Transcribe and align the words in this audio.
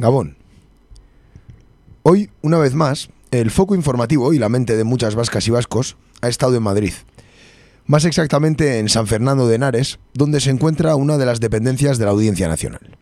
Gabón. 0.00 0.36
Hoy, 2.02 2.30
una 2.40 2.56
vez 2.56 2.72
más, 2.72 3.10
el 3.30 3.50
foco 3.50 3.74
informativo 3.74 4.32
y 4.32 4.38
la 4.38 4.48
mente 4.48 4.74
de 4.74 4.84
muchas 4.84 5.14
vascas 5.14 5.46
y 5.46 5.50
vascos 5.50 5.98
ha 6.22 6.28
estado 6.28 6.56
en 6.56 6.62
Madrid. 6.62 6.94
Más 7.84 8.06
exactamente 8.06 8.78
en 8.78 8.88
San 8.88 9.06
Fernando 9.06 9.46
de 9.46 9.56
Henares, 9.56 9.98
donde 10.14 10.40
se 10.40 10.48
encuentra 10.48 10.96
una 10.96 11.18
de 11.18 11.26
las 11.26 11.38
dependencias 11.38 11.98
de 11.98 12.06
la 12.06 12.12
Audiencia 12.12 12.48
Nacional. 12.48 12.96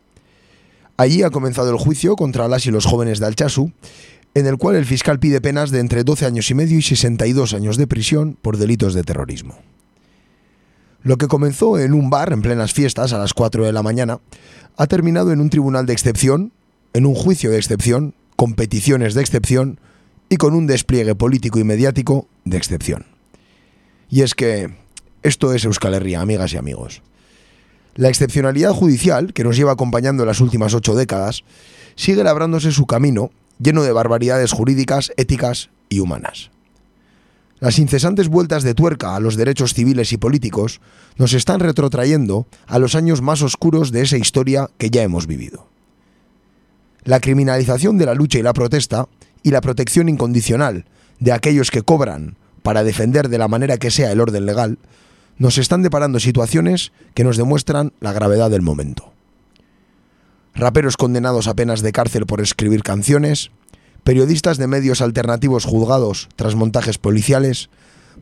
Allí 0.96 1.22
ha 1.22 1.30
comenzado 1.30 1.70
el 1.70 1.78
juicio 1.78 2.16
contra 2.16 2.48
las 2.48 2.66
y 2.66 2.72
los 2.72 2.84
jóvenes 2.84 3.20
de 3.20 3.26
Alchazu, 3.26 3.70
en 4.34 4.46
el 4.46 4.56
cual 4.56 4.74
el 4.74 4.84
fiscal 4.84 5.20
pide 5.20 5.40
penas 5.40 5.70
de 5.70 5.78
entre 5.78 6.02
12 6.02 6.26
años 6.26 6.50
y 6.50 6.54
medio 6.54 6.78
y 6.78 6.82
62 6.82 7.54
años 7.54 7.76
de 7.76 7.86
prisión 7.86 8.36
por 8.42 8.56
delitos 8.56 8.94
de 8.94 9.04
terrorismo. 9.04 9.56
Lo 11.04 11.16
que 11.16 11.28
comenzó 11.28 11.78
en 11.78 11.94
un 11.94 12.10
bar 12.10 12.32
en 12.32 12.42
plenas 12.42 12.72
fiestas 12.72 13.12
a 13.12 13.18
las 13.18 13.34
4 13.34 13.64
de 13.64 13.72
la 13.72 13.84
mañana 13.84 14.18
ha 14.76 14.88
terminado 14.88 15.30
en 15.30 15.40
un 15.40 15.48
tribunal 15.48 15.86
de 15.86 15.92
excepción, 15.92 16.52
en 16.92 17.06
un 17.06 17.14
juicio 17.14 17.50
de 17.50 17.58
excepción, 17.58 18.14
con 18.36 18.54
peticiones 18.54 19.14
de 19.14 19.20
excepción 19.20 19.80
y 20.28 20.36
con 20.36 20.54
un 20.54 20.66
despliegue 20.66 21.14
político 21.14 21.58
y 21.58 21.64
mediático 21.64 22.28
de 22.44 22.56
excepción. 22.56 23.06
Y 24.10 24.22
es 24.22 24.34
que 24.34 24.70
esto 25.22 25.52
es 25.52 25.64
Euskal 25.64 25.94
Herria, 25.94 26.20
amigas 26.20 26.52
y 26.52 26.56
amigos. 26.56 27.02
La 27.94 28.08
excepcionalidad 28.08 28.72
judicial, 28.72 29.32
que 29.32 29.44
nos 29.44 29.56
lleva 29.56 29.72
acompañando 29.72 30.22
en 30.22 30.28
las 30.28 30.40
últimas 30.40 30.74
ocho 30.74 30.94
décadas, 30.94 31.42
sigue 31.96 32.22
labrándose 32.22 32.70
su 32.70 32.86
camino 32.86 33.30
lleno 33.58 33.82
de 33.82 33.92
barbaridades 33.92 34.52
jurídicas, 34.52 35.12
éticas 35.16 35.70
y 35.88 35.98
humanas. 35.98 36.50
Las 37.60 37.80
incesantes 37.80 38.28
vueltas 38.28 38.62
de 38.62 38.74
tuerca 38.74 39.16
a 39.16 39.20
los 39.20 39.34
derechos 39.34 39.74
civiles 39.74 40.12
y 40.12 40.16
políticos 40.16 40.80
nos 41.16 41.32
están 41.32 41.58
retrotrayendo 41.58 42.46
a 42.68 42.78
los 42.78 42.94
años 42.94 43.20
más 43.20 43.42
oscuros 43.42 43.90
de 43.90 44.02
esa 44.02 44.16
historia 44.16 44.70
que 44.78 44.90
ya 44.90 45.02
hemos 45.02 45.26
vivido. 45.26 45.66
La 47.04 47.20
criminalización 47.20 47.98
de 47.98 48.06
la 48.06 48.14
lucha 48.14 48.38
y 48.38 48.42
la 48.42 48.52
protesta 48.52 49.08
y 49.42 49.50
la 49.50 49.60
protección 49.60 50.08
incondicional 50.08 50.84
de 51.20 51.32
aquellos 51.32 51.70
que 51.70 51.82
cobran 51.82 52.36
para 52.62 52.84
defender 52.84 53.28
de 53.28 53.38
la 53.38 53.48
manera 53.48 53.78
que 53.78 53.90
sea 53.90 54.12
el 54.12 54.20
orden 54.20 54.46
legal, 54.46 54.78
nos 55.38 55.58
están 55.58 55.82
deparando 55.82 56.20
situaciones 56.20 56.92
que 57.14 57.24
nos 57.24 57.36
demuestran 57.36 57.92
la 58.00 58.12
gravedad 58.12 58.50
del 58.50 58.62
momento. 58.62 59.12
Raperos 60.54 60.96
condenados 60.96 61.46
a 61.46 61.54
penas 61.54 61.82
de 61.82 61.92
cárcel 61.92 62.26
por 62.26 62.40
escribir 62.40 62.82
canciones, 62.82 63.50
periodistas 64.02 64.58
de 64.58 64.66
medios 64.66 65.00
alternativos 65.00 65.64
juzgados 65.64 66.28
tras 66.34 66.56
montajes 66.56 66.98
policiales, 66.98 67.70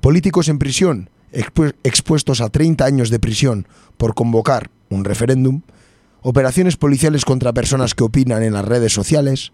políticos 0.00 0.48
en 0.48 0.58
prisión 0.58 1.10
expuestos 1.32 2.40
a 2.40 2.48
30 2.48 2.84
años 2.84 3.10
de 3.10 3.18
prisión 3.18 3.66
por 3.96 4.14
convocar 4.14 4.70
un 4.90 5.04
referéndum, 5.04 5.62
operaciones 6.28 6.76
policiales 6.76 7.24
contra 7.24 7.52
personas 7.52 7.94
que 7.94 8.02
opinan 8.02 8.42
en 8.42 8.54
las 8.54 8.64
redes 8.64 8.92
sociales, 8.92 9.52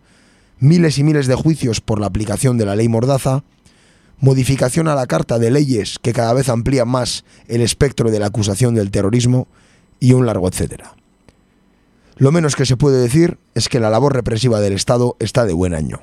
miles 0.58 0.96
y 0.96 1.04
miles 1.04 1.26
de 1.26 1.34
juicios 1.34 1.82
por 1.82 2.00
la 2.00 2.06
aplicación 2.06 2.56
de 2.56 2.64
la 2.64 2.74
ley 2.74 2.88
Mordaza, 2.88 3.44
modificación 4.20 4.88
a 4.88 4.94
la 4.94 5.06
Carta 5.06 5.38
de 5.38 5.50
Leyes 5.50 5.98
que 6.00 6.14
cada 6.14 6.32
vez 6.32 6.48
amplía 6.48 6.86
más 6.86 7.26
el 7.46 7.60
espectro 7.60 8.10
de 8.10 8.18
la 8.18 8.28
acusación 8.28 8.74
del 8.74 8.90
terrorismo 8.90 9.48
y 10.00 10.14
un 10.14 10.24
largo 10.24 10.48
etcétera. 10.48 10.94
Lo 12.16 12.32
menos 12.32 12.56
que 12.56 12.64
se 12.64 12.78
puede 12.78 13.02
decir 13.02 13.36
es 13.54 13.68
que 13.68 13.78
la 13.78 13.90
labor 13.90 14.14
represiva 14.14 14.58
del 14.60 14.72
Estado 14.72 15.14
está 15.20 15.44
de 15.44 15.52
buen 15.52 15.74
año. 15.74 16.00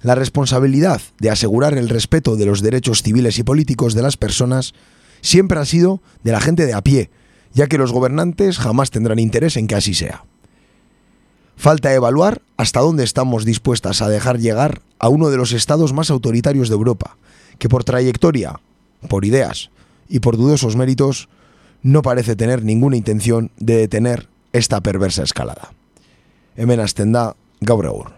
La 0.00 0.14
responsabilidad 0.14 1.00
de 1.18 1.30
asegurar 1.30 1.76
el 1.76 1.88
respeto 1.88 2.36
de 2.36 2.46
los 2.46 2.62
derechos 2.62 3.02
civiles 3.02 3.36
y 3.40 3.42
políticos 3.42 3.94
de 3.94 4.02
las 4.02 4.16
personas 4.16 4.74
siempre 5.22 5.58
ha 5.58 5.64
sido 5.64 6.00
de 6.22 6.30
la 6.30 6.40
gente 6.40 6.66
de 6.66 6.74
a 6.74 6.82
pie, 6.82 7.10
ya 7.58 7.66
que 7.66 7.76
los 7.76 7.90
gobernantes 7.90 8.56
jamás 8.56 8.92
tendrán 8.92 9.18
interés 9.18 9.56
en 9.56 9.66
que 9.66 9.74
así 9.74 9.92
sea. 9.92 10.22
Falta 11.56 11.92
evaluar 11.92 12.40
hasta 12.56 12.78
dónde 12.78 13.02
estamos 13.02 13.44
dispuestas 13.44 14.00
a 14.00 14.08
dejar 14.08 14.38
llegar 14.38 14.80
a 15.00 15.08
uno 15.08 15.28
de 15.28 15.38
los 15.38 15.50
estados 15.50 15.92
más 15.92 16.08
autoritarios 16.08 16.68
de 16.68 16.76
Europa, 16.76 17.16
que 17.58 17.68
por 17.68 17.82
trayectoria, 17.82 18.60
por 19.08 19.24
ideas 19.24 19.70
y 20.08 20.20
por 20.20 20.36
dudosos 20.36 20.76
méritos 20.76 21.28
no 21.82 22.02
parece 22.02 22.36
tener 22.36 22.62
ninguna 22.62 22.96
intención 22.96 23.50
de 23.58 23.76
detener 23.76 24.28
esta 24.52 24.80
perversa 24.80 25.24
escalada. 25.24 25.72
Hemen 26.54 26.78
hasten 26.78 27.10
da 27.10 27.34
gaur. 27.60 28.17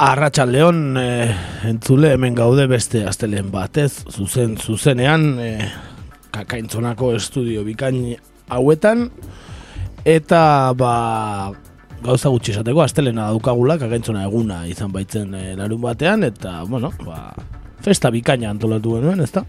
Arratxaldeon 0.00 0.96
e, 0.96 1.08
entzule 1.68 2.14
hemen 2.14 2.32
gaude 2.32 2.64
beste 2.70 3.02
astelen 3.04 3.50
batez, 3.52 4.06
zuzen 4.08 4.54
zuzenean 4.56 5.24
e, 5.36 5.48
kakaintzonako 6.32 7.10
estudio 7.18 7.66
bikain 7.66 8.14
hauetan 8.48 9.10
eta 10.08 10.40
ba 10.80 10.92
gauza 12.00 12.32
gutxi 12.32 12.54
esateko 12.54 12.80
astelena 12.80 13.26
daukagula 13.28 13.76
kakaintzona 13.82 14.22
eguna 14.24 14.62
izan 14.70 14.88
baitzen 14.94 15.34
e, 15.36 15.42
larun 15.58 15.82
batean 15.84 16.24
eta 16.30 16.62
bueno, 16.64 16.94
ba, 17.04 17.34
festa 17.84 18.08
bikaina 18.08 18.48
antolatu 18.54 18.96
genuen, 18.96 19.20
ezta? 19.20 19.44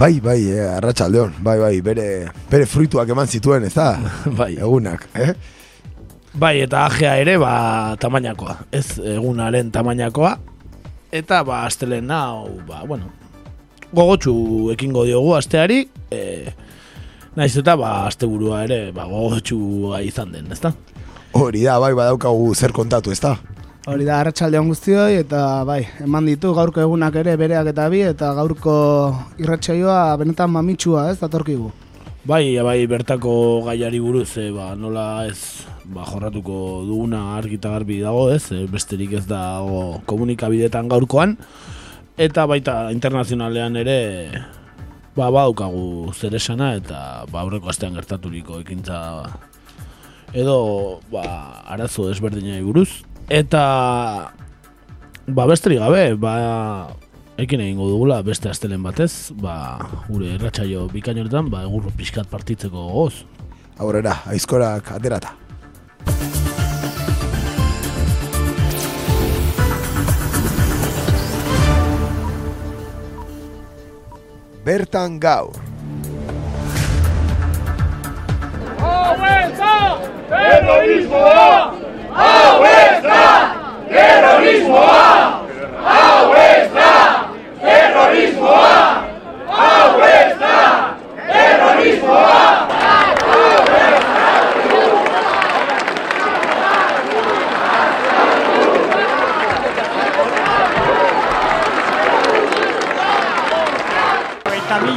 Bai, 0.00 0.16
bai, 0.24 0.40
eh, 0.48 0.64
arratsaldeon. 0.78 1.36
Bai, 1.44 1.58
bai, 1.60 1.74
bere, 1.84 2.06
bere 2.50 2.64
fruituak 2.66 3.12
eman 3.12 3.28
zituen, 3.28 3.68
ez 3.68 3.74
da? 3.76 3.92
bai. 4.40 4.54
Egunak, 4.56 5.06
eh? 5.14 5.34
Bai, 6.34 6.64
eta 6.64 6.80
ajea 6.88 7.12
ere, 7.22 7.36
ba, 7.38 7.94
tamainakoa. 8.02 8.56
Ez 8.74 8.98
egunaren 8.98 9.68
tamainakoa. 9.70 10.32
Eta, 11.14 11.44
ba, 11.46 11.60
astelen 11.68 12.10
hau, 12.10 12.48
ba, 12.66 12.80
bueno, 12.88 13.06
gogotsu 13.94 14.34
ekingo 14.74 15.04
diogu 15.06 15.36
asteari, 15.38 15.84
e, 16.10 16.50
naiz 17.38 17.52
eta, 17.60 17.76
ba, 17.78 17.92
asteburua 18.08 18.64
ere, 18.66 18.78
ba, 18.96 19.04
gogotsu 19.06 19.58
izan 20.02 20.32
den, 20.34 20.48
ezta? 20.50 20.72
Hori 21.38 21.62
da, 21.62 21.76
bai, 21.78 21.92
badaukagu 21.94 22.50
zer 22.54 22.74
kontatu, 22.74 23.14
ez 23.14 23.20
da? 23.22 23.36
Hori 23.86 24.08
da, 24.08 24.18
arratsaldeon 24.18 24.72
guztioi, 24.72 25.20
eta 25.20 25.62
bai, 25.68 25.84
eman 26.02 26.26
ditu 26.26 26.50
gaurko 26.56 26.82
egunak 26.82 27.14
ere 27.22 27.36
bereak 27.38 27.70
eta 27.70 27.86
bi, 27.92 28.00
eta 28.08 28.32
gaurko 28.34 28.74
irratsaioa 29.38 30.16
benetan 30.18 30.50
mamitsua, 30.50 31.12
ez, 31.12 31.20
datorkigu. 31.22 31.70
Bai, 32.26 32.58
bai, 32.58 32.80
bertako 32.90 33.36
gaiari 33.68 34.02
buruz, 34.02 34.32
e, 34.42 34.48
ba, 34.50 34.72
nola 34.74 35.28
ez 35.28 35.38
ba, 35.84 36.04
jorratuko 36.08 36.84
duguna 36.88 37.36
argita 37.36 37.72
garbi 37.74 38.00
dago, 38.00 38.28
ez, 38.32 38.48
e, 38.52 38.64
besterik 38.70 39.14
ez 39.20 39.24
dago 39.28 40.00
komunikabidetan 40.08 40.88
gaurkoan, 40.92 41.36
eta 42.16 42.46
baita 42.50 42.90
internazionalean 42.94 43.76
ere, 43.82 43.98
ba, 45.16 45.28
badaukagu 45.28 46.12
zer 46.14 46.36
esana, 46.38 46.74
eta 46.80 47.24
ba, 47.30 47.44
aurreko 47.44 47.72
astean 47.72 47.96
gertaturiko 47.98 48.60
ekintza 48.64 48.98
edo 50.34 51.00
ba, 51.12 51.24
arazo 51.70 52.08
desberdinai 52.08 52.62
buruz, 52.66 53.04
eta 53.28 53.64
ba, 55.26 55.48
besterik 55.48 55.82
gabe, 55.84 56.12
ba, 56.18 56.36
Ekin 57.34 57.58
egingo 57.64 57.88
dugula 57.90 58.20
beste 58.22 58.46
astelen 58.46 58.84
batez, 58.86 59.34
ba, 59.42 59.54
gure 60.06 60.36
erratsaio 60.36 60.84
bikainortan, 60.92 61.50
ba, 61.50 61.64
egur 61.66 61.90
pixkat 61.98 62.30
partitzeko 62.30 62.86
goz. 62.94 63.24
Aurrera, 63.82 64.20
aizkorak 64.30 64.92
aterata. 64.94 65.34
Bertan 74.64 75.20
gaur. 75.20 75.52
Hau 78.80 79.12
ez 79.28 79.52
da! 79.58 79.74
Terrorismoa! 80.30 81.74
Hau 85.84 86.32
ez 86.32 86.72
da! 86.72 86.94
Terrorismoa! 87.60 89.04
Hau 89.46 90.00
ez 90.00 90.32
da! 90.40 90.56
Terrorismoa! 91.28 93.03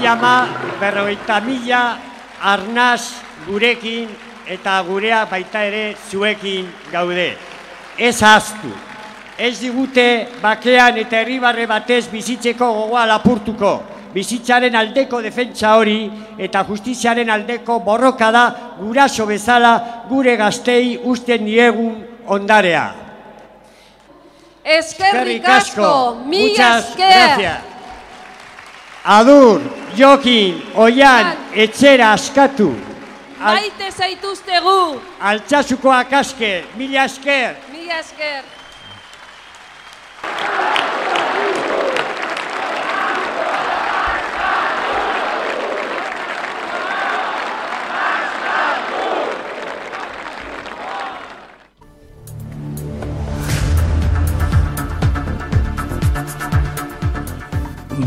Terrorismoa! 0.08 0.48
Berrogeita 0.80 1.42
mila 1.42 1.98
arnaz 2.42 3.02
gurekin 3.48 4.08
eta 4.48 4.80
gurea 4.88 5.26
baita 5.26 5.64
ere 5.66 5.96
zuekin 6.10 6.70
gaude. 6.92 7.38
ez 7.98 8.22
ahaztu. 8.24 8.72
Ez 9.38 9.60
digute 9.60 10.28
bakean 10.42 10.98
eta 10.98 11.20
herribarre 11.20 11.66
batez 11.68 12.08
bizitzeko 12.12 12.66
gogoa 12.74 13.06
lapurtuko. 13.06 13.84
Bizitzaren 14.14 14.76
aldeko 14.76 15.22
defentsa 15.22 15.76
hori 15.76 16.10
eta 16.38 16.64
justiziaren 16.64 17.30
aldeko 17.30 17.80
borroka 17.80 18.32
da 18.32 18.46
guraso 18.80 19.26
bezala 19.26 20.06
gure 20.10 20.38
gaztei 20.38 21.00
usten 21.04 21.46
diegun 21.46 22.06
ondarea. 22.28 22.94
Eskerrik 24.64 25.48
asko, 25.48 26.22
Muchas 26.26 26.90
esker. 26.90 27.10
gracias. 27.10 27.60
Adur, 29.04 29.62
Jokin, 29.98 30.62
Oian, 30.76 31.32
etxera 31.54 32.12
askatu. 32.14 32.70
Al, 33.40 33.56
Maite 33.56 33.90
zaituztegu, 33.92 35.02
altxasukoak 35.20 36.14
aske, 36.14 36.52
mila 36.78 37.04
esker. 37.06 37.56
mila 37.72 38.00
esker. 38.00 38.44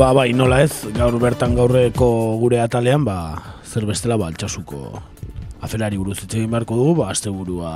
Ba, 0.00 0.14
bai, 0.16 0.30
nola 0.32 0.62
ez, 0.64 0.86
gaur 0.96 1.12
bertan 1.20 1.52
gaurreko 1.52 2.06
gure 2.40 2.56
atalean, 2.62 3.02
ba, 3.04 3.36
zer 3.68 3.84
bestela 3.84 4.16
ba, 4.16 4.30
altxasuko 4.30 4.78
aferari 5.60 5.98
buruz 6.00 6.14
hitz 6.22 6.30
egin 6.38 6.46
beharko 6.48 6.78
dugu, 6.78 6.94
ba, 7.02 7.10
asteburua 7.12 7.72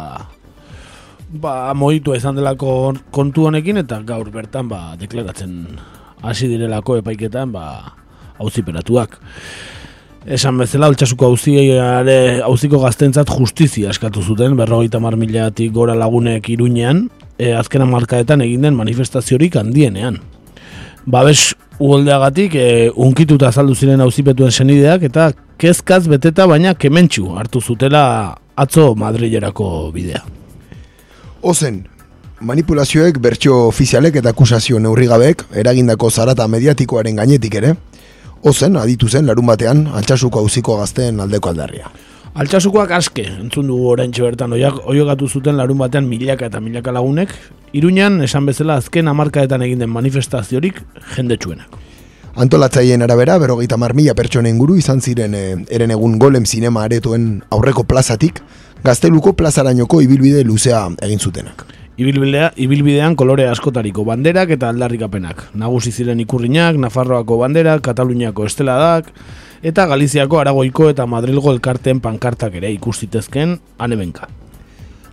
ba, 1.43 1.53
moitua 1.77 2.17
izan 2.17 2.39
delako 2.39 2.95
kontu 3.13 3.45
honekin, 3.51 3.83
eta 3.83 3.99
gaur 4.09 4.31
bertan, 4.33 4.71
ba, 4.71 4.95
deklaratzen 4.97 5.59
hasi 6.25 6.49
direlako 6.49 6.97
epaiketan, 7.03 7.53
ba, 7.53 7.93
auziperatuak. 8.41 9.19
Esan 10.25 10.63
bezala, 10.63 10.89
altxasuko 10.95 11.29
auziare, 11.29 12.17
auziko 12.47 12.81
gaztentzat 12.87 13.35
justizia 13.37 13.93
eskatu 13.93 14.25
zuten, 14.25 14.57
berrogeita 14.57 14.97
mar 14.97 15.19
milatik 15.21 15.77
gora 15.77 15.93
lagunek 15.93 16.49
iruñean, 16.57 17.05
e, 17.37 17.53
azkena 17.53 17.85
markaetan 17.85 18.47
egin 18.49 18.65
den 18.65 18.81
manifestaziorik 18.81 19.61
handienean. 19.61 20.23
Babes 21.05 21.53
uholdeagatik 21.79 22.55
e, 22.55 22.91
unkituta 22.95 23.49
azaldu 23.49 23.75
ziren 23.75 24.01
auzipetuen 24.01 24.53
senideak 24.53 25.03
eta 25.11 25.33
kezkaz 25.59 26.05
beteta 26.09 26.47
baina 26.47 26.75
kementxu 26.75 27.35
hartu 27.39 27.61
zutela 27.61 28.37
atzo 28.57 28.95
Madrilerako 28.95 29.91
bidea. 29.95 30.23
Ozen, 31.43 31.83
manipulazioek 32.41 33.19
bertso 33.19 33.67
ofizialek 33.69 34.21
eta 34.21 34.31
akusazio 34.31 34.79
neurrigabeek 34.79 35.45
eragindako 35.65 36.11
zarata 36.11 36.47
mediatikoaren 36.49 37.17
gainetik 37.17 37.55
ere, 37.61 37.75
ozen 38.43 38.77
aditu 38.77 39.09
zen 39.09 39.27
larun 39.27 39.47
batean 39.47 39.87
altxasuko 40.01 40.45
auziko 40.45 40.79
gazteen 40.79 41.21
aldeko 41.21 41.51
aldarria. 41.51 41.91
Altxasukoak 42.35 42.91
aske, 42.91 43.23
entzun 43.31 43.69
dugu 43.71 43.93
oraintxe 43.93 44.25
bertan 44.25 44.51
oiak, 44.57 44.81
oiogatu 44.91 45.29
zuten 45.31 45.55
larun 45.55 45.79
batean 45.79 46.09
milaka 46.11 46.49
eta 46.49 46.59
milaka 46.59 46.91
lagunek, 46.91 47.31
Iruñan, 47.79 48.17
esan 48.27 48.49
bezala 48.49 48.81
azken 48.83 49.07
amarkaetan 49.07 49.63
egin 49.63 49.85
den 49.85 49.93
manifestaziorik 49.95 50.81
jendetsuenak. 51.15 51.79
Antolatzaileen 52.35 53.07
arabera, 53.07 53.39
berrogeita 53.39 53.79
mar 53.79 53.95
mila 53.95 54.17
pertsonen 54.19 54.59
guru 54.59 54.75
izan 54.81 54.99
ziren 54.99 55.39
e, 55.39 55.45
eren 55.71 55.95
egun 55.95 56.19
golem 56.19 56.43
zinema 56.43 56.83
aretoen 56.89 57.29
aurreko 57.55 57.87
plazatik, 57.87 58.43
gazteluko 58.83 59.37
plazarainoko 59.39 60.03
ibilbide 60.03 60.43
luzea 60.43 60.89
egin 61.07 61.23
zutenak. 61.23 61.63
Ibilbidea, 61.95 62.51
ibilbidean 62.59 63.15
kolore 63.15 63.47
askotariko 63.47 64.03
banderak 64.03 64.51
eta 64.57 64.75
aldarrikapenak. 64.75 65.53
Nagusi 65.55 65.95
ziren 65.95 66.19
ikurriñak, 66.19 66.83
Nafarroako 66.83 67.39
banderak, 67.45 67.85
Kataluniako 67.87 68.51
esteladak, 68.51 69.15
eta 69.65 69.87
Galiziako 69.89 70.39
Aragoiko 70.43 70.91
eta 70.93 71.07
Madrilgo 71.09 71.53
elkarteen 71.55 72.01
pankartak 72.05 72.59
ere 72.61 72.71
ikustitezken 72.77 73.57
anebenka. 73.81 74.29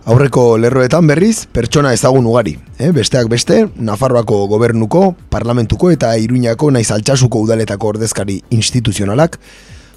Aurreko 0.04 0.58
lerroetan 0.58 1.06
berriz, 1.06 1.46
pertsona 1.46 1.92
ezagun 1.94 2.26
ugari. 2.26 2.56
Eh? 2.78 2.90
Besteak 2.92 3.30
beste, 3.30 3.68
Nafarroako 3.76 4.40
gobernuko, 4.50 5.12
parlamentuko 5.30 5.92
eta 5.94 6.10
Iruñako 6.18 6.72
naiz 6.74 6.90
altxasuko 6.90 7.40
udaletako 7.46 7.94
ordezkari 7.94 8.40
instituzionalak, 8.50 9.38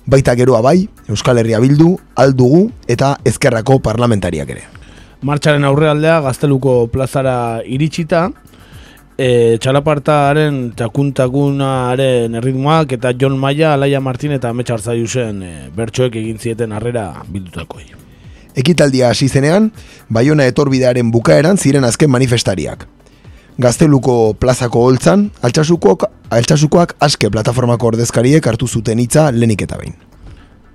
baita 0.06 0.38
geroa 0.38 0.62
bai, 0.62 0.88
Euskal 1.10 1.42
Herria 1.42 1.60
Bildu, 1.60 1.96
Aldugu 2.16 2.70
eta 2.88 3.16
Ezkerrako 3.26 3.80
parlamentariak 3.82 4.56
ere. 4.56 4.68
Martxaren 5.26 5.66
aurrealdea 5.66 6.20
gazteluko 6.22 6.86
plazara 6.94 7.64
iritsita, 7.66 8.28
e, 9.18 9.58
txalapartaren 9.62 10.72
txakuntakunaren 10.78 12.36
erritmoak 12.40 12.96
eta 12.98 13.14
John 13.20 13.38
Maia, 13.40 13.74
Alaia 13.74 14.02
Martin 14.04 14.36
eta 14.36 14.52
Ametsa 14.52 14.76
Arzaiusen 14.78 15.44
e, 15.44 15.54
bertsoek 15.76 16.18
egin 16.22 16.40
zieten 16.40 16.76
harrera 16.76 17.12
bildutakoei. 17.28 17.92
Ekitaldia 18.56 19.10
hasi 19.12 19.28
zenean, 19.28 19.72
Baiona 20.08 20.46
etorbidearen 20.48 21.12
bukaeran 21.12 21.58
ziren 21.58 21.84
azken 21.84 22.12
manifestariak. 22.12 22.86
Gazteluko 23.60 24.36
plazako 24.40 24.82
holtzan, 24.84 25.30
altxasukoak, 25.44 26.08
altxasukoak 26.36 26.96
aske 27.04 27.30
plataformako 27.32 27.94
ordezkariek 27.94 28.48
hartu 28.48 28.68
zuten 28.68 29.00
hitza 29.00 29.30
lenik 29.32 29.64
eta 29.64 29.80
behin. 29.80 29.96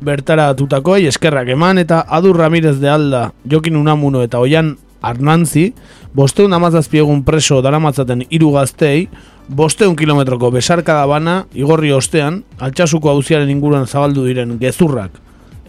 Bertara 0.00 0.48
atutakoei 0.54 1.04
eskerrak 1.08 1.50
eman 1.52 1.80
eta 1.80 2.06
Adur 2.08 2.38
Ramirez 2.40 2.78
de 2.80 2.88
Alda, 2.88 3.26
Jokin 3.44 3.76
Unamuno 3.76 4.22
eta 4.24 4.40
Oian 4.40 4.78
Arnantzi, 5.00 5.74
bosteun 6.14 6.52
amazazpiegun 6.52 7.22
preso 7.24 7.60
daramatzaten 7.62 8.24
hiru 8.30 8.52
gaztei, 8.54 9.08
bosteun 9.48 9.96
kilometroko 9.96 10.50
besarkada 10.50 11.06
bana, 11.06 11.44
igorri 11.54 11.92
ostean, 11.92 12.42
altxasuko 12.58 13.10
auziaren 13.10 13.50
inguruan 13.50 13.86
zabaldu 13.86 14.26
diren 14.26 14.58
gezurrak 14.58 15.20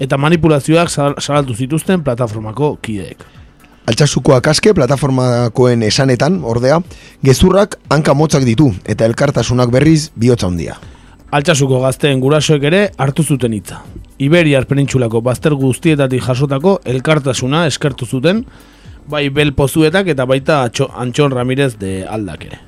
eta 0.02 0.18
manipulazioak 0.18 0.90
zabaldu 1.22 1.54
zituzten 1.54 2.02
plataformako 2.02 2.74
kideek. 2.82 3.22
Altxasukoak 3.92 4.48
aske 4.52 4.74
plataformakoen 4.78 5.84
esanetan, 5.86 6.40
ordea, 6.46 6.80
gezurrak 7.26 7.78
hanka 7.90 8.14
motzak 8.18 8.46
ditu 8.46 8.72
eta 8.90 9.06
elkartasunak 9.10 9.72
berriz 9.74 10.10
bihotza 10.16 10.50
handia. 10.50 10.78
Altxasuko 11.32 11.80
gazteen 11.86 12.20
gurasoek 12.22 12.66
ere 12.68 12.82
hartu 12.98 13.24
zuten 13.24 13.54
hitza. 13.56 13.82
Iberiar 14.22 14.68
penintxulako 14.70 15.22
bazter 15.26 15.54
guztietatik 15.58 16.26
jasotako 16.26 16.80
elkartasuna 16.86 17.66
eskertu 17.70 18.06
zuten, 18.06 18.44
bai 19.10 19.30
bel 19.30 19.54
pozuetak 19.54 20.08
eta 20.08 20.26
baita 20.26 20.64
Antxon 20.66 21.32
Ramirez 21.32 21.78
de 21.80 22.06
aldak 22.06 22.46
ere. 22.46 22.60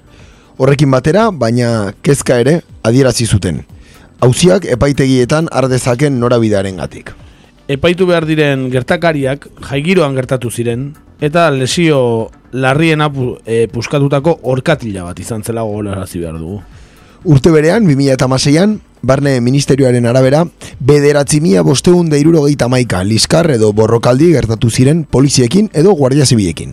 Horrekin 0.58 0.92
batera, 0.92 1.32
baina 1.32 1.94
kezka 2.02 2.40
ere 2.40 2.62
adierazi 2.84 3.26
zuten. 3.26 3.64
Hauziak 4.22 4.66
epaitegietan 4.66 5.50
ardezaken 5.52 6.20
norabidearen 6.20 6.78
gatik. 6.78 7.12
Epaitu 7.68 8.06
behar 8.06 8.26
diren 8.28 8.70
gertakariak 8.72 9.48
jaigiroan 9.70 10.16
gertatu 10.16 10.52
ziren, 10.52 10.94
eta 11.24 11.50
lesio 11.52 12.30
larrien 12.52 13.02
apu, 13.02 13.38
e, 13.46 13.68
puskatutako 13.72 14.38
orkatila 14.44 15.08
bat 15.10 15.20
izan 15.20 15.44
zela 15.44 15.64
gogorarazi 15.64 16.20
behar 16.20 16.38
dugu. 16.38 16.62
Urte 17.24 17.52
berean, 17.52 17.88
2006an, 17.88 18.78
Barne 19.04 19.42
Ministerioaren 19.42 20.06
arabera, 20.08 20.46
bederatzi 20.80 21.42
mila 21.44 21.60
bosteun 21.68 22.08
da 22.08 22.16
irurogeita 22.16 22.70
maika 22.72 23.02
liskar 23.04 23.50
edo 23.52 23.74
borrokaldi 23.76 24.30
gertatu 24.32 24.70
ziren 24.72 25.04
poliziekin 25.04 25.68
edo 25.76 25.92
guardia 26.00 26.24
zibilekin. 26.24 26.72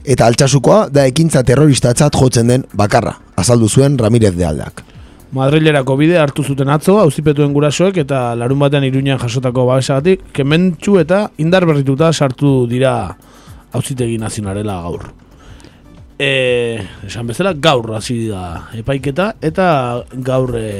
Eta 0.00 0.24
altxasukoa 0.24 0.86
da 0.88 1.04
ekintza 1.04 1.44
terroristatzat 1.44 2.16
jotzen 2.16 2.48
den 2.48 2.64
bakarra, 2.72 3.18
azaldu 3.36 3.68
zuen 3.68 3.98
Ramirez 4.00 4.32
de 4.38 4.48
Aldak. 4.48 4.82
Madrilerako 5.36 5.98
bide 6.00 6.16
hartu 6.16 6.46
zuten 6.46 6.72
atzo, 6.72 6.96
auzipetuen 7.02 7.52
gurasoek 7.52 8.00
eta 8.06 8.32
larun 8.40 8.64
batean 8.64 8.88
iruñan 8.88 9.20
jasotako 9.20 9.68
babesagatik, 9.68 10.30
kementxu 10.32 10.96
eta 11.04 11.26
indar 11.44 11.66
berrituta 11.68 12.08
sartu 12.12 12.62
dira 12.70 12.96
auzitegi 13.76 14.16
nazionarela 14.16 14.80
gaur. 14.86 15.10
E, 16.16 16.30
esan 17.04 17.26
bezala, 17.28 17.52
gaur 17.52 17.98
hasi 17.98 18.30
da 18.30 18.70
epaiketa, 18.78 19.34
eta 19.44 19.66
gaur 20.24 20.56
e, 20.56 20.70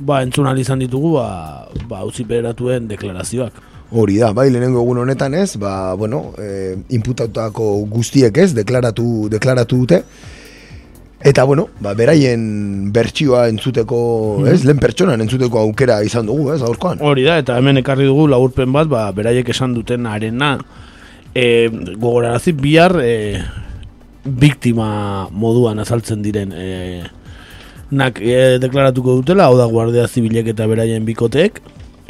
ba, 0.00 0.22
entzun 0.24 0.48
izan 0.58 0.80
ditugu 0.82 1.14
ba, 1.18 1.68
ba, 1.88 2.00
auziperatuen 2.00 2.88
deklarazioak. 2.88 3.60
Hori 3.90 4.20
da, 4.20 4.32
bai, 4.32 4.50
lehenengo 4.50 4.82
egun 4.84 5.02
honetan 5.02 5.34
ez, 5.34 5.56
ba, 5.58 5.94
bueno, 5.94 6.32
e, 6.38 6.76
inputatutako 6.94 7.72
guztiek 7.90 8.36
ez, 8.38 8.52
deklaratu, 8.54 9.28
deklaratu 9.30 9.84
dute, 9.84 10.04
Eta 11.20 11.42
bueno, 11.44 11.66
ba, 11.84 11.92
beraien 11.92 12.40
bertsioa 12.94 13.42
entzuteko, 13.50 13.96
ez, 14.48 14.62
lehen 14.64 14.78
pertsonan 14.80 15.20
entzuteko 15.20 15.58
aukera 15.60 15.98
izan 16.00 16.30
dugu, 16.30 16.46
ez, 16.54 16.62
gaurkoan. 16.62 17.02
Hori 17.04 17.26
da, 17.26 17.34
eta 17.42 17.58
hemen 17.60 17.76
ekarri 17.82 18.06
dugu 18.08 18.24
laburpen 18.32 18.72
bat, 18.72 18.88
ba, 18.88 19.02
beraiek 19.12 19.50
esan 19.52 19.74
duten 19.76 20.08
arena, 20.08 20.54
e, 21.34 21.68
gogorarazi 22.00 22.54
bihar 22.56 22.96
e, 23.04 23.12
biktima 24.24 25.28
moduan 25.30 25.84
azaltzen 25.84 26.24
diren 26.24 26.56
e, 26.56 26.70
nak 27.90 28.20
e, 28.22 28.58
deklaratuko 28.62 29.18
dutela, 29.20 29.48
hau 29.50 29.58
da 29.58 29.66
guardia 29.70 30.06
zibilek 30.08 30.52
eta 30.54 30.66
beraien 30.70 31.04
bikoteek, 31.06 31.60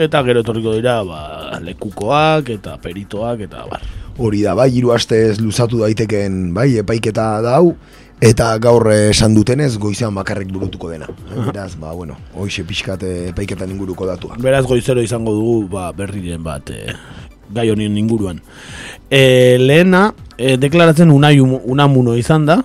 eta 0.01 0.23
gero 0.25 0.45
etorriko 0.45 0.75
dira 0.77 1.01
ba, 1.05 1.23
lekukoak 1.65 2.53
eta 2.57 2.77
peritoak 2.81 3.47
eta 3.49 3.65
bar. 3.69 3.85
Hori 4.21 4.45
da, 4.45 4.55
bai, 4.57 4.69
hiru 4.75 4.93
astez 4.93 5.41
luzatu 5.41 5.81
daiteken, 5.81 6.51
bai, 6.57 6.75
epaiketa 6.83 7.27
da 7.45 7.57
hau, 7.57 7.75
eta 8.21 8.51
gaur 8.61 8.85
esan 8.93 9.35
dutenez 9.37 9.73
goizean 9.81 10.15
bakarrik 10.17 10.51
burutuko 10.53 10.91
dena. 10.93 11.09
Eh, 11.09 11.41
Beraz, 11.49 11.73
ba, 11.81 11.95
bueno, 11.97 12.19
hoxe 12.37 12.65
pixkat 12.69 13.05
eh, 13.09 13.17
epaiketan 13.33 13.73
inguruko 13.73 14.09
datua. 14.09 14.37
Beraz 14.41 14.67
goizero 14.69 15.01
izango 15.05 15.33
dugu 15.37 15.57
ba, 15.73 15.89
berriren 15.97 16.45
bat 16.45 16.69
e, 16.73 16.95
gai 17.57 17.71
honien 17.73 17.97
inguruan. 17.97 18.43
E, 19.09 19.57
lehena, 19.61 20.11
e, 20.37 20.57
deklaratzen 20.61 21.11
unai 21.13 21.39
unamuno 21.41 22.17
izan 22.21 22.45
da, 22.49 22.61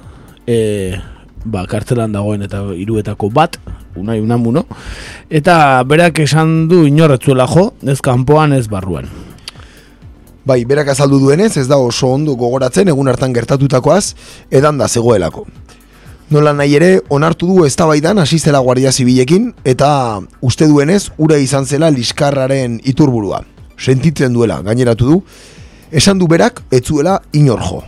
e, 0.45 0.99
ba, 1.45 1.65
kartzelan 1.69 2.11
dagoen 2.15 2.43
eta 2.45 2.63
hiruetako 2.73 3.29
bat, 3.33 3.59
unai 3.95 4.19
unamuno, 4.21 4.65
eta 5.29 5.83
berak 5.87 6.19
esan 6.25 6.65
du 6.71 6.83
inorretzuela 6.89 7.47
jo, 7.47 7.69
ez 7.85 8.01
kanpoan 8.01 8.53
ez 8.57 8.67
barruan. 8.67 9.07
Bai, 10.45 10.59
berak 10.65 10.91
azaldu 10.93 11.17
duenez, 11.23 11.55
ez 11.57 11.67
da 11.67 11.77
oso 11.81 12.11
ondo 12.13 12.35
gogoratzen 12.37 12.89
egun 12.91 13.07
hartan 13.09 13.33
gertatutakoaz, 13.33 14.13
edan 14.53 14.77
da 14.77 14.87
zegoelako. 14.87 15.47
Nola 16.29 16.53
nahi 16.57 16.75
ere, 16.77 16.91
onartu 17.13 17.47
du 17.49 17.65
eztabaidan 17.65 18.17
hasi 18.17 18.39
zela 18.39 18.59
Guardia 18.65 18.91
Zibilekin 18.91 19.51
eta 19.65 20.21
uste 20.41 20.65
duenez 20.65 21.11
ura 21.21 21.37
izan 21.37 21.65
zela 21.65 21.91
liskarraren 21.93 22.79
iturburua. 22.83 23.43
Sentitzen 23.77 24.33
duela, 24.33 24.61
gaineratu 24.65 25.09
du, 25.09 25.19
esan 25.91 26.17
du 26.17 26.29
berak 26.29 26.63
etzuela 26.73 27.19
inor 27.33 27.61
jo. 27.61 27.83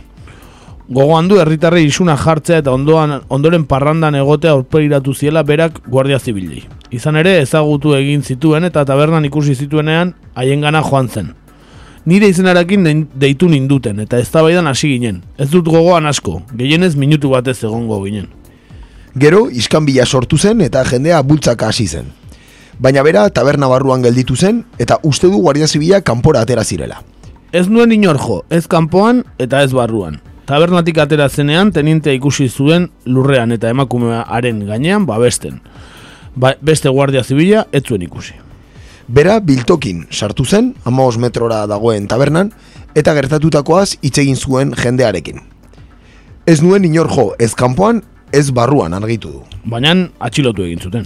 Gogoan 0.88 1.26
du 1.28 1.36
herritarrei 1.36 1.82
isuna 1.84 2.14
jartzea 2.16 2.62
eta 2.62 2.72
ondoan, 2.72 3.10
ondoren 3.28 3.66
parrandan 3.68 4.14
egotea 4.16 4.54
aurpegiratu 4.56 5.12
ziela 5.12 5.42
berak 5.44 5.82
Guardia 5.86 6.16
Zibilei. 6.18 6.62
Izan 6.90 7.18
ere 7.20 7.34
ezagutu 7.42 7.92
egin 7.92 8.22
zituen 8.24 8.64
eta 8.64 8.86
tabernan 8.88 9.26
ikusi 9.28 9.52
zituenean 9.54 10.14
haiengana 10.34 10.80
joan 10.86 11.10
zen. 11.12 11.34
Nire 12.08 12.30
izenarekin 12.32 12.88
deitu 13.12 13.50
ninduten 13.52 14.00
eta 14.00 14.16
eztabaidan 14.16 14.66
hasi 14.66 14.88
ginen. 14.94 15.18
Ez 15.36 15.50
dut 15.50 15.68
gogoan 15.68 16.08
asko, 16.08 16.40
gehienez 16.56 16.94
minutu 16.96 17.34
batez 17.34 17.58
egongo 17.68 18.00
ginen. 18.06 18.30
Gero, 19.14 19.50
iskanbila 19.50 20.06
sortu 20.06 20.38
zen 20.38 20.62
eta 20.64 20.86
jendea 20.88 21.20
bultzaka 21.20 21.68
hasi 21.68 21.86
zen. 21.86 22.08
Baina 22.78 23.02
bera, 23.04 23.26
taberna 23.28 23.68
barruan 23.68 24.00
gelditu 24.02 24.36
zen 24.36 24.64
eta 24.78 24.96
uste 25.02 25.28
du 25.28 25.42
Guardia 25.42 25.68
Zibila 25.68 26.00
kanpora 26.00 26.46
atera 26.48 26.64
zirela. 26.64 27.02
Ez 27.52 27.68
nuen 27.68 27.92
inor 27.92 28.16
jo, 28.16 28.40
ez 28.48 28.64
kanpoan 28.66 29.24
eta 29.36 29.60
ez 29.62 29.74
barruan. 29.76 30.22
Tabernatik 30.48 30.96
atera 30.96 31.26
zenean 31.28 31.68
tenientea 31.76 32.14
ikusi 32.16 32.46
zuen 32.48 32.86
lurrean 33.04 33.50
eta 33.52 33.68
emakumearen 33.68 34.62
gainean 34.64 35.04
babesten. 35.04 35.58
Ba, 36.32 36.54
beste 36.64 36.88
guardia 36.88 37.20
zibila 37.20 37.66
ez 37.70 37.82
zuen 37.84 38.06
ikusi. 38.06 38.32
Bera, 39.12 39.40
biltokin 39.44 40.06
sartu 40.10 40.46
zen, 40.48 40.70
amaos 40.88 41.18
metrora 41.20 41.66
dagoen 41.68 42.06
tabernan, 42.08 42.54
eta 42.96 43.12
gertatutakoaz 43.18 43.98
hitz 44.00 44.14
egin 44.22 44.40
zuen 44.40 44.72
jendearekin. 44.72 45.42
Ez 46.48 46.62
nuen 46.64 46.86
inor 46.88 47.12
jo, 47.12 47.26
ez 47.38 47.52
kanpoan, 47.52 48.00
ez 48.32 48.48
barruan 48.48 48.96
argitu 48.96 49.34
du. 49.34 49.42
Baina 49.68 49.92
atxilotu 50.18 50.64
egin 50.64 50.80
zuten. 50.80 51.04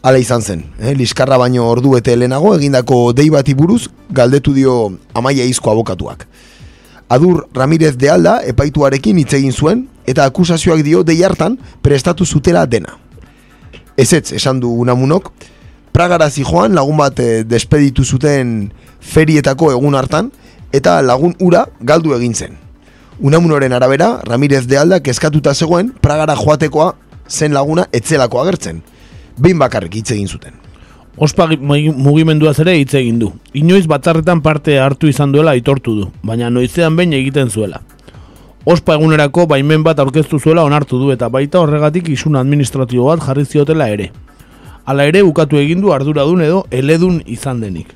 Hala 0.00 0.22
izan 0.24 0.40
zen, 0.40 0.64
eh? 0.80 0.94
liskarra 0.96 1.36
baino 1.36 1.68
ordu 1.68 1.98
bete 1.98 2.16
lehenago 2.16 2.54
egindako 2.56 3.12
dei 3.12 3.28
bati 3.28 3.52
buruz 3.54 3.90
galdetu 4.08 4.56
dio 4.56 4.78
amaia 5.12 5.44
izko 5.44 5.68
abokatuak. 5.74 6.24
Adur 7.10 7.48
Ramirez 7.52 7.96
de 7.98 8.08
Alda 8.08 8.36
epaituarekin 8.46 9.18
hitz 9.18 9.32
egin 9.34 9.50
zuen 9.50 9.80
eta 10.06 10.22
akusazioak 10.30 10.84
dio 10.86 11.00
dei 11.02 11.16
hartan 11.26 11.56
prestatu 11.82 12.22
zutela 12.24 12.62
dena. 12.70 12.94
Ezetz, 13.98 14.30
esan 14.32 14.60
du 14.62 14.70
Unamunok, 14.70 15.32
Pragara 15.90 16.30
zijoan 16.30 16.76
lagun 16.78 17.00
bat 17.02 17.18
eh, 17.18 17.42
despeditu 17.42 18.04
zuten 18.06 18.70
ferietako 19.02 19.72
egun 19.74 19.98
hartan 19.98 20.30
eta 20.72 21.00
lagun 21.02 21.34
ura 21.42 21.64
galdu 21.80 22.14
egin 22.14 22.34
zen. 22.34 22.54
Unamunoren 23.18 23.74
arabera, 23.74 24.20
Ramirez 24.22 24.68
de 24.70 24.78
Alda 24.78 25.02
kezkatuta 25.02 25.54
zegoen 25.54 25.90
Pragara 26.00 26.38
joatekoa 26.38 26.92
zen 27.28 27.58
laguna 27.58 27.88
etzelako 27.92 28.38
agertzen. 28.44 28.84
Behin 29.36 29.58
bakarrik 29.58 29.98
hitz 29.98 30.12
egin 30.12 30.30
zuten. 30.30 30.69
Ospa 31.16 31.46
gi- 31.48 31.58
mugi- 31.58 31.92
mugimenduaz 31.94 32.58
ere 32.60 32.76
hitz 32.78 32.94
egin 32.94 33.18
du. 33.18 33.32
Inoiz 33.52 33.86
batzarretan 33.86 34.40
parte 34.42 34.78
hartu 34.78 35.08
izan 35.08 35.32
duela 35.32 35.50
aitortu 35.50 35.94
du, 35.96 36.10
baina 36.22 36.50
noizean 36.50 36.96
behin 36.96 37.12
egiten 37.12 37.50
zuela. 37.50 37.80
Ospa 38.64 38.94
egunerako 38.94 39.46
baimen 39.46 39.82
bat 39.82 39.98
aurkeztu 39.98 40.38
zuela 40.38 40.64
onartu 40.64 40.98
du 40.98 41.10
eta 41.12 41.28
baita 41.28 41.60
horregatik 41.60 42.08
isun 42.08 42.36
administratibo 42.36 43.06
bat 43.06 43.20
jarri 43.26 43.44
ziotela 43.44 43.88
ere. 43.88 44.10
Hala 44.84 45.04
ere 45.04 45.22
ukatu 45.22 45.56
egin 45.56 45.80
du 45.80 45.92
arduradun 45.92 46.40
edo 46.42 46.64
eledun 46.70 47.22
izan 47.26 47.60
denik. 47.60 47.88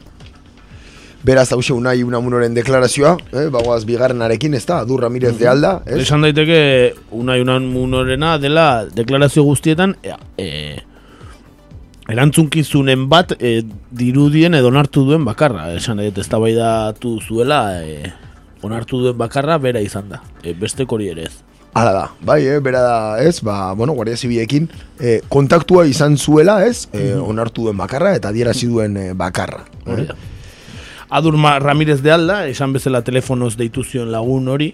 Beraz 1.25 1.51
hause 1.53 1.73
unai 1.73 2.03
unamunoren 2.05 2.53
deklarazioa, 2.55 3.17
eh, 3.33 3.49
bagoaz 3.51 3.85
bigarrenarekin, 3.89 4.55
ez 4.55 4.67
da, 4.67 4.81
Adur 4.85 5.01
Ramirez 5.01 5.39
de 5.39 5.49
Alda, 5.49 5.83
ez? 5.87 6.03
Esan 6.03 6.21
daiteke 6.21 6.95
unai 7.13 7.41
unan 7.41 7.65
munorena 7.73 8.37
dela 8.39 8.85
deklarazio 8.95 9.43
guztietan 9.43 9.97
e, 10.03 10.13
e, 10.37 10.81
erantzunkizunen 12.09 13.09
bat 13.09 13.33
e, 13.39 13.63
dirudien 13.91 14.55
edo 14.55 14.69
onartu 14.73 15.07
duen 15.09 15.25
bakarra. 15.25 15.71
Esan 15.77 16.03
daite 16.03 16.25
eztabaidatu 16.25 17.17
zuela 17.23 17.63
e, 17.83 18.13
onartu 18.65 19.01
duen 19.05 19.19
bakarra 19.19 19.59
bera 19.59 19.81
izan 19.81 20.11
da. 20.13 20.23
E, 20.43 20.53
beste 20.53 20.87
hori 20.89 21.09
ere 21.13 21.29
ez. 21.31 21.35
Hala 21.75 21.91
da, 21.91 22.03
bai, 22.23 22.45
eh, 22.47 22.61
bera 22.63 22.81
da, 22.85 22.99
ez, 23.19 23.41
ba, 23.43 23.73
bueno, 23.75 23.97
Guardia 23.99 24.17
Zibilekin 24.17 24.69
eh, 25.01 25.23
kontaktua 25.29 25.89
izan 25.91 26.15
zuela, 26.17 26.61
ez, 26.63 26.87
eh, 26.95 27.17
onartu 27.19 27.65
duen 27.67 27.77
bakarra 27.77 28.13
eta 28.15 28.31
adierazi 28.31 28.69
duen 28.71 28.95
eh, 28.97 29.09
bakarra. 29.19 29.65
Da. 29.83 30.15
Adur 31.15 31.35
Ramirez 31.35 32.01
de 32.03 32.13
Alda, 32.13 32.47
esan 32.47 32.73
bezala 32.73 33.03
telefonoz 33.03 33.57
deitu 33.59 33.85
zion 33.85 34.13
lagun 34.13 34.49
hori, 34.49 34.73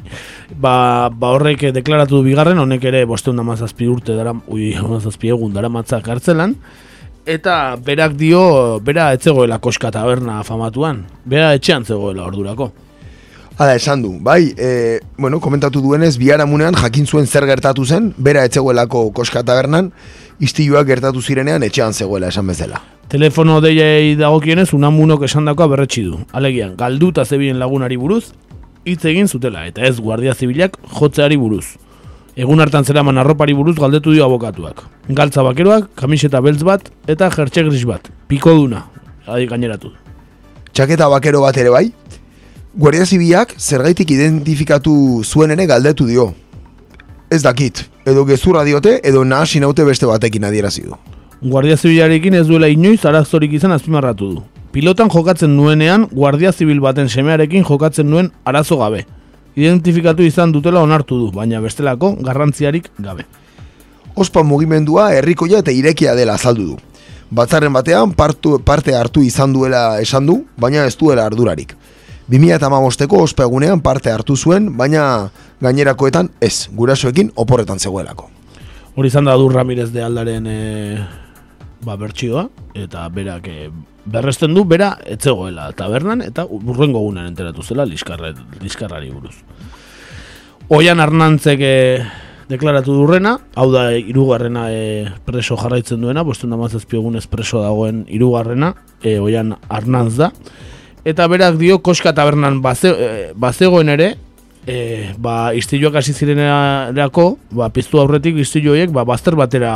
ba, 0.56 1.08
ba 1.08 1.32
horrek 1.34 1.64
eh, 1.64 1.72
deklaratu 1.72 2.20
du 2.20 2.22
bigarren, 2.28 2.60
honek 2.60 2.84
ere 2.92 3.02
bosteun 3.08 3.40
da 3.40 3.44
mazazpi 3.48 3.88
urte 3.88 4.14
dara, 4.16 4.36
ui, 4.46 4.70
mazazpi 4.92 5.32
egun 5.32 5.56
dara 5.56 5.72
matzak 5.72 6.04
kartzelan, 6.04 6.54
eta 7.30 7.76
berak 7.84 8.16
dio, 8.18 8.80
bera 8.82 9.10
etzegoela 9.14 9.60
koska 9.62 9.90
taberna 9.94 10.42
famatuan, 10.44 11.04
bera 11.24 11.52
etxean 11.54 11.84
zegoela 11.84 12.26
ordurako. 12.26 12.70
Hala, 13.60 13.74
esan 13.76 14.02
du, 14.02 14.14
bai, 14.24 14.54
e, 14.56 15.00
bueno, 15.18 15.40
komentatu 15.40 15.82
duenez, 15.84 16.14
biharamunean 16.18 16.74
jakin 16.80 17.06
zuen 17.06 17.26
zer 17.26 17.44
gertatu 17.46 17.84
zen, 17.84 18.14
bera 18.16 18.46
etzegoelako 18.48 19.10
koska 19.12 19.42
tabernan, 19.44 19.90
istiluak 20.40 20.88
gertatu 20.88 21.20
zirenean 21.20 21.62
etxean 21.62 21.92
zegoela 21.92 22.30
esan 22.32 22.48
bezala. 22.48 22.80
Telefono 23.12 23.60
deiei 23.60 24.14
dagokienez, 24.16 24.70
unamunok 24.72 25.26
esandakoa 25.28 25.68
berretsi 25.74 26.06
du. 26.06 26.22
Alegian, 26.32 26.72
galduta 26.78 27.26
zebien 27.26 27.60
lagunari 27.60 27.98
buruz, 28.00 28.30
hitz 28.88 29.04
egin 29.04 29.28
zutela, 29.28 29.66
eta 29.68 29.84
ez 29.84 29.98
guardia 30.00 30.34
zibilak 30.34 30.78
jotzeari 30.96 31.36
buruz. 31.36 31.66
Egun 32.36 32.60
hartan 32.62 32.84
zeraman 32.84 33.18
arropari 33.18 33.54
buruz 33.54 33.76
galdetu 33.76 34.12
dio 34.14 34.24
abokatuak. 34.24 34.84
Galtza 35.08 35.42
bakeroak, 35.42 35.88
kamiseta 35.96 36.40
beltz 36.40 36.62
bat, 36.62 36.90
eta 37.08 37.30
jertxe 37.30 37.64
gris 37.66 37.84
bat. 37.84 38.06
Piko 38.28 38.54
duna, 38.54 38.84
adi 39.26 39.48
gaineratu. 39.50 39.90
Txaketa 40.72 41.08
bakero 41.10 41.42
bat 41.42 41.56
ere 41.58 41.70
bai, 41.74 41.90
Guardia 42.74 43.04
Zibiak 43.04 43.56
zergaitik 43.58 44.12
identifikatu 44.14 45.24
zuen 45.24 45.50
ere 45.50 45.66
galdetu 45.66 46.06
dio. 46.06 46.28
Ez 47.30 47.42
dakit, 47.42 47.82
edo 48.06 48.24
gezurra 48.24 48.62
diote, 48.64 49.00
edo 49.02 49.24
nahasi 49.24 49.58
naute 49.60 49.84
beste 49.84 50.06
batekin 50.06 50.46
adierazi 50.46 50.86
du. 50.86 50.94
Guardia 51.42 51.76
zibilarekin 51.76 52.34
ez 52.34 52.46
duela 52.46 52.68
inoiz 52.68 53.04
arazorik 53.04 53.52
izan 53.58 53.74
azpimarratu 53.74 54.30
du. 54.36 54.42
Pilotan 54.70 55.10
jokatzen 55.10 55.56
nuenean, 55.56 56.06
guardia 56.12 56.52
zibil 56.52 56.80
baten 56.80 57.08
semearekin 57.08 57.64
jokatzen 57.66 58.06
nuen 58.06 58.30
arazo 58.44 58.78
gabe. 58.78 59.04
Identifikatu 59.56 60.22
izan 60.22 60.52
dutela 60.52 60.82
onartu 60.84 61.18
du, 61.18 61.30
baina 61.34 61.60
bestelako 61.60 62.14
garrantziarik 62.22 62.90
gabe. 62.98 63.26
Ospa 64.14 64.42
mugimendua 64.42 65.10
herrikoia 65.14 65.60
eta 65.64 65.74
irekia 65.74 66.14
dela 66.14 66.34
azaldu 66.38 66.72
du. 66.72 66.78
Batzarren 67.30 67.72
batean 67.72 68.12
partu, 68.18 68.58
parte 68.58 68.94
hartu 68.94 69.22
izan 69.22 69.52
duela 69.54 70.00
esan 70.02 70.26
du, 70.26 70.40
baina 70.58 70.84
ez 70.86 70.96
duela 70.98 71.26
ardurarik. 71.30 71.76
2008ko 72.30 73.24
ospa 73.24 73.46
egunean 73.46 73.80
parte 73.82 74.10
hartu 74.10 74.36
zuen, 74.36 74.68
baina 74.78 75.30
gainerakoetan 75.62 76.30
ez, 76.40 76.68
gurasoekin 76.74 77.32
oporretan 77.34 77.78
zegoelako. 77.78 78.28
Hori 78.94 79.10
izan 79.10 79.26
da 79.26 79.36
du 79.38 79.48
Ramirez 79.50 79.90
de 79.90 80.02
Aldaren 80.02 80.46
e, 80.46 80.58
ba, 81.86 81.96
bertsioa, 81.98 82.48
eta 82.74 83.08
berak 83.14 83.48
e, 83.50 83.70
berresten 84.10 84.54
du, 84.54 84.64
bera 84.68 84.94
etzegoela 85.06 85.70
tabernan, 85.78 86.24
eta 86.26 86.46
urrengo 86.46 87.02
gunean 87.04 87.30
enteratu 87.30 87.62
zela 87.62 87.86
liskarra, 87.86 88.32
liskarrari 88.60 89.10
buruz. 89.10 89.36
Oian 90.70 91.00
Arnantzek 91.02 91.62
e, 91.62 91.74
deklaratu 92.50 92.94
durrena, 92.94 93.36
hau 93.58 93.68
da 93.72 93.88
hirugarrena 93.94 94.68
e, 94.74 94.82
preso 95.26 95.58
jarraitzen 95.58 96.02
duena, 96.02 96.24
bostuen 96.26 96.54
damazazpi 96.54 96.98
egunez 96.98 97.26
preso 97.30 97.62
dagoen 97.62 98.04
hirugarrena, 98.10 98.74
e, 99.02 99.18
Oian 99.22 99.54
Arnantz 99.68 100.16
da, 100.18 100.30
eta 101.06 101.26
berak 101.30 101.58
dio 101.60 101.78
koska 101.82 102.14
tabernan 102.14 102.60
baze, 102.62 102.90
e, 102.90 103.10
bazegoen 103.34 103.94
ere, 103.94 104.12
e, 104.66 105.12
ba, 105.18 105.52
istiluak 105.56 106.00
hasi 106.02 106.14
zirenerako, 106.14 107.32
ba, 107.56 107.70
piztu 107.74 108.02
aurretik 108.02 108.38
istilu 108.42 108.74
horiek, 108.74 108.90
ba, 108.94 109.06
bazter 109.08 109.38
batera 109.38 109.74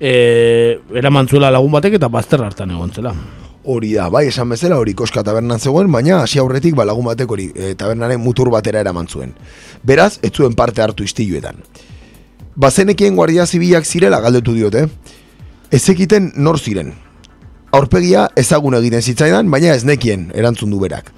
e, 0.00 0.78
eraman 0.94 1.28
zuela 1.28 1.50
lagun 1.50 1.72
batek 1.72 1.98
eta 1.98 2.08
bazter 2.08 2.42
hartan 2.42 2.70
egon 2.70 2.92
zela. 2.92 3.14
Hori 3.64 3.94
da, 3.96 4.10
bai, 4.12 4.26
esan 4.28 4.50
bezala 4.52 4.76
hori 4.76 4.92
koska 4.94 5.22
tabernan 5.24 5.60
zegoen, 5.60 5.90
baina 5.92 6.20
hasi 6.20 6.38
aurretik 6.38 6.74
ba, 6.76 6.84
lagun 6.84 7.06
batek 7.08 7.30
hori 7.30 7.48
e, 7.54 7.72
tabernaren 7.80 8.20
mutur 8.20 8.50
batera 8.52 8.82
eraman 8.84 9.08
zuen. 9.08 9.32
Beraz, 9.82 10.18
ez 10.22 10.32
zuen 10.32 10.54
parte 10.54 10.82
hartu 10.84 11.04
istiluetan. 11.04 11.62
Bazenekien 12.54 13.16
guardia 13.16 13.46
zibilak 13.46 13.86
zirela 13.86 14.20
galdetu 14.20 14.52
diote. 14.54 14.86
Ez 15.70 15.88
ekiten 15.88 16.30
nor 16.36 16.60
ziren. 16.60 16.92
Aurpegia 17.74 18.28
ezagun 18.38 18.76
egiten 18.78 19.02
zitzaidan, 19.02 19.50
baina 19.50 19.74
ez 19.74 19.82
nekien 19.84 20.28
erantzun 20.34 20.70
du 20.70 20.78
berak. 20.78 21.10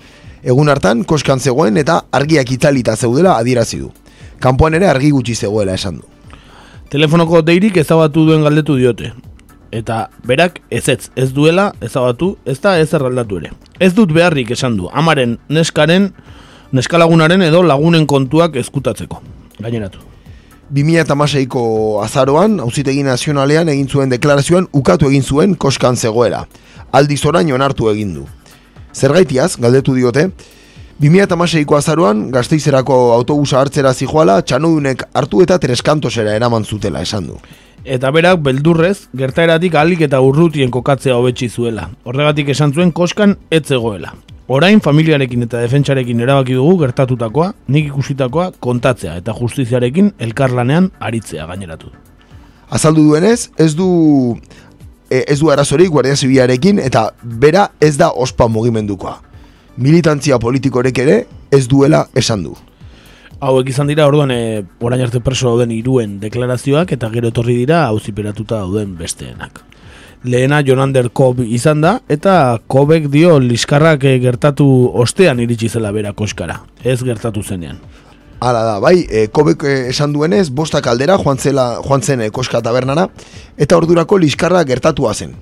Egun 0.46 0.70
hartan, 0.70 1.02
koskan 1.04 1.40
zegoen 1.40 1.76
eta 1.76 2.04
argiak 2.12 2.52
itzalita 2.54 2.96
zeudela 2.96 3.36
adierazi 3.36 3.82
du. 3.82 3.90
Kanpoan 4.40 4.78
ere 4.78 4.86
argi 4.88 5.10
gutxi 5.10 5.34
zegoela 5.34 5.74
esan 5.74 5.98
du. 5.98 6.15
Telefonoko 6.86 7.40
deirik 7.42 7.80
ezabatu 7.80 8.22
duen 8.28 8.44
galdetu 8.46 8.76
diote. 8.78 9.08
Eta 9.74 10.04
berak 10.22 10.60
ez 10.70 10.84
ez, 10.88 11.32
duela 11.34 11.72
ezabatu, 11.82 12.36
ez 12.46 12.60
da 12.62 12.76
ez 12.78 12.92
erraldatu 12.94 13.40
ere. 13.40 13.50
Ez 13.82 13.90
dut 13.94 14.12
beharrik 14.14 14.52
esan 14.54 14.76
du, 14.78 14.86
amaren 14.94 15.34
neskaren, 15.50 16.12
neskalagunaren 16.70 17.42
edo 17.42 17.64
lagunen 17.66 18.06
kontuak 18.06 18.54
ezkutatzeko. 18.62 19.18
Gaineratu. 19.58 19.98
2006ko 20.70 21.64
azaroan, 22.04 22.60
auzitegi 22.62 23.02
nazionalean 23.02 23.68
egin 23.74 23.88
zuen 23.88 24.14
deklarazioan 24.14 24.70
ukatu 24.72 25.10
egin 25.10 25.26
zuen 25.26 25.54
koskan 25.58 25.96
zegoela. 25.96 26.44
Aldiz 26.92 27.24
orain 27.26 27.50
onartu 27.52 27.90
egin 27.90 28.14
du. 28.14 28.28
Zergaitiaz, 28.94 29.56
galdetu 29.58 29.94
diote, 29.98 30.30
2006ko 30.96 31.76
azaroan, 31.76 32.30
gazteizerako 32.32 32.94
autobusa 33.12 33.58
hartzera 33.60 33.92
zijoala, 33.92 34.38
txanodunek 34.40 35.02
hartu 35.12 35.42
eta 35.44 35.58
treskantosera 35.60 36.32
eraman 36.38 36.64
zutela 36.64 37.02
esan 37.04 37.26
du. 37.28 37.36
Eta 37.84 38.08
berak 38.10 38.40
beldurrez, 38.42 39.10
gertaeratik 39.14 39.76
alik 39.76 40.06
eta 40.08 40.22
urrutien 40.24 40.72
kokatzea 40.72 41.18
hobetsi 41.18 41.50
zuela. 41.50 41.90
Horregatik 42.08 42.48
esan 42.54 42.72
zuen 42.72 42.94
koskan 42.96 43.36
ez 43.50 43.66
zegoela. 43.66 44.14
Orain 44.48 44.80
familiarekin 44.80 45.44
eta 45.44 45.60
defentsarekin 45.60 46.24
erabaki 46.24 46.56
dugu 46.56 46.78
gertatutakoa, 46.86 47.52
nik 47.68 47.92
ikusitakoa 47.92 48.52
kontatzea 48.60 49.18
eta 49.20 49.36
justiziarekin 49.36 50.14
elkarlanean 50.18 50.90
aritzea 50.98 51.46
gaineratu. 51.46 51.92
Azaldu 52.70 53.04
duenez, 53.10 53.50
ez 53.58 53.74
du 53.76 53.90
e, 55.10 55.24
ez 55.28 55.38
du 55.42 55.52
arazorik 55.52 55.92
Guardia 55.92 56.16
Zibilarekin 56.16 56.80
eta 56.80 57.10
bera 57.22 57.68
ez 57.80 57.98
da 58.00 58.10
ospa 58.10 58.48
mugimendukoa. 58.48 59.18
Militantzia 59.76 60.38
politikorek 60.40 60.98
ere 61.02 61.16
ez 61.52 61.66
duela 61.68 62.06
esan 62.16 62.46
du. 62.46 62.54
Hauek 63.44 63.68
izan 63.68 63.90
dira 63.90 64.06
orduan 64.08 64.30
e, 64.32 64.64
orain 64.80 65.02
arte 65.04 65.20
preso 65.20 65.50
dauden 65.50 65.74
iruen 65.76 66.14
deklarazioak 66.22 66.94
eta 66.96 67.10
gero 67.12 67.28
etorri 67.28 67.58
dira 67.58 67.82
auziperatuta 67.90 68.62
dauden 68.62 68.94
besteenak. 68.96 69.60
Lehena 70.24 70.62
Jonander 70.64 71.10
Kob 71.12 71.42
izan 71.44 71.84
da 71.84 71.98
eta 72.08 72.58
Kobek 72.66 73.10
dio 73.12 73.36
liskarrak 73.38 74.06
eh, 74.08 74.16
gertatu 74.22 74.66
ostean 74.94 75.42
iritsi 75.44 75.68
zela 75.68 75.92
bera 75.92 76.14
koskara, 76.16 76.62
ez 76.82 77.02
gertatu 77.04 77.44
zenean. 77.44 77.76
Hala 78.40 78.64
da, 78.64 78.78
bai, 78.80 79.06
e, 79.08 79.26
kobek 79.32 79.62
e, 79.64 79.74
esan 79.90 80.12
duenez, 80.12 80.50
bostak 80.52 80.86
aldera 80.90 81.16
joan, 81.20 81.38
zela, 81.38 81.78
joan 81.84 82.02
zen 82.02 82.20
e, 82.20 82.30
koska 82.30 82.60
tabernara, 82.64 83.06
eta 83.56 83.76
ordurako 83.76 84.18
liskarra 84.20 84.64
gertatua 84.68 85.14
zen. 85.14 85.32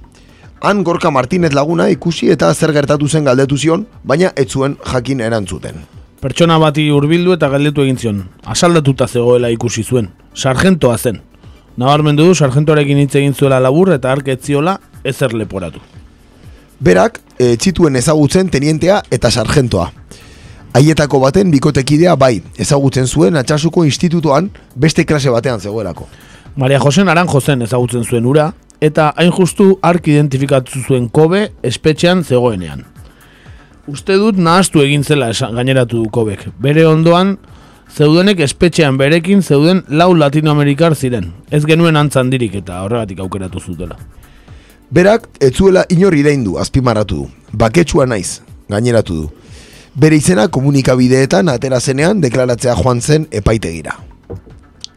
Han 0.61 0.85
Gorka 0.85 1.11
Martinez 1.11 1.53
laguna 1.53 1.91
ikusi 1.91 2.31
eta 2.31 2.55
zer 2.55 2.73
gertatu 2.73 3.09
zen 3.09 3.25
galdetu 3.25 3.57
zion, 3.59 3.87
baina 4.05 4.33
ez 4.37 4.49
zuen 4.49 4.77
jakin 4.93 5.21
erantzuten. 5.21 5.83
Pertsona 6.21 6.57
bati 6.59 6.87
hurbildu 6.91 7.35
eta 7.35 7.51
galdetu 7.53 7.83
egin 7.83 7.99
zion. 7.99 8.23
Asaldatuta 8.45 9.07
zegoela 9.07 9.51
ikusi 9.53 9.85
zuen. 9.85 10.09
Sargentoa 10.35 10.97
zen. 10.99 11.21
Nabarmendu 11.77 12.25
du 12.25 12.35
sargentoarekin 12.35 13.03
hitz 13.03 13.15
egin 13.21 13.35
zuela 13.35 13.59
labur 13.61 13.91
eta 13.93 14.13
arketziola 14.13 14.79
ezer 15.05 15.35
leporatu. 15.35 15.83
Berak, 16.81 17.21
e, 17.39 17.57
txituen 17.57 17.97
ezagutzen 17.97 18.49
tenientea 18.49 19.03
eta 19.11 19.31
sargentoa. 19.31 19.91
Haietako 20.75 21.21
baten 21.23 21.51
bikotekidea 21.53 22.17
bai, 22.19 22.41
ezagutzen 22.59 23.07
zuen 23.07 23.37
atxasuko 23.37 23.85
institutoan 23.85 24.49
beste 24.75 25.05
klase 25.05 25.31
batean 25.31 25.61
zegoelako. 25.61 26.09
Maria 26.57 26.81
Jose 26.81 27.05
Naranjo 27.05 27.41
zen 27.41 27.63
ezagutzen 27.63 28.05
zuen 28.05 28.27
ura, 28.27 28.53
eta 28.81 29.13
hain 29.17 29.33
justu 29.33 29.79
ark 29.83 30.09
identifikatu 30.09 30.81
zuen 30.87 31.09
kobe 31.09 31.49
espetxean 31.63 32.25
zegoenean. 32.25 32.85
Uste 33.87 34.17
dut 34.17 34.39
nahaztu 34.41 34.81
egin 34.81 35.05
zela 35.05 35.29
esan, 35.31 35.55
gaineratu 35.55 36.03
du 36.03 36.11
kobek. 36.11 36.47
Bere 36.59 36.87
ondoan, 36.89 37.37
zeudenek 37.93 38.41
espetxean 38.41 38.97
berekin 38.99 39.43
zeuden 39.43 39.83
lau 39.89 40.15
latinoamerikar 40.17 40.97
ziren. 40.97 41.33
Ez 41.51 41.65
genuen 41.67 41.97
antzandirik 41.97 42.55
eta 42.63 42.83
horregatik 42.85 43.21
aukeratu 43.21 43.61
zutela. 43.61 43.99
Berak, 44.95 45.29
etzuela 45.41 45.85
inor 45.91 46.15
ireindu, 46.15 46.59
azpimarratu 46.59 47.25
du. 47.25 47.29
Baketsua 47.53 48.07
naiz, 48.07 48.41
gaineratu 48.71 49.15
du. 49.15 49.31
Bere 49.95 50.17
izena 50.17 50.49
komunikabideetan 50.49 51.49
atera 51.53 51.81
zenean 51.81 52.21
deklaratzea 52.23 52.75
joan 52.81 53.01
zen 53.01 53.29
epaitegira. 53.31 53.99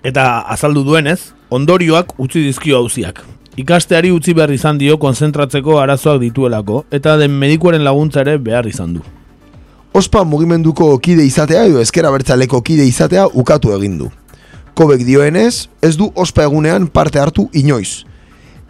Eta 0.03 0.27
azaldu 0.53 0.83
duenez, 0.87 1.19
ondorioak 1.49 2.15
utzi 2.23 2.41
dizkio 2.45 2.79
hauziak. 2.79 3.21
Ikasteari 3.57 4.11
utzi 4.13 4.35
behar 4.37 4.51
izan 4.53 4.77
dio 4.77 4.99
konzentratzeko 5.01 5.79
arazoak 5.81 6.19
dituelako, 6.21 6.83
eta 6.93 7.15
den 7.17 7.33
medikuaren 7.41 7.81
laguntza 7.81 8.21
ere 8.21 8.35
behar 8.37 8.67
izan 8.69 8.91
du. 8.93 9.01
Ospa 9.97 10.21
mugimenduko 10.29 10.91
kide 11.01 11.23
izatea 11.25 11.63
edo 11.65 11.81
ezkera 11.81 12.11
bertzaleko 12.13 12.59
kide 12.61 12.85
izatea 12.85 13.23
ukatu 13.33 13.71
egin 13.73 13.95
du. 13.97 14.11
Kobek 14.77 15.01
dioenez, 15.07 15.69
ez 15.81 15.95
du 15.97 16.11
ospa 16.13 16.45
egunean 16.45 16.85
parte 16.85 17.17
hartu 17.17 17.47
inoiz. 17.57 18.03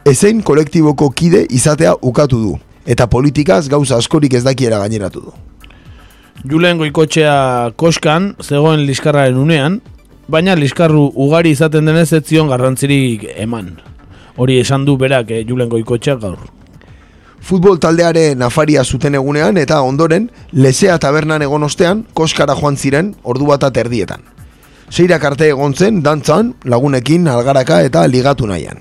Ezein 0.08 0.40
kolektiboko 0.40 1.10
kide 1.12 1.44
izatea 1.52 1.98
ukatu 2.02 2.40
du, 2.46 2.54
eta 2.86 3.10
politikaz 3.12 3.66
gauza 3.68 4.00
askorik 4.00 4.40
ez 4.40 4.46
dakiera 4.46 4.80
gaineratu 4.80 5.26
du. 5.26 5.36
Julen 6.48 6.80
goikotxea 6.80 7.74
koskan, 7.76 8.38
zegoen 8.40 8.88
liskarraren 8.88 9.36
unean, 9.36 9.82
baina 10.32 10.56
liskarru 10.56 11.10
ugari 11.12 11.52
izaten 11.58 11.92
denez 11.92 12.14
ez 12.14 12.24
zion 12.24 12.48
garrantzirik 12.48 13.28
eman. 13.36 13.74
Hori 14.38 14.60
esan 14.62 14.86
du 14.86 14.98
berak 14.98 15.32
eh, 15.32 15.44
Julen 15.48 15.70
goikotxea 15.70 16.16
gaur. 16.22 16.38
Futbol 17.42 17.80
taldearen 17.82 18.42
afaria 18.46 18.84
zuten 18.84 19.16
egunean 19.18 19.58
eta 19.58 19.80
ondoren 19.82 20.28
lezea 20.52 20.98
tabernan 21.02 21.42
egon 21.42 21.64
ostean 21.64 22.04
koskara 22.14 22.56
joan 22.60 22.78
ziren 22.78 23.16
ordu 23.24 23.48
bat 23.50 23.78
erdietan. 23.78 24.22
Seirak 24.90 25.24
arte 25.24 25.50
egon 25.50 25.74
zen, 25.74 26.04
dantzan, 26.04 26.54
lagunekin, 26.64 27.28
algaraka 27.28 27.82
eta 27.84 28.06
ligatu 28.08 28.48
nahian. 28.48 28.80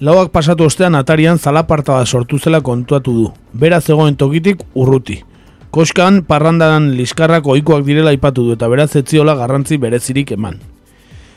Lauak 0.00 0.30
pasatu 0.30 0.68
ostean 0.68 0.94
atarian 0.94 1.38
zalaparta 1.38 1.96
bat 1.96 2.06
sortu 2.06 2.38
zela 2.38 2.60
kontuatu 2.60 3.12
du. 3.12 3.32
Bera 3.52 3.80
zegoen 3.80 4.16
tokitik 4.16 4.60
urruti. 4.74 5.22
Koskan 5.70 6.22
parrandan 6.24 6.92
liskarrak 6.96 7.46
ohikoak 7.46 7.84
direla 7.84 8.10
aipatu 8.10 8.44
du 8.44 8.52
eta 8.54 8.68
beraz 8.68 8.94
etziola 8.96 9.34
garrantzi 9.34 9.76
berezirik 9.76 10.32
eman. 10.36 10.60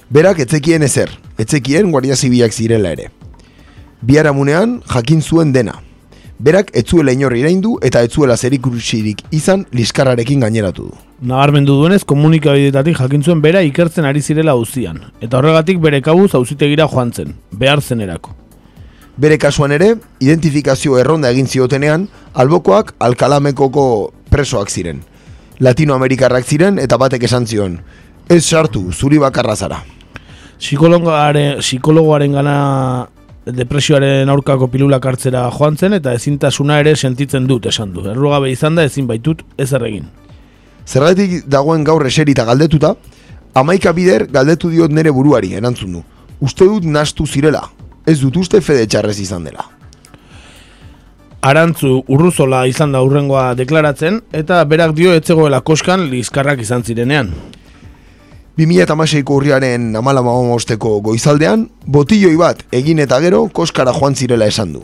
Berak 0.09 0.39
etzekien 0.45 0.83
ezer, 0.83 1.09
etzekien 1.39 1.91
guardia 1.91 2.15
zibilak 2.15 2.53
zirela 2.53 2.91
ere. 2.91 3.09
Biharamunean 4.01 4.81
jakin 4.93 5.21
zuen 5.21 5.53
dena. 5.53 5.75
Berak 6.41 6.71
etzuela 6.73 7.13
inor 7.13 7.35
iraindu 7.37 7.75
eta 7.85 8.01
etzuela 8.01 8.33
zerikusirik 8.37 9.21
izan 9.31 9.67
liskarrarekin 9.77 10.41
gaineratu 10.41 10.87
du. 10.87 10.95
Nabarmendu 11.21 11.75
duenez 11.77 12.01
komunikabidetatik 12.09 12.97
jakin 12.97 13.21
zuen 13.21 13.43
bera 13.43 13.61
ikertzen 13.61 14.09
ari 14.09 14.21
zirela 14.21 14.55
auzian 14.57 14.97
eta 15.21 15.37
horregatik 15.37 15.77
bere 15.83 16.01
kabuz 16.01 16.33
auzitegira 16.33 16.87
joan 16.89 17.13
zen, 17.13 17.35
behar 17.51 17.81
zenerako. 17.81 18.33
Bere 19.21 19.37
kasuan 19.37 19.71
ere, 19.75 19.93
identifikazio 20.19 20.97
erronda 20.97 21.29
egin 21.29 21.45
ziotenean, 21.45 22.07
albokoak 22.33 22.95
alkalamekoko 22.97 23.85
presoak 24.33 24.71
ziren. 24.71 25.03
Latinoamerikarrak 25.59 26.47
ziren 26.47 26.79
eta 26.81 26.97
batek 26.97 27.29
esan 27.29 27.45
zion. 27.45 27.77
Ez 28.29 28.41
sartu, 28.47 28.87
zuri 28.91 29.19
bakarra 29.21 29.55
zara. 29.55 29.83
Psikologoaren, 30.57 31.59
psikologoaren 31.59 32.33
gana 32.33 32.55
depresioaren 33.45 34.29
aurkako 34.29 34.67
pilulak 34.69 35.05
hartzera 35.05 35.47
joan 35.55 35.77
zen 35.77 35.93
eta 35.97 36.13
ezintasuna 36.13 36.79
ere 36.79 36.95
sentitzen 36.95 37.47
dut 37.47 37.65
esan 37.65 37.93
du. 37.93 38.05
Errugabe 38.09 38.51
izan 38.51 38.75
da 38.75 38.85
ezin 38.85 39.07
baitut 39.07 39.41
ez 39.57 39.71
erregin. 39.73 40.05
Zergatik 40.85 41.45
dagoen 41.49 41.83
gaur 41.83 42.05
eserita 42.05 42.45
galdetuta, 42.45 42.95
amaika 43.53 43.93
bider 43.93 44.27
galdetu 44.31 44.69
diot 44.69 44.91
nere 44.91 45.11
buruari, 45.11 45.53
erantzun 45.53 45.93
du. 45.93 46.03
Uste 46.41 46.65
dut 46.65 46.85
nastu 46.85 47.25
zirela, 47.25 47.63
ez 48.05 48.19
dut 48.21 48.37
uste 48.37 48.61
fede 48.61 48.87
txarrez 48.87 49.19
izan 49.19 49.45
dela. 49.45 49.65
Arantzu 51.41 52.03
urruzola 52.07 52.67
izan 52.69 52.91
da 52.93 53.01
urrengoa 53.01 53.55
deklaratzen 53.57 54.19
eta 54.31 54.59
berak 54.65 54.93
dio 54.93 55.13
etzegoela 55.17 55.61
koskan 55.65 56.05
lizkarrak 56.11 56.61
izan 56.61 56.83
zirenean. 56.83 57.31
2006ko 58.59 59.37
urriaren 59.39 59.95
amalamamosteko 59.95 60.97
goizaldean, 61.01 61.69
botilloi 61.87 62.35
bat 62.37 62.65
egin 62.75 62.99
eta 62.99 63.19
gero 63.23 63.45
koskara 63.47 63.93
joan 63.95 64.15
zirela 64.15 64.47
esan 64.51 64.73
du. 64.73 64.81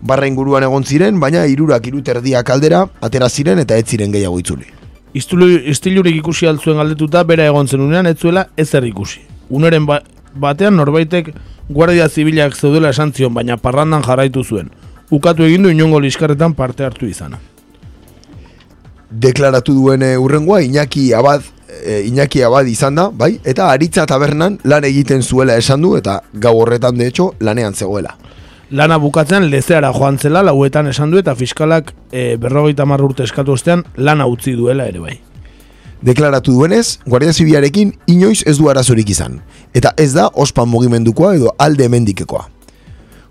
Barra 0.00 0.26
inguruan 0.28 0.64
egon 0.64 0.84
ziren, 0.84 1.20
baina 1.20 1.46
irurak 1.46 1.86
iruterdiak 1.86 2.50
aldera, 2.50 2.86
atera 3.00 3.28
ziren 3.28 3.58
eta 3.58 3.76
ez 3.76 3.86
ziren 3.86 4.12
gehiago 4.12 4.38
itzuli. 4.40 4.68
Istilurik 5.14 6.16
ikusi 6.16 6.46
altzuen 6.46 6.76
galdetuta 6.76 7.24
bera 7.24 7.46
egon 7.48 7.68
zen 7.68 7.80
unean 7.80 8.06
ez 8.06 8.18
zuela 8.18 8.46
ezer 8.56 8.84
ikusi. 8.84 9.20
Uneren 9.50 9.86
ba, 9.86 10.02
batean 10.34 10.76
norbaitek 10.76 11.32
guardia 11.68 12.08
zibilak 12.08 12.54
zeudela 12.54 12.90
esan 12.90 13.12
zion, 13.12 13.34
baina 13.34 13.56
parrandan 13.56 14.02
jarraitu 14.02 14.44
zuen. 14.44 14.70
ukatu 15.10 15.42
egin 15.42 15.62
du 15.62 15.70
inongo 15.70 16.00
liskarretan 16.00 16.54
parte 16.54 16.84
hartu 16.84 17.06
izana. 17.06 17.38
Deklaratu 19.10 19.74
duen 19.74 20.02
eh, 20.06 20.18
urrengoa 20.18 20.62
Iñaki 20.62 21.12
Abad 21.12 21.42
eh, 21.84 22.02
Iñaki 22.06 22.42
Abad 22.42 22.66
izan 22.66 22.94
da, 22.94 23.08
bai? 23.12 23.40
Eta 23.44 23.70
aritza 23.70 24.06
tabernan 24.06 24.58
lan 24.64 24.84
egiten 24.84 25.22
zuela 25.22 25.56
esan 25.56 25.82
du 25.82 25.96
eta 25.96 26.22
gau 26.32 26.56
horretan 26.60 26.98
de 26.98 27.06
hecho 27.06 27.34
lanean 27.40 27.74
zegoela. 27.74 28.16
Lana 28.70 28.98
bukatzen 29.02 29.48
lezeara 29.50 29.92
joan 29.92 30.18
zela 30.18 30.44
lauetan 30.46 30.86
esan 30.86 31.10
du 31.10 31.18
eta 31.18 31.34
fiskalak 31.34 31.94
e, 32.12 32.36
berrogeita 32.36 32.84
urte 32.84 33.24
eskatu 33.24 33.52
ostean 33.52 33.84
lana 33.96 34.26
utzi 34.26 34.52
duela 34.52 34.86
ere 34.86 35.00
bai. 35.00 35.20
Deklaratu 36.02 36.52
duenez, 36.52 36.98
Guardia 37.04 37.32
Zibilarekin 37.32 37.92
inoiz 38.06 38.42
ez 38.46 38.56
du 38.56 38.70
arazorik 38.70 39.10
izan, 39.10 39.42
eta 39.74 39.92
ez 39.96 40.14
da 40.14 40.30
ospan 40.32 40.68
mugimendukoa 40.68 41.34
edo 41.34 41.52
alde 41.58 41.88
mendikekoa. 41.88 42.46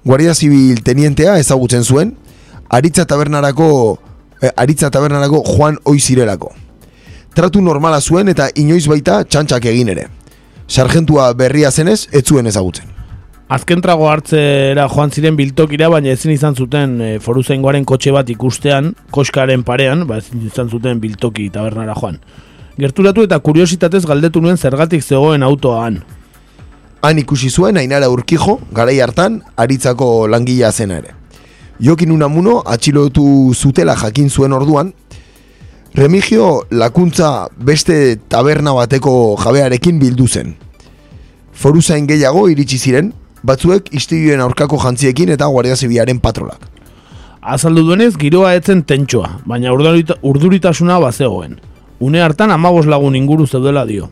Guardia 0.05 0.35
Zibil 0.35 0.83
tenientea 0.83 1.39
ezagutzen 1.39 1.83
zuen, 1.83 2.17
aritza 2.69 3.05
tabernarako, 3.05 3.97
eh, 4.41 4.51
aritza 4.55 4.91
tabernarako 4.91 5.41
Juan 5.47 5.79
Oizirelako. 5.83 6.53
Tratu 7.35 7.61
normala 7.61 8.01
zuen 8.01 8.29
eta 8.31 8.49
inoiz 8.55 8.87
baita 8.89 9.23
txantxak 9.23 9.65
egin 9.71 9.91
ere. 9.93 10.07
Sargentua 10.67 11.31
berria 11.33 11.71
zenez, 11.71 12.07
ez 12.11 12.23
zuen 12.25 12.47
ezagutzen. 12.49 12.89
Azken 13.49 13.81
trago 13.81 14.05
hartzera 14.05 14.83
joan 14.91 15.09
ziren 15.09 15.37
biltokira, 15.37 15.87
baina 15.89 16.11
ezin 16.13 16.35
izan 16.35 16.53
zuten 16.53 16.99
e, 17.01 17.07
foruzaingoaren 17.23 17.85
kotxe 17.89 18.11
bat 18.13 18.29
ikustean, 18.29 18.91
koskaren 19.09 19.63
parean, 19.65 20.03
ba 20.05 20.19
ezin 20.21 20.43
izan 20.45 20.69
zuten 20.69 20.99
biltoki 21.01 21.47
tabernara 21.49 21.95
joan. 21.97 22.19
Gerturatu 22.77 23.25
eta 23.25 23.39
kuriositatez 23.41 24.03
galdetu 24.05 24.41
nuen 24.41 24.57
zergatik 24.57 25.01
zegoen 25.01 25.41
autoan. 25.43 25.97
Han 27.01 27.17
ikusi 27.17 27.49
zuen 27.49 27.81
Ainara 27.81 28.11
Urkijo, 28.13 28.59
garai 28.75 28.99
hartan, 29.01 29.41
aritzako 29.57 30.27
langilea 30.27 30.71
zena 30.71 30.99
ere. 31.01 31.15
Jokin 31.81 32.11
Unamuno 32.11 32.59
atxilotu 32.67 33.25
zutela 33.55 33.95
jakin 33.97 34.29
zuen 34.29 34.53
orduan, 34.53 34.93
Remigio 35.93 36.67
lakuntza 36.69 37.47
beste 37.57 38.15
taberna 38.29 38.75
bateko 38.77 39.35
jabearekin 39.41 39.97
bildu 39.99 40.27
zen. 40.27 40.53
Foruzain 41.51 42.05
gehiago 42.07 42.45
iritsi 42.47 42.77
ziren, 42.77 43.09
batzuek 43.43 43.89
istiluen 43.97 44.43
aurkako 44.43 44.77
jantziekin 44.83 45.33
eta 45.33 45.47
guardia 45.49 45.75
zibiaren 45.75 46.19
patrolak. 46.21 46.61
Azaldu 47.41 47.87
duenez, 47.87 48.13
giroa 48.21 48.53
etzen 48.53 48.83
tentsoa, 48.83 49.39
baina 49.49 49.73
urdurita, 49.73 50.19
urduritasuna 50.21 50.99
bazegoen. 51.01 51.57
Une 51.99 52.21
hartan 52.21 52.51
amabos 52.51 52.85
lagun 52.85 53.15
inguru 53.15 53.47
zeudela 53.47 53.85
dio. 53.85 54.11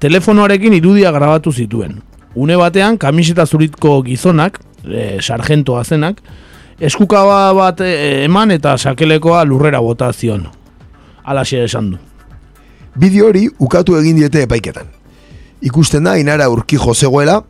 Telefonoarekin 0.00 0.72
irudia 0.72 1.12
grabatu 1.12 1.52
zituen. 1.52 2.00
Une 2.34 2.56
batean, 2.56 2.96
kamiseta 2.98 3.46
zuritko 3.46 4.00
gizonak, 4.02 4.58
e, 4.88 5.20
sargentoa 5.20 5.84
zenak, 5.84 6.22
eskukaba 6.80 7.52
bat 7.52 7.80
e, 7.84 8.24
eman 8.24 8.50
eta 8.50 8.78
sakelekoa 8.78 9.44
lurrera 9.44 9.84
bota 9.84 10.12
zion. 10.12 10.48
Alaxe 11.24 11.64
esan 11.64 11.94
du. 11.94 11.98
Bideo 12.94 13.30
hori 13.30 13.48
ukatu 13.58 13.96
egin 13.98 14.20
diete 14.20 14.44
epaiketan. 14.44 14.86
Ikusten 15.64 16.04
da 16.04 16.18
inara 16.20 16.50
urkijo 16.52 16.94
zegoela, 16.94 17.40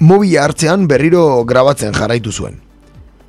mobila 0.00 0.46
hartzean 0.46 0.86
berriro 0.88 1.44
grabatzen 1.44 1.92
jarraitu 1.92 2.32
zuen. 2.32 2.56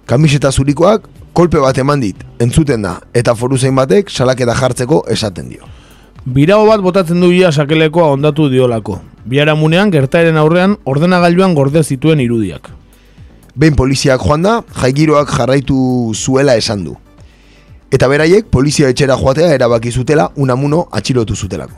Kamiseta 0.05 0.51
zurikoak 0.51 1.09
kolpe 1.33 1.59
bat 1.59 1.77
eman 1.77 1.99
dit, 2.01 2.23
entzuten 2.39 2.81
da, 2.81 2.95
eta 3.13 3.35
foruzain 3.35 3.75
batek 3.75 4.09
salaketa 4.09 4.55
jartzeko 4.55 5.03
esaten 5.11 5.51
dio. 5.51 5.67
Birao 6.25 6.65
bat 6.67 6.81
botatzen 6.81 7.19
du 7.21 7.31
ia 7.31 7.51
sakelekoa 7.51 8.09
ondatu 8.15 8.49
diolako. 8.49 8.99
Biaramunean 9.29 9.91
gertaeren 9.91 10.37
aurrean 10.37 10.77
ordenagailuan 10.85 11.53
gorde 11.53 11.83
zituen 11.83 12.19
irudiak. 12.23 12.71
Behin 13.55 13.75
poliziak 13.75 14.23
joan 14.23 14.43
da, 14.47 14.59
jaigiroak 14.81 15.31
jarraitu 15.35 15.77
zuela 16.15 16.55
esan 16.55 16.83
du. 16.87 16.97
Eta 17.91 18.07
beraiek 18.07 18.45
polizia 18.53 18.89
etxera 18.93 19.15
joatea 19.17 19.53
erabaki 19.55 19.91
zutela 19.91 20.29
unamuno 20.35 20.87
atxilotu 20.91 21.35
zutelako. 21.35 21.73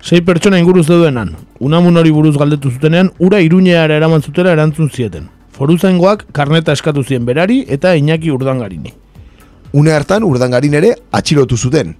Sei 0.00 0.20
pertsona 0.20 0.58
inguruz 0.60 0.86
deudenan, 0.86 1.32
unamun 1.58 1.96
hori 1.96 2.10
buruz 2.12 2.36
galdetu 2.38 2.70
zutenean, 2.70 3.10
ura 3.18 3.40
iruñeara 3.40 3.96
eraman 3.96 4.22
zutela 4.22 4.52
erantzun 4.52 4.90
zieten. 4.90 5.30
Foruzaingoak 5.54 6.26
karneta 6.32 6.72
eskatu 6.72 7.02
zien 7.02 7.26
berari 7.26 7.64
eta 7.68 7.96
Iñaki 7.96 8.30
urdangarini. 8.30 8.92
Une 9.72 9.90
hartan 9.90 10.22
urdangarin 10.22 10.74
ere 10.74 10.94
atxilotu 11.10 11.56
zuten. 11.56 11.96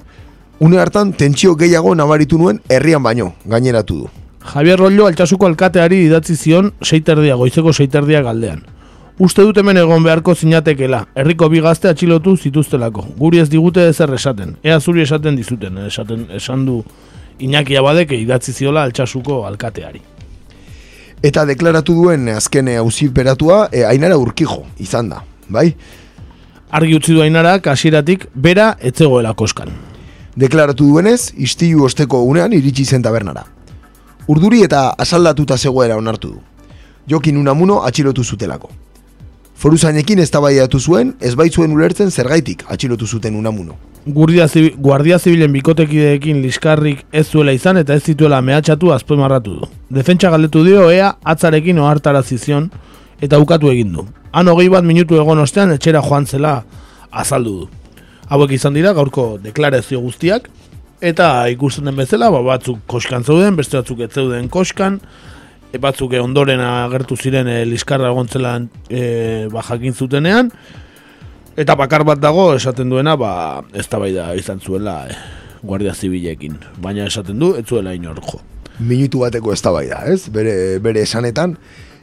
Une 0.61 0.79
hartan 0.79 1.13
tentsio 1.13 1.57
gehiago 1.57 1.95
nabaritu 1.95 2.39
nuen 2.39 2.61
herrian 2.69 3.03
baino, 3.03 3.33
gaineratu 3.47 3.97
du. 4.03 4.09
Javier 4.53 4.79
Rollo 4.79 5.07
altxasuko 5.07 5.47
alkateari 5.47 6.05
idatzi 6.05 6.37
zion 6.37 6.73
seiterdia, 6.83 7.35
goizeko 7.35 7.73
seiterdia 7.73 8.23
galdean. 8.23 8.63
Uste 9.15 9.45
dut 9.47 9.55
hemen 9.61 9.79
egon 9.79 10.03
beharko 10.03 10.33
zinatekela, 10.35 11.05
herriko 11.15 11.47
bi 11.47 11.61
gazte 11.63 11.87
atxilotu 11.87 12.33
zituztelako. 12.35 13.05
Guri 13.19 13.39
ez 13.39 13.47
digute 13.49 13.85
ezer 13.87 14.11
esaten, 14.17 14.57
ea 14.67 14.81
zuri 14.81 15.05
esaten 15.05 15.37
dizuten, 15.39 15.79
esaten, 15.87 16.25
esan 16.35 16.65
du 16.67 16.81
Iñaki 17.39 17.77
Abadek 17.79 18.11
idatzi 18.19 18.53
ziola 18.53 18.83
altxasuko 18.83 19.45
alkateari. 19.47 20.03
Eta 21.23 21.45
deklaratu 21.47 21.95
duen 21.95 22.27
azken 22.35 22.73
auziperatua 22.75 23.69
e, 23.71 23.85
Ainara 23.87 24.19
Urkijo 24.19 24.65
izan 24.83 25.13
da, 25.13 25.23
bai? 25.49 25.69
Argi 26.75 26.97
utzi 26.99 27.15
du 27.15 27.23
Ainara 27.23 27.61
kasiratik 27.63 28.27
bera 28.35 28.73
etzegoela 28.83 29.33
koskan. 29.35 29.71
Deklaratu 30.35 30.89
duenez, 30.91 31.31
istilu 31.39 31.85
osteko 31.87 32.25
unean 32.27 32.53
iritsi 32.53 32.85
zen 32.85 33.03
tabernara. 33.03 33.47
Urduri 34.27 34.65
eta 34.67 34.89
asaldatuta 34.99 35.57
zegoera 35.57 35.97
onartu 35.97 36.33
du. 36.35 36.41
Jokin 37.07 37.39
unamuno 37.39 37.85
atxilotu 37.87 38.25
zutelako. 38.25 38.71
Foruzainekin 39.55 40.19
eztabaiatu 40.19 40.81
zuen, 40.81 41.15
ez 41.21 41.35
baitzuen 41.39 41.73
ulertzen 41.73 42.11
zergaitik 42.11 42.65
atxilotu 42.69 43.07
zuten 43.07 43.37
unamuno. 43.39 43.77
Guardia, 44.07 44.49
zibi, 44.49 44.75
Guardia 44.77 45.19
Zibilen 45.19 45.53
bikotekideekin 45.55 46.43
liskarrik 46.43 47.07
ez 47.13 47.25
zuela 47.31 47.55
izan 47.57 47.79
eta 47.81 47.95
ez 47.97 48.03
zituela 48.05 48.43
mehatxatu 48.45 48.91
azpoimarratu 48.93 49.55
du. 49.61 49.69
Defentsa 49.89 50.29
galdetu 50.35 50.65
dio 50.67 50.91
ea 50.93 51.15
atzarekin 51.25 51.79
ohartarazi 51.81 52.37
zion 52.37 52.69
eta 53.25 53.39
ukatu 53.41 53.71
egin 53.73 53.95
du. 53.95 54.05
Han 54.33 54.51
hogei 54.53 54.69
bat 54.69 54.85
minutu 54.85 55.17
egon 55.17 55.41
ostean 55.41 55.73
etxera 55.73 56.03
joan 56.05 56.27
zela 56.27 56.59
azaldu 57.11 57.55
du. 57.63 57.71
Hauek 58.29 58.53
izan 58.59 58.77
dira 58.77 58.93
gaurko 58.93 59.39
deklarazio 59.41 60.03
guztiak 60.05 60.51
eta 61.01 61.47
ikusten 61.49 61.89
den 61.89 61.97
bezala 61.97 62.29
ba, 62.31 62.43
batzuk 62.45 62.85
koskan 62.91 63.25
zeuden, 63.25 63.57
beste 63.57 63.79
batzuk 63.79 64.05
ez 64.05 64.11
zeuden 64.13 64.51
koskan, 64.53 65.01
batzuk 65.81 66.13
e, 66.15 66.21
ondoren 66.21 66.61
agertu 66.61 67.17
ziren 67.17 67.49
e, 67.49 67.65
liskarra 67.67 68.11
egontzela 68.13 68.57
e, 68.89 69.49
ba, 69.53 69.63
jakin 69.63 69.95
zutenean, 69.95 70.51
Eta 71.55 71.77
bakar 71.79 72.03
bat 72.03 72.19
dago 72.19 72.49
esaten 72.57 72.91
duena, 72.91 73.15
ba, 73.15 73.63
ez 73.71 73.87
da 73.87 74.35
izan 74.35 74.59
zuela 74.59 75.07
eh, 75.07 75.15
Guardia 75.63 75.95
Zibilekin. 75.95 76.57
Baina 76.83 77.07
esaten 77.07 77.39
du, 77.39 77.55
ez 77.55 77.65
zuela 77.65 77.95
inorko. 77.95 78.41
Minutu 78.81 79.21
bateko 79.21 79.53
ez 79.53 79.63
da 79.63 79.71
ez? 80.05 80.29
Bere, 80.31 80.81
bere 80.81 81.03
esanetan. 81.03 81.57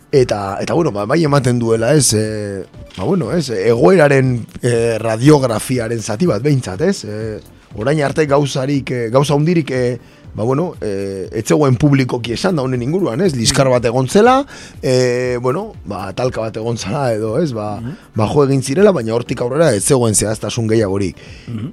Eta, 0.09 0.57
eta 0.61 0.73
bueno, 0.73 0.91
ba, 0.91 1.05
bai 1.05 1.25
ematen 1.25 1.59
duela, 1.59 1.93
ez? 1.93 2.13
E, 2.13 2.63
ba, 2.95 3.03
bueno, 3.03 3.31
ez? 3.33 3.49
Egoeraren 3.49 4.39
e, 4.61 4.97
radiografiaren 4.99 5.99
zati 5.99 6.25
bat, 6.25 6.41
behintzat, 6.41 6.81
ez? 6.81 7.03
E, 7.03 7.39
orain 7.75 8.01
arte 8.03 8.25
gauzarik, 8.25 8.89
e, 8.89 9.09
gauza 9.09 9.35
hundirik, 9.35 9.71
e, 9.71 9.99
ba, 10.35 10.43
bueno, 10.43 10.75
e, 10.81 11.27
etzegoen 11.41 11.75
publikoki 11.81 12.33
esan 12.35 12.55
da 12.55 12.63
honen 12.65 12.81
inguruan, 12.85 13.21
ez? 13.21 13.33
Liskar 13.35 13.69
bat 13.71 13.85
egon 13.85 14.07
zela, 14.07 14.37
e, 14.81 15.37
bueno, 15.41 15.71
ba, 15.85 16.11
talka 16.17 16.41
bat 16.45 16.57
egon 16.57 16.77
zela 16.77 17.07
edo, 17.13 17.33
ez? 17.41 17.51
Ba, 17.55 17.79
ba 18.15 18.27
jo 18.31 18.45
egin 18.45 18.61
zirela, 18.63 18.93
baina 18.95 19.15
hortik 19.15 19.41
aurrera 19.43 19.71
ez 19.75 19.83
zegoen 19.83 20.15
zehaztasun 20.15 20.69
gehiagorik. 20.71 21.19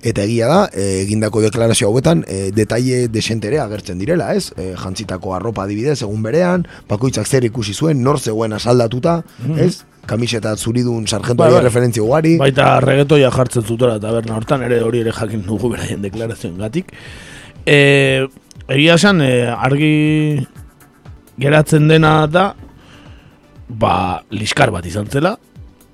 Eta 0.02 0.24
egia 0.26 0.48
da, 0.50 0.60
e, 0.72 0.88
egindako 1.04 1.42
deklarazio 1.44 1.90
hauetan, 1.90 2.24
e, 2.26 2.50
detaile 2.54 3.06
desentere 3.12 3.60
agertzen 3.62 3.98
direla, 3.98 4.32
ez? 4.34 4.50
E, 4.56 4.72
jantzitako 4.78 5.36
arropa 5.36 5.64
adibidez, 5.68 6.00
egun 6.02 6.24
berean, 6.24 6.66
bakoitzak 6.88 7.26
zer 7.26 7.46
ikusi 7.48 7.74
zuen, 7.74 8.02
nor 8.02 8.18
zegoen 8.18 8.56
asaldatuta, 8.58 9.22
ez? 9.58 9.84
Kamiseta 10.08 10.54
zuridun 10.56 11.04
sargentu 11.06 11.42
Bai, 11.42 11.50
bai. 11.52 11.60
referentzia 11.66 12.02
ugari. 12.02 12.38
Baita 12.40 12.78
regetoia 12.80 13.28
jartzen 13.30 13.62
zutela 13.62 13.98
taberna 14.00 14.38
hortan, 14.38 14.62
ere 14.64 14.80
hori 14.80 15.02
ere 15.04 15.12
jakin 15.12 15.42
dugu 15.44 15.68
beraien 15.74 16.00
deklarazioen 16.00 16.56
gatik. 16.62 16.94
E, 17.68 18.26
egia 18.68 18.96
esan, 18.98 19.22
e, 19.24 19.48
argi 19.48 19.92
geratzen 21.40 21.88
dena 21.88 22.26
da, 22.28 22.50
ba, 23.68 24.22
liskar 24.34 24.72
bat 24.74 24.86
izan 24.88 25.08
zela, 25.08 25.36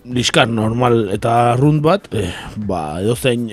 liskar 0.04 0.50
normal 0.50 1.08
eta 1.14 1.54
arrunt 1.54 1.82
bat, 1.84 2.08
e, 2.12 2.26
ba, 2.66 3.00
edozein 3.02 3.48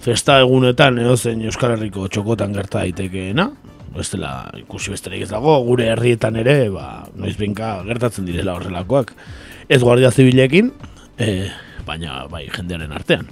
festa 0.00 0.38
egunetan 0.40 0.98
edozein 1.02 1.42
Euskal 1.44 1.74
Herriko 1.74 2.06
txokotan 2.08 2.54
gerta 2.56 2.80
daitekeena, 2.80 3.50
bestela 3.92 4.32
ikusi 4.56 4.94
besterik 4.94 5.26
ez 5.26 5.32
dago, 5.32 5.58
gure 5.66 5.90
herrietan 5.92 6.38
ere, 6.40 6.56
ba, 6.72 7.04
noiz 7.18 7.36
benka 7.36 7.74
gertatzen 7.88 8.28
direla 8.28 8.56
horrelakoak. 8.56 9.12
Ez 9.68 9.82
guardia 9.82 10.10
zibilekin, 10.14 10.72
e, 11.20 11.50
baina 11.86 12.24
bai 12.30 12.46
jendearen 12.48 12.96
artean. 12.96 13.28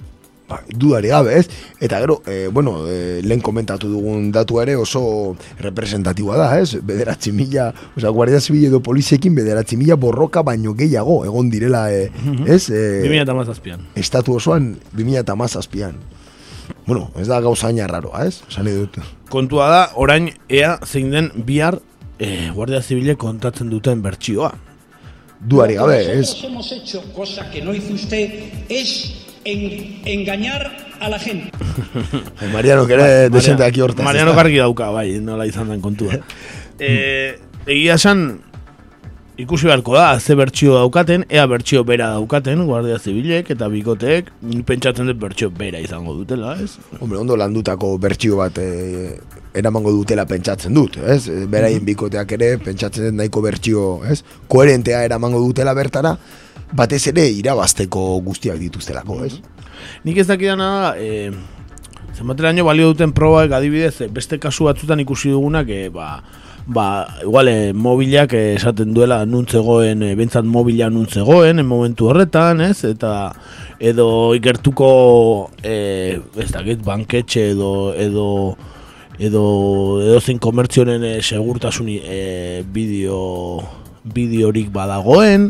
Ba, 0.49 0.63
dudari 0.65 1.11
gabe, 1.13 1.35
ez? 1.37 1.45
Eta 1.79 1.99
gero, 2.01 2.23
e, 2.25 2.47
bueno, 2.47 2.87
e, 2.89 3.21
lehen 3.21 3.41
komentatu 3.45 3.87
dugun 3.91 4.31
datu 4.33 4.57
ere 4.63 4.73
oso 4.75 5.35
representatiboa 5.61 6.39
da, 6.39 6.47
ez? 6.57 6.79
Bederatzi 6.81 7.31
mila, 7.31 7.67
oza, 7.93 8.09
guardia 8.09 8.39
zibil 8.41 8.65
edo 8.71 8.79
poliziekin 8.81 9.35
bederatzi 9.37 9.77
mila 9.77 9.95
borroka 9.95 10.41
baino 10.41 10.73
gehiago 10.73 11.21
egon 11.27 11.51
direla, 11.53 11.83
e, 11.93 12.09
ez? 12.47 12.63
E, 12.73 12.81
2000 13.05 13.21
eta 13.27 13.37
mazazpian. 13.37 13.85
estatu 13.93 14.39
osoan 14.41 14.73
2000 14.97 15.21
eta 15.21 15.37
mazazpian. 15.37 16.01
Bueno, 16.87 17.11
ez 17.21 17.27
da 17.29 17.37
gauzaina 17.45 17.85
raroa, 17.85 18.25
ez? 18.25 18.41
Nahi 18.57 18.73
dut. 18.73 18.97
Kontua 19.29 19.69
da, 19.69 19.85
orain 20.01 20.31
ea 20.49 20.79
zein 20.85 21.13
den 21.13 21.29
bihar 21.45 21.77
e, 22.17 22.49
Guardia 22.55 22.81
Zibile 22.81 23.15
kontatzen 23.21 23.69
duten 23.69 24.01
bertsioa. 24.01 24.55
Duari 25.39 25.77
gabe, 25.77 26.01
ez? 26.17 26.33
Hemos 26.43 26.71
hecho 26.71 27.03
cosa 27.13 27.49
que 27.51 27.61
no 27.61 27.73
hizo 27.73 27.93
usted, 27.93 28.49
es 28.67 29.28
en- 29.45 30.01
engañar 30.05 30.71
a 30.99 31.09
la 31.09 31.19
gente. 31.19 31.51
Eh, 32.41 32.49
Mariano, 32.53 32.85
kere 32.87 33.29
desente 33.29 33.63
aki 33.63 33.81
hortaz. 33.81 34.03
Mariano 34.03 34.35
kargi 34.35 34.57
dauka, 34.57 34.89
bai, 34.91 35.19
nola 35.19 35.47
izan 35.47 35.69
den 35.69 35.81
kontua. 35.81 36.19
e, 36.79 37.39
egia 37.65 37.95
esan, 37.95 38.41
ikusi 39.39 39.69
beharko 39.69 39.95
da, 39.95 40.19
ze 40.19 40.35
bertsio 40.35 40.75
daukaten, 40.75 41.23
ea 41.31 41.45
bertsio 41.47 41.85
bera 41.87 42.09
daukaten, 42.17 42.65
Guardia 42.67 42.99
Zibilek 42.99 43.53
eta 43.55 43.69
bikoteek, 43.71 44.33
nik 44.51 44.65
pentsatzen 44.67 45.07
dut 45.07 45.19
bertsio 45.21 45.49
bera 45.55 45.79
izango 45.79 46.13
dutela, 46.17 46.57
ez? 46.59 46.73
Hombre, 46.99 47.21
ondo 47.21 47.37
landutako 47.39 47.93
bertsio 47.97 48.41
bat 48.41 48.59
e, 48.59 49.15
eramango 49.55 49.93
dutela 49.95 50.27
pentsatzen 50.27 50.75
dut, 50.75 50.99
ez? 50.99 51.23
Beraien 51.47 51.85
bikoteak 51.87 52.35
ere 52.35 52.57
pentsatzen 52.59 53.07
dut 53.09 53.19
nahiko 53.21 53.41
bertsio, 53.47 53.87
ez? 54.11 54.19
Koherentea 54.51 55.05
eramango 55.07 55.39
dutela 55.45 55.73
bertara, 55.77 56.17
batez 56.75 57.07
ere 57.11 57.25
irabazteko 57.39 58.19
guztiak 58.25 58.59
dituztelako, 58.61 59.23
ez? 59.25 59.39
Nik 60.05 60.19
ez 60.21 60.27
dakidana 60.29 60.69
da, 60.75 60.91
e, 60.99 61.31
zenbateraino 62.15 62.65
balio 62.67 62.91
duten 62.93 63.13
probak 63.15 63.53
adibidez, 63.55 64.01
e, 64.01 64.09
beste 64.13 64.39
kasu 64.41 64.69
batzutan 64.69 64.99
ikusi 64.99 65.31
dugunak, 65.33 65.69
e, 65.69 65.89
ba, 65.93 66.21
ba, 66.67 66.85
igual, 67.23 67.49
e, 67.49 67.73
mobilak 67.73 68.35
esaten 68.37 68.93
duela 68.93 69.23
nuntzegoen, 69.25 70.03
e, 70.03 70.13
bentsat 70.19 70.45
mobila 70.45 70.89
nuntzegoen, 70.93 71.59
en 71.59 71.67
momentu 71.67 72.11
horretan, 72.11 72.61
ez? 72.61 72.83
Eta 72.85 73.31
edo 73.79 74.35
ikertuko, 74.37 74.91
e, 75.63 76.19
ez 76.37 76.51
dakit, 76.53 76.83
banketxe 76.85 77.49
edo, 77.55 77.71
edo, 77.97 78.29
edo, 79.17 79.43
edo 80.03 80.21
zein 80.21 80.39
komertzionen 80.43 81.07
e, 81.07 81.13
segurtasuni 81.23 81.99
e, 82.03 82.23
bideo, 82.75 83.19
bideorik 84.03 84.69
badagoen, 84.75 85.49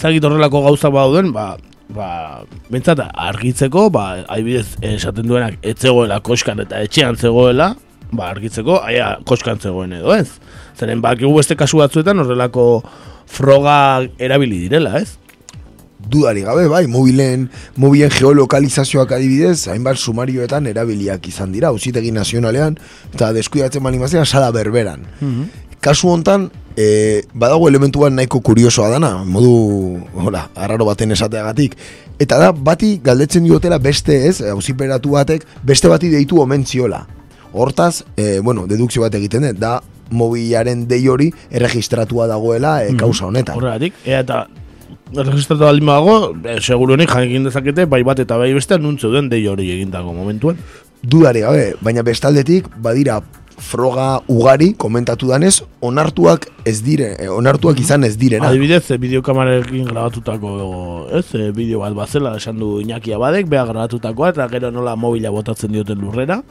ez 0.00 0.06
dakit 0.08 0.24
horrelako 0.24 0.62
gauza 0.64 0.88
badauden, 0.88 1.26
ba, 1.36 1.58
ba, 1.92 2.40
bentsat 2.72 3.02
argitzeko, 3.04 3.90
ba, 3.92 4.22
adibidez 4.32 4.78
esaten 4.80 5.26
duenak 5.28 5.58
etzegoela 5.60 6.22
koskan 6.24 6.62
eta 6.64 6.80
etxean 6.86 7.18
zegoela, 7.20 7.74
ba, 8.08 8.30
argitzeko, 8.30 8.78
aia 8.80 9.18
koskan 9.28 9.60
zegoen 9.60 9.92
edo 9.98 10.14
ez. 10.16 10.38
Zeren 10.78 11.02
bakigu 11.04 11.34
beste 11.36 11.52
kasu 11.52 11.82
batzuetan 11.82 12.22
horrelako 12.22 12.64
froga 13.28 13.74
erabili 14.16 14.62
direla, 14.62 15.02
ez? 15.02 15.18
Dudari 16.00 16.46
gabe, 16.48 16.64
bai, 16.72 16.86
mobilen, 16.88 17.50
mobilen 17.76 18.16
geolokalizazioak 18.16 19.12
adibidez, 19.18 19.66
hainbat 19.68 20.00
sumarioetan 20.00 20.64
erabiliak 20.72 21.28
izan 21.28 21.52
dira, 21.52 21.74
ausitegi 21.74 22.08
nazionalean, 22.16 22.80
eta 23.12 23.34
deskuidatzen 23.36 23.84
bali 23.84 24.00
mazera, 24.00 24.24
sala 24.24 24.48
berberan. 24.56 25.04
Kasu 25.84 26.08
hontan, 26.08 26.48
e, 26.76 27.22
badago 27.34 27.68
elementu 27.68 28.04
bat 28.04 28.12
nahiko 28.12 28.40
kuriosoa 28.44 28.90
dana, 28.94 29.12
modu, 29.24 30.00
hola, 30.14 30.48
arraro 30.54 30.86
baten 30.88 31.12
esateagatik. 31.16 31.76
Eta 32.20 32.38
da, 32.40 32.50
bati 32.52 32.98
galdetzen 33.04 33.46
diotela 33.46 33.78
beste 33.78 34.16
ez, 34.28 34.40
auziperatu 34.52 35.16
batek, 35.16 35.46
beste 35.66 35.88
bati 35.88 36.10
deitu 36.12 36.40
omen 36.42 36.66
ziola. 36.66 37.06
Hortaz, 37.52 38.04
e, 38.16 38.38
bueno, 38.40 38.66
dedukzio 38.70 39.02
bat 39.02 39.14
egiten 39.18 39.48
dut, 39.48 39.60
da 39.60 39.78
mobilaren 40.10 40.86
dei 40.90 41.04
hori 41.08 41.30
erregistratua 41.50 42.26
dagoela 42.30 42.80
e, 42.84 42.94
kausa 42.98 43.28
honetan. 43.28 43.56
Horregatik, 43.58 43.96
eta 44.04 44.44
registratu 45.14 45.64
baldin 45.64 45.90
badago, 45.90 46.36
e, 46.44 46.60
seguruenik 46.60 47.10
jakin 47.10 47.48
dezakete, 47.48 47.86
bai 47.90 48.02
bat 48.06 48.22
eta 48.22 48.38
bai 48.38 48.52
beste 48.54 48.78
nuntzeuden 48.78 49.30
dei 49.30 49.46
hori 49.48 49.70
egindako 49.78 50.14
momentuan. 50.14 50.58
dudari 51.02 51.40
gabe, 51.40 51.74
baina 51.80 52.02
bestaldetik 52.04 52.66
badira 52.84 53.20
froga 53.60 54.22
ugari 54.28 54.72
komentatu 54.74 55.28
danez, 55.30 55.60
onartuak 55.80 56.48
ez 56.64 56.80
dire, 56.82 57.14
eh, 57.18 57.28
onartuak 57.28 57.78
izan 57.80 58.04
ez 58.04 58.16
direna. 58.18 58.48
Adibidez, 58.48 58.90
e, 58.90 58.98
bideokamarekin 58.98 59.84
grabatutako, 59.84 60.50
ez, 61.12 61.26
e, 61.34 61.50
bideo 61.52 61.84
bat 61.84 61.94
bazela, 61.94 62.36
esan 62.36 62.58
du 62.58 62.80
Iñaki 62.80 63.12
Abadek, 63.14 63.48
beha 63.48 63.64
grabatutakoa, 63.68 64.30
eta 64.34 64.48
gero 64.48 64.70
nola 64.70 64.96
mobila 64.96 65.30
botatzen 65.30 65.72
dioten 65.72 66.00
lurrera, 66.00 66.42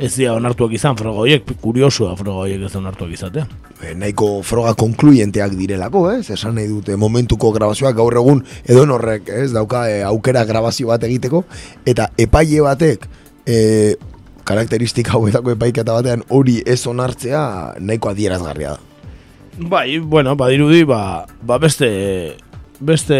ez 0.00 0.14
dira 0.16 0.34
onartuak 0.34 0.72
izan 0.72 0.96
froga 0.96 1.20
horiek, 1.24 1.44
kuriosoa 1.60 2.14
froga 2.16 2.46
horiek 2.46 2.64
ez 2.64 2.74
onartuak 2.76 3.12
izatea. 3.12 3.46
Eh, 3.82 3.94
nahiko 3.94 4.40
froga 4.46 4.72
konkluyenteak 4.78 5.56
direlako, 5.58 6.06
ez? 6.14 6.30
Esan 6.32 6.56
nahi 6.56 6.68
dute 6.68 6.96
momentuko 6.96 7.52
grabazioak 7.52 7.96
gaur 7.96 8.16
egun 8.16 8.44
edo 8.64 8.86
horrek, 8.96 9.28
ez? 9.28 9.50
Dauka 9.52 9.86
eh, 9.92 10.02
aukera 10.08 10.44
grabazio 10.48 10.88
bat 10.88 11.04
egiteko 11.04 11.44
eta 11.88 12.08
epaile 12.20 12.64
batek 12.64 13.06
eh, 13.46 13.96
karakteristika 14.50 15.14
hauetako 15.16 15.54
epaiketa 15.54 15.94
batean 15.94 16.24
hori 16.34 16.58
ez 16.66 16.82
onartzea 16.90 17.42
nahiko 17.78 18.10
adierazgarria 18.10 18.76
da. 18.76 18.86
Bai, 19.70 19.98
bueno, 19.98 20.34
badirudi, 20.40 20.84
ba, 20.88 21.26
ba 21.46 21.58
beste 21.60 21.90
beste 22.80 23.18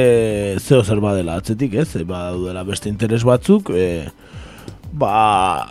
zeo 0.59 0.81
zer 0.83 1.03
badela 1.05 1.37
atzetik, 1.41 1.75
ez? 1.83 1.93
Ba, 2.09 2.31
daudela 2.33 2.65
beste 2.65 2.89
interes 2.89 3.21
batzuk, 3.29 3.71
e, 3.77 4.09
ba, 4.97 5.69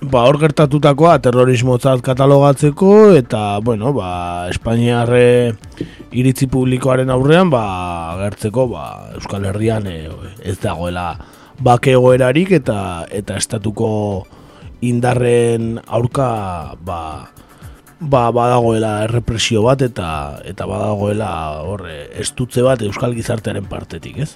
ba 0.00 0.22
hor 0.24 0.40
gertatutakoa 0.40 1.18
terrorismotzat 1.24 2.00
katalogatzeko 2.06 2.94
eta, 3.18 3.58
bueno, 3.64 3.92
ba, 3.96 4.48
Espainiarre 4.52 5.52
iritzi 6.16 6.48
publikoaren 6.48 7.12
aurrean, 7.12 7.52
ba, 7.52 7.66
agertzeko, 8.16 8.70
ba, 8.72 8.86
Euskal 9.20 9.44
Herrian 9.52 9.90
e, 9.90 9.98
ez 10.42 10.56
dagoela 10.62 11.10
bake 11.60 11.94
egoerarik 11.96 12.50
eta 12.56 12.78
eta 13.12 13.36
estatuko 13.40 13.90
indarren 14.80 15.80
aurka, 15.86 16.76
ba, 16.84 17.30
ba, 18.00 18.30
badagoela 18.30 19.04
errepresio 19.04 19.62
bat 19.64 19.82
eta 19.86 20.08
eta 20.44 20.66
badagoela 20.68 21.30
horre 21.64 22.06
estutze 22.20 22.64
bat 22.66 22.82
euskal 22.82 23.16
gizartearen 23.16 23.68
partetik, 23.70 24.18
ez? 24.26 24.34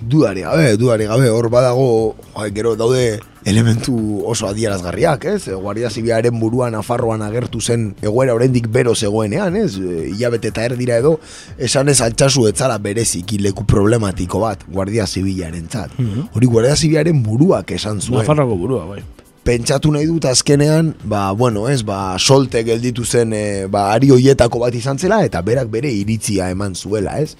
Dudari 0.00 0.40
gabe, 0.40 0.76
dudari 0.80 1.04
gabe, 1.04 1.28
hor 1.28 1.50
badago, 1.52 2.16
gero 2.56 2.72
daude 2.72 3.20
elementu 3.44 4.22
oso 4.24 4.46
adierazgarriak, 4.48 5.26
ez? 5.28 5.48
E, 5.48 5.52
Guardia 5.52 5.90
Zibilaren 5.90 6.38
buruan 6.40 6.72
Nafarroan 6.72 7.20
agertu 7.20 7.60
zen 7.60 7.90
egoera 8.00 8.32
oraindik 8.32 8.70
bero 8.72 8.94
zegoenean, 8.94 9.58
ez? 9.60 9.76
E, 9.76 10.08
Hilabete 10.14 10.54
eta 10.54 10.64
erdira 10.64 10.96
edo, 10.96 11.18
esan 11.58 11.92
ez 11.92 11.98
altxasu 12.00 12.46
etzala 12.48 12.78
bereziki 12.80 13.42
leku 13.44 13.68
problematiko 13.68 14.40
bat 14.40 14.64
Guardia 14.72 15.04
Zibilaren 15.06 15.68
tzat. 15.68 16.00
Hori 16.32 16.48
Guardia 16.48 16.76
Zibilaren 16.76 17.20
buruak 17.22 17.76
esan 17.76 18.00
zuen. 18.00 18.22
Nafarroko 18.22 18.56
burua, 18.56 18.86
bai. 18.88 19.04
Pentsatu 19.44 19.90
nahi 19.92 20.06
dut 20.06 20.24
azkenean, 20.28 20.92
ba, 21.04 21.30
bueno, 21.32 21.66
ez, 21.68 21.80
ba, 21.86 22.16
solte 22.18 22.62
gelditu 22.66 23.04
zen, 23.04 23.32
e, 23.32 23.66
ba, 23.72 23.86
ari 23.94 24.10
hoietako 24.12 24.60
bat 24.66 24.74
izan 24.76 24.98
zela, 25.00 25.22
eta 25.24 25.40
berak 25.42 25.70
bere 25.72 25.90
iritzia 25.92 26.50
eman 26.52 26.74
zuela, 26.76 27.16
ez? 27.20 27.36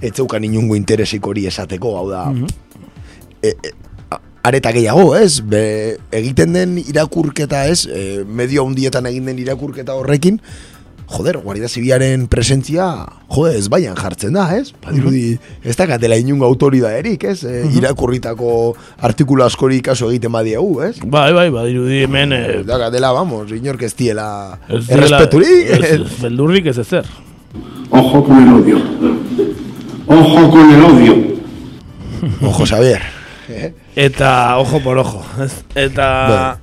Ez 0.00 0.14
zeukan 0.16 0.44
inungo 0.44 0.76
interesik 0.76 1.26
hori 1.26 1.46
esateko, 1.48 1.96
hau 1.98 2.06
da, 2.10 2.22
e, 3.42 3.52
e, 3.52 3.74
a- 4.10 4.20
areta 4.48 4.72
gehiago, 4.72 5.10
ez? 5.16 5.40
Be, 5.44 5.62
egiten 6.10 6.56
den 6.56 6.78
irakurketa, 6.82 7.66
ez? 7.68 7.84
E, 7.86 8.24
medio 8.24 8.64
handietan 8.66 9.06
egin 9.12 9.28
den 9.28 9.38
irakurketa 9.44 9.94
horrekin, 9.98 10.40
joder, 11.06 11.38
Guardia 11.38 11.68
Zibiaren 11.68 12.26
presentzia, 12.28 12.88
jode, 13.30 13.56
ez 13.58 13.68
baian 13.72 13.96
jartzen 13.98 14.34
da, 14.36 14.46
ez? 14.56 14.72
Badirudi, 14.82 15.38
ez 15.64 15.76
dakatela 15.78 16.18
inungo 16.20 16.46
autoridaderik, 16.48 17.24
ez? 17.30 17.38
E, 17.46 17.62
irakurritako 17.78 18.50
artikulu 19.06 19.44
askori 19.46 19.80
kaso 19.86 20.10
egiten 20.10 20.34
badiegu, 20.34 20.80
ez? 20.88 20.96
Bai, 21.04 21.30
bai, 21.36 21.48
badirudi 21.54 22.02
hemen 22.06 22.34
e, 22.34 22.42
Dakatela, 22.66 23.12
vamos, 23.16 23.50
inork 23.54 23.86
ez 23.86 23.94
diela 23.96 24.28
errespeturik. 24.68 25.70
ez, 25.78 26.00
beldurrik 26.22 26.72
ez 26.72 26.78
ezer. 26.82 27.06
Ojo 27.90 28.24
con 28.24 28.42
el 28.42 28.52
odio. 28.60 28.82
Ojo 30.06 30.50
con 30.50 30.74
el 30.74 30.84
odio. 30.84 31.16
Ojo, 32.42 32.66
Xavier. 32.66 33.02
Eta 33.94 34.58
ojo 34.58 34.80
por 34.82 34.98
ojo? 34.98 35.22
Eta 35.74 36.58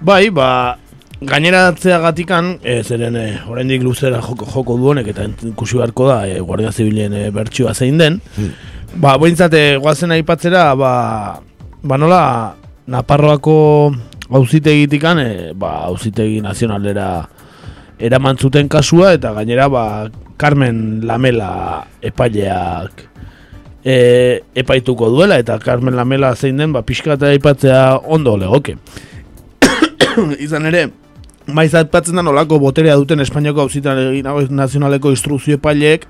bai, 0.00 0.30
ba 0.30 0.78
gaineratzeagatikan, 1.20 2.58
e, 2.62 2.82
zeren 2.84 3.16
e, 3.16 3.26
oraindik 3.48 3.82
luzera 3.82 4.20
joko, 4.20 4.48
joko 4.52 4.76
du 4.76 4.90
honek 4.92 5.08
eta 5.14 5.24
ikusi 5.48 5.78
beharko 5.80 6.10
da 6.10 6.18
e, 6.28 6.40
Guardia 6.40 6.72
Zibilen 6.72 7.14
e, 7.16 7.30
bertsioa 7.32 7.72
zein 7.74 7.96
den. 7.98 8.20
Ba, 9.00 9.16
bointzat, 9.20 9.54
e, 9.56 9.78
goazen 9.80 10.12
aipatzera, 10.12 10.68
ba, 10.76 10.92
ba 11.82 11.98
nola 11.98 12.20
Naparroako 12.86 13.56
auzitegitikan, 14.36 15.18
e, 15.22 15.32
ba, 15.56 15.86
auzitegi 15.88 16.42
nazionalera 16.44 17.08
eraman 17.98 18.36
zuten 18.36 18.68
kasua 18.68 19.14
eta 19.16 19.32
gainera 19.32 19.70
ba 19.72 19.84
Carmen 20.36 21.00
Lamela 21.08 21.86
epaileak 22.04 23.06
e, 23.86 24.42
epaituko 24.54 25.08
duela, 25.10 25.38
eta 25.40 25.58
Carmen 25.62 25.96
Lamela 25.96 26.34
zein 26.36 26.60
den, 26.60 26.74
ba, 26.76 26.84
pixka 26.84 27.16
eta 27.16 27.32
aipatzea 27.32 27.82
ondo 28.04 28.36
legoke. 28.36 28.76
Izan 30.44 30.68
ere, 30.68 30.88
maiz 31.46 31.74
aipatzen 31.74 32.16
da 32.16 32.22
nolako 32.22 32.58
boterea 32.62 32.96
duten 32.96 33.20
Espainiako 33.20 33.66
hauzitan 33.66 34.00
nazionaleko 34.50 35.10
instrukzio 35.14 35.60
epaileek 35.60 36.06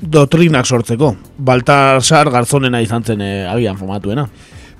dotrinak 0.00 0.66
sortzeko. 0.66 1.14
Baltasar 1.38 2.30
garzonena 2.32 2.80
izan 2.80 3.04
zen 3.04 3.20
e, 3.20 3.30
agian 3.48 3.76
formatuena. 3.76 4.28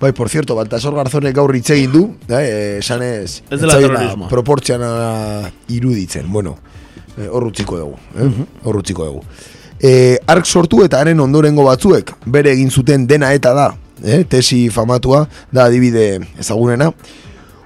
Bai, 0.00 0.12
por 0.12 0.30
cierto, 0.30 0.54
Baltasar 0.56 0.94
Garzonek 0.96 1.34
gaur 1.36 1.52
hitz 1.52 1.68
egin 1.74 1.92
du, 1.92 2.02
eh, 2.32 2.78
esan 2.78 3.02
ez, 3.04 3.42
dela 3.50 3.74
etzaiola 3.74 3.98
terrorismoa. 3.98 4.28
proportzionala 4.30 5.50
iruditzen, 5.68 6.24
bueno, 6.32 6.56
eh, 7.18 7.28
hor 7.28 7.44
utziko 7.50 7.76
dugu, 7.76 7.98
eh? 8.16 8.30
hor 8.64 8.78
utziko 8.80 9.04
dugu. 9.04 9.20
Eh, 9.78 10.16
ark 10.26 10.46
sortu 10.46 10.80
eta 10.86 11.02
haren 11.04 11.20
ondorengo 11.20 11.66
batzuek, 11.68 12.14
bere 12.24 12.54
egin 12.56 12.70
zuten 12.70 13.06
dena 13.06 13.34
eta 13.36 13.52
da, 13.52 13.66
eh? 14.02 14.24
tesi 14.24 14.70
famatua, 14.72 15.26
da 15.52 15.66
adibide 15.68 16.14
ezagunena, 16.38 16.94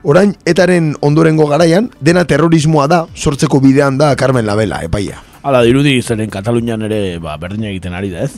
Orain, 0.04 0.34
etaren 0.44 0.90
ondorengo 1.00 1.46
garaian, 1.48 1.86
dena 2.04 2.26
terrorismoa 2.28 2.84
da, 2.92 2.98
sortzeko 3.16 3.56
bidean 3.64 3.96
da 3.96 4.10
Carmen 4.20 4.44
Labela, 4.44 4.82
epaia. 4.84 5.22
Hala 5.40 5.62
dirudi 5.64 5.94
zeren 6.02 6.28
Katalunian 6.28 6.82
ere 6.84 6.98
ba, 7.24 7.38
berdina 7.40 7.70
egiten 7.70 7.94
ari 7.96 8.10
da 8.12 8.26
ez. 8.26 8.34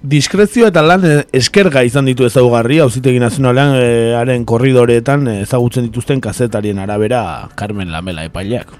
Diskrezio 0.00 0.70
eta 0.70 0.80
lan 0.80 1.04
eskerga 1.36 1.82
izan 1.84 2.08
ditu 2.08 2.24
ezaugarri, 2.24 2.78
auzitegi 2.80 3.20
nazionalean 3.20 3.74
eh, 3.76 4.14
haren 4.16 4.46
korridoreetan 4.48 5.28
ezagutzen 5.34 5.84
dituzten 5.84 6.22
kazetarien 6.24 6.80
arabera 6.80 7.50
Carmen 7.60 7.92
Lamela 7.92 8.24
epaileak. 8.24 8.72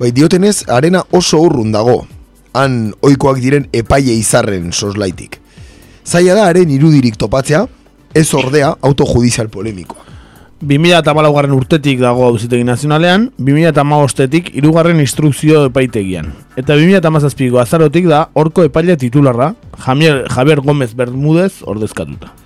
Bai, 0.00 0.10
diotenez, 0.10 0.64
arena 0.66 1.04
oso 1.14 1.38
urrun 1.38 1.70
dago, 1.70 2.00
han 2.58 2.88
oikoak 2.98 3.38
diren 3.38 3.68
epaile 3.70 4.18
izarren 4.18 4.72
soslaitik. 4.72 5.38
Zaila 6.02 6.34
da 6.34 6.48
haren 6.50 6.74
irudirik 6.74 7.14
topatzea, 7.14 7.62
ez 8.10 8.26
ordea 8.34 8.74
autojudizial 8.82 9.54
polemikoa. 9.54 10.13
2008 10.62 11.32
garren 11.34 11.52
urtetik 11.56 11.98
dago 12.00 12.24
auzitegi 12.28 12.64
nazionalean, 12.64 13.30
2008etik 13.38 14.52
irugarren 14.54 15.02
instrukzio 15.02 15.64
epaitegian. 15.70 16.30
Eta 16.56 16.76
2008ko 16.78 17.60
azarotik 17.62 18.06
da 18.08 18.28
horko 18.34 18.64
epaile 18.68 18.96
titularra, 18.96 19.54
Javier, 19.84 20.24
Javier 20.30 20.60
Gómez 20.60 20.94
Bermúdez 20.94 21.62
ordezkatuta. 21.66 22.43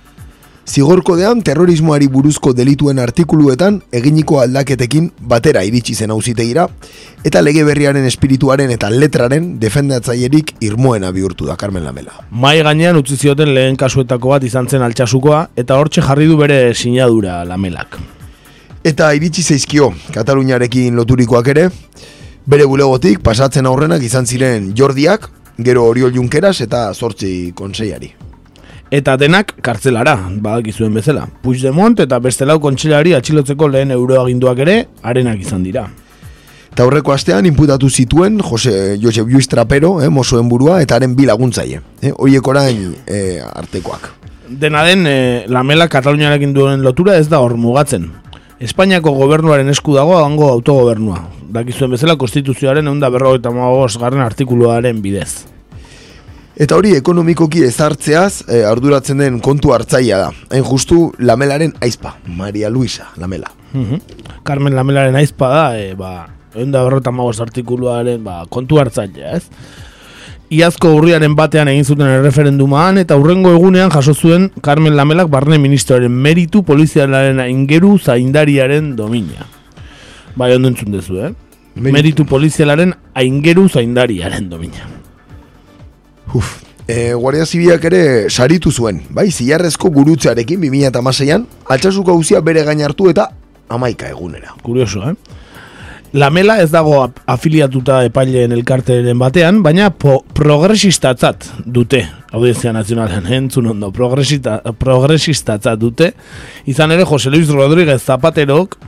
Zigorkodean 0.69 1.39
terrorismoari 1.41 2.05
buruzko 2.13 2.51
delituen 2.53 2.99
artikuluetan 3.01 3.79
eginiko 3.99 4.37
aldaketekin 4.43 5.07
batera 5.31 5.63
iritsi 5.65 5.95
zen 5.95 6.13
auzitegira 6.13 6.67
eta 7.25 7.41
lege 7.41 7.63
berriaren 7.65 8.05
espirituaren 8.05 8.69
eta 8.75 8.91
letraren 8.93 9.47
defendatzailerik 9.63 10.53
irmoena 10.67 11.09
bihurtu 11.15 11.49
da 11.49 11.55
Carmen 11.57 11.87
Lamela. 11.87 12.13
Mai 12.29 12.61
gainean 12.61 13.01
utzi 13.01 13.17
zioten 13.17 13.55
lehen 13.55 13.79
kasuetako 13.81 14.35
bat 14.35 14.45
izan 14.45 14.69
zen 14.69 14.85
altxasukoa 14.85 15.41
eta 15.57 15.81
hortxe 15.81 16.05
jarri 16.05 16.29
du 16.29 16.37
bere 16.37 16.61
sinadura 16.75 17.41
lamelak. 17.49 17.97
Eta 18.85 19.09
iritsi 19.17 19.41
zaizkio 19.41 19.89
Kataluniarekin 20.13 20.93
loturikoak 21.01 21.49
ere, 21.57 21.69
bere 22.45 22.69
bulegotik 22.69 23.25
pasatzen 23.25 23.65
aurrenak 23.65 24.05
izan 24.05 24.29
ziren 24.29 24.73
Jordiak, 24.77 25.31
gero 25.57 25.89
Oriol 25.89 26.13
Junqueras 26.13 26.59
eta 26.61 26.91
Zortzi 26.93 27.53
konseiari. 27.57 28.28
Eta 28.89 29.13
denak 29.21 29.51
kartzelara, 29.61 30.15
badakizuen 30.41 30.95
bezala. 30.97 31.27
Puigdemont 31.43 31.99
eta 32.01 32.17
beste 32.19 32.45
lau 32.49 32.57
kontseilari 32.61 33.13
atxilotzeko 33.13 33.67
lehen 33.69 33.91
euroaginduak 33.93 34.61
ere, 34.65 34.77
arenak 35.05 35.43
izan 35.43 35.61
dira. 35.63 35.83
Eta 36.71 36.85
aurreko 36.87 37.13
astean 37.13 37.45
inputatu 37.45 37.89
zituen 37.89 38.39
Jose 38.41 38.95
Josep 39.01 39.29
Luis 39.29 39.49
Trapero, 39.51 39.99
eh, 40.01 40.09
mozoen 40.09 40.49
burua, 40.49 40.79
eta 40.81 40.97
haren 40.97 41.13
bi 41.15 41.27
laguntzaile. 41.29 41.83
Eh, 42.01 42.13
Oiek 42.17 42.47
orain 42.47 42.95
eh, 43.05 43.43
artekoak. 43.45 44.09
Dena 44.49 44.81
den, 44.83 45.05
e, 45.05 45.45
lamela 45.45 45.85
Kataluniarekin 45.87 46.55
duen 46.55 46.81
lotura 46.81 47.19
ez 47.21 47.27
da 47.29 47.37
hor 47.43 47.53
mugatzen. 47.61 48.07
Espainiako 48.59 49.13
gobernuaren 49.13 49.69
esku 49.69 49.93
dago 49.93 50.17
hango 50.17 50.49
autogobernua. 50.49 51.21
Dakizuen 51.53 51.93
bezala 51.93 52.17
konstituzioaren 52.17 52.89
egun 52.89 52.99
da 52.99 53.13
berrogeita 53.13 53.53
garren 54.01 54.25
artikuluaren 54.25 55.01
bidez. 55.01 55.45
Eta 56.59 56.75
hori 56.75 56.89
ekonomikoki 56.97 57.61
ezartzeaz 57.63 58.41
eh, 58.51 58.65
arduratzen 58.67 59.21
den 59.23 59.37
kontu 59.39 59.71
hartzaia 59.71 60.17
da. 60.19 60.31
Hain 60.51 60.65
justu 60.67 61.13
Lamelaren 61.23 61.71
aizpa, 61.79 62.17
Maria 62.27 62.67
Luisa 62.69 63.13
Lamela. 63.15 63.53
Mhm. 63.71 64.01
Carmen 64.43 64.75
Lamelaren 64.75 65.15
aizpa 65.15 65.47
da, 65.53 65.63
e, 65.79 65.93
ba, 65.95 66.27
egun 66.53 66.73
da 66.73 66.83
berrogeita 66.83 67.43
artikuluaren 67.45 68.23
ba, 68.23 68.43
kontu 68.49 68.79
hartzailea, 68.79 69.37
ez? 69.37 69.47
Iazko 70.51 70.91
urriaren 70.97 71.35
batean 71.37 71.69
egin 71.69 71.85
zuten 71.85 72.07
erreferendumaan 72.09 72.97
eta 72.97 73.15
hurrengo 73.15 73.53
egunean 73.55 73.91
jaso 73.93 74.13
zuen 74.13 74.51
Carmen 74.61 74.97
Lamelak 74.97 75.29
barne 75.29 75.59
ministroaren 75.59 76.11
meritu 76.11 76.63
polizialaren 76.63 77.39
aingeru 77.39 77.97
zaindariaren 77.99 78.95
domina. 78.97 79.47
Bai, 80.35 80.55
ondo 80.55 80.67
entzun 80.67 80.91
dezu, 80.91 81.21
eh? 81.23 81.33
Meritu 81.75 82.25
polizialaren 82.25 82.97
aingeru 83.15 83.69
zaindariaren 83.69 84.49
domina. 84.49 84.98
Uf, 86.33 86.59
e, 86.87 87.13
Guardia 87.13 87.45
Zibiak 87.45 87.85
ere 87.89 88.01
saritu 88.29 88.71
zuen, 88.71 89.01
bai, 89.09 89.29
zilarrezko 89.31 89.89
gurutzearekin 89.93 90.61
2006an, 90.61 91.45
altxasuko 91.73 92.13
hauzia 92.13 92.41
bere 92.45 92.63
gain 92.67 92.81
hartu 92.85 93.09
eta 93.09 93.29
amaika 93.69 94.09
egunera. 94.09 94.53
Kurioso, 94.65 95.03
eh? 95.09 95.15
Lamela 96.13 96.55
ez 96.57 96.71
dago 96.73 97.03
afiliatuta 97.29 97.99
epaileen 98.07 98.53
elkarteren 98.55 99.19
batean, 99.21 99.59
baina 99.61 99.91
po, 99.93 100.23
progresistatzat 100.33 101.45
dute, 101.65 102.01
audientzia 102.33 102.73
nazionalean, 102.73 103.29
entzun 103.41 103.69
ondo, 103.75 103.91
progresista, 103.93 104.57
progresistatzat 104.81 105.77
dute, 105.81 106.13
izan 106.65 106.95
ere 106.97 107.05
Jose 107.05 107.29
Luis 107.29 107.53
Rodríguez 107.53 108.01
Zapaterok, 108.01 108.79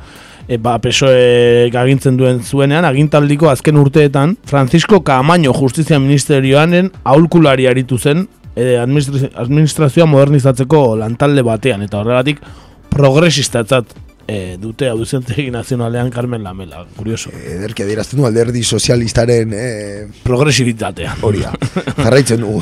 e, 0.51 0.57
ba, 0.59 0.75
PSOE 0.83 1.71
agintzen 1.79 2.17
duen 2.19 2.41
zuenean, 2.43 2.85
agintaldiko 2.85 3.49
azken 3.51 3.79
urteetan, 3.79 4.35
Francisco 4.45 4.99
Caamaño 5.07 5.53
Justizia 5.55 5.99
Ministerioanen 5.99 6.91
aholkulari 7.03 7.69
aritu 7.71 7.97
zen 7.97 8.25
e, 8.55 8.75
administra 8.81 9.31
administrazioa 9.45 10.09
modernizatzeko 10.11 10.83
lantalde 10.99 11.45
batean, 11.47 11.85
eta 11.87 12.01
horregatik 12.01 12.41
progresistatzat 12.91 13.95
e, 14.31 14.57
dute 14.57 14.87
audizentegi 14.87 15.49
nazionalean 15.51 16.09
Carmen 16.09 16.43
Lamela, 16.43 16.85
kurioso. 16.95 17.31
Ederki 17.35 17.83
adierazten 17.83 18.21
du 18.21 18.25
alderdi 18.27 18.63
sozialistaren 18.63 19.51
eh, 19.53 20.07
Progresibitatea. 20.23 21.17
hori. 21.21 21.43
Jarraitzen 21.97 22.45
du. 22.45 22.61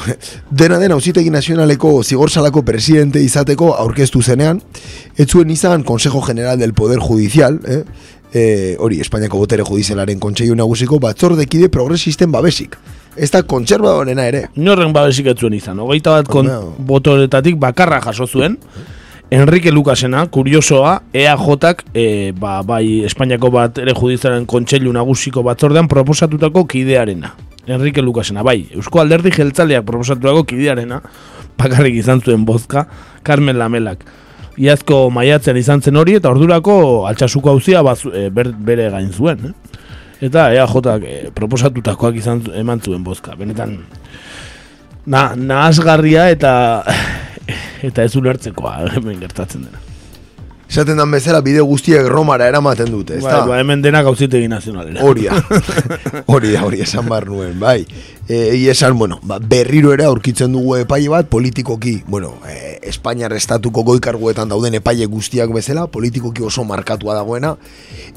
Dena 0.50 0.80
den 0.82 0.96
auzitegi 0.96 1.30
nazionaleko 1.34 1.92
zigorsalako 2.04 2.64
presidente 2.66 3.22
izateko 3.22 3.74
aurkeztu 3.78 4.22
zenean, 4.22 4.62
ez 5.18 5.28
zuen 5.30 5.50
izan 5.54 5.84
Consejo 5.84 6.22
General 6.26 6.58
del 6.60 6.74
Poder 6.74 7.00
Judicial, 7.00 7.60
eh? 7.68 7.84
Eh, 8.32 8.76
hori, 8.78 9.00
Espainiako 9.02 9.40
botere 9.42 9.64
judizialaren 9.66 10.20
kontseilu 10.22 10.54
nagusiko 10.58 11.00
batzordekide 11.02 11.70
progresisten 11.74 12.30
babesik. 12.32 12.76
Ez 13.18 13.32
da 13.34 13.42
kontserbadorena 13.42 14.28
ere. 14.30 14.44
Inorren 14.56 14.94
babesik 14.94 15.32
ez 15.32 15.40
zuen 15.42 15.56
izan. 15.58 15.82
Hogeita 15.82 16.14
bat 16.20 16.30
kon, 16.30 16.46
Hombre. 16.48 16.86
botoretatik 16.92 17.58
bakarra 17.58 17.98
jaso 18.06 18.28
zuen. 18.30 18.60
Enrique 19.32 19.72
Lucasena, 19.72 20.26
kuriosoa, 20.26 21.04
EAJak, 21.14 21.84
e, 21.94 22.34
ba, 22.34 22.64
bai 22.66 23.04
Espainiako 23.06 23.52
bat 23.54 23.78
ere 23.78 23.94
judizialen 23.94 24.48
kontseilu 24.50 24.90
nagusiko 24.96 25.44
batzordean 25.46 25.88
proposatutako 25.88 26.66
kidearena. 26.66 27.36
Enrique 27.68 28.02
Lucasena, 28.02 28.42
bai, 28.42 28.64
Eusko 28.74 29.04
Alderdi 29.04 29.30
Jeltzaleak 29.36 29.86
proposatutako 29.86 30.48
kidearena, 30.50 31.04
bakarrik 31.62 32.00
izan 32.02 32.24
zuen 32.26 32.42
bozka, 32.46 32.88
Carmen 33.22 33.60
Lamelak. 33.62 34.02
Iazko 34.58 35.12
maiatzean 35.14 35.62
izan 35.62 35.86
zen 35.86 36.02
hori, 36.02 36.18
eta 36.18 36.34
ordurako 36.34 37.06
altxasuko 37.06 37.54
hauzia 37.54 37.86
bazu, 37.86 38.10
e, 38.10 38.32
ber, 38.34 38.50
bere 38.58 38.90
gain 38.90 39.14
zuen. 39.14 39.46
Eh? 39.46 39.78
Eta 40.26 40.50
EAJak 40.58 41.06
e, 41.06 41.20
proposatutakoak 41.38 42.18
izan 42.18 42.42
eman 42.58 42.82
zuen 42.82 43.06
bozka. 43.06 43.38
Benetan, 43.38 43.78
na, 45.06 45.36
nahasgarria 45.38 46.32
eta 46.34 46.82
eta 47.84 48.04
ez 48.04 48.16
ulertzekoa 48.16 48.76
hemen 48.96 49.20
gertatzen 49.22 49.66
dena. 49.68 49.82
Esaten 50.70 51.00
dan 51.02 51.10
bezala 51.10 51.40
bide 51.42 51.64
guztiek 51.66 52.06
Romara 52.14 52.46
eramaten 52.52 52.92
dute, 52.94 53.16
ez 53.18 53.24
Bai, 53.26 53.40
ba, 53.50 53.56
hemen 53.58 53.82
denak 53.82 54.06
gauzitegi 54.06 54.46
nazionalera. 54.52 55.02
Hori 55.02 55.26
da. 55.26 55.40
Hori 56.34 56.52
da, 56.54 56.62
hori 56.68 56.84
esan 56.86 57.10
bar 57.10 57.26
nuen, 57.26 57.56
bai. 57.60 57.80
E, 58.30 58.54
egi 58.54 58.70
esan, 58.70 58.96
bueno, 58.96 59.18
ba, 59.26 59.40
berriro 59.42 59.90
ere 59.90 60.06
aurkitzen 60.06 60.54
dugu 60.54 60.76
epaile 60.78 61.10
bat 61.10 61.30
politikoki, 61.34 62.04
bueno, 62.06 62.36
e, 62.46 62.78
Espainiar 62.90 63.34
estatuko 63.34 63.82
goikarguetan 63.88 64.52
dauden 64.54 64.78
epaile 64.78 65.08
guztiak 65.10 65.50
bezala, 65.54 65.88
politikoki 65.90 66.46
oso 66.46 66.62
markatua 66.64 67.16
dagoena. 67.18 67.56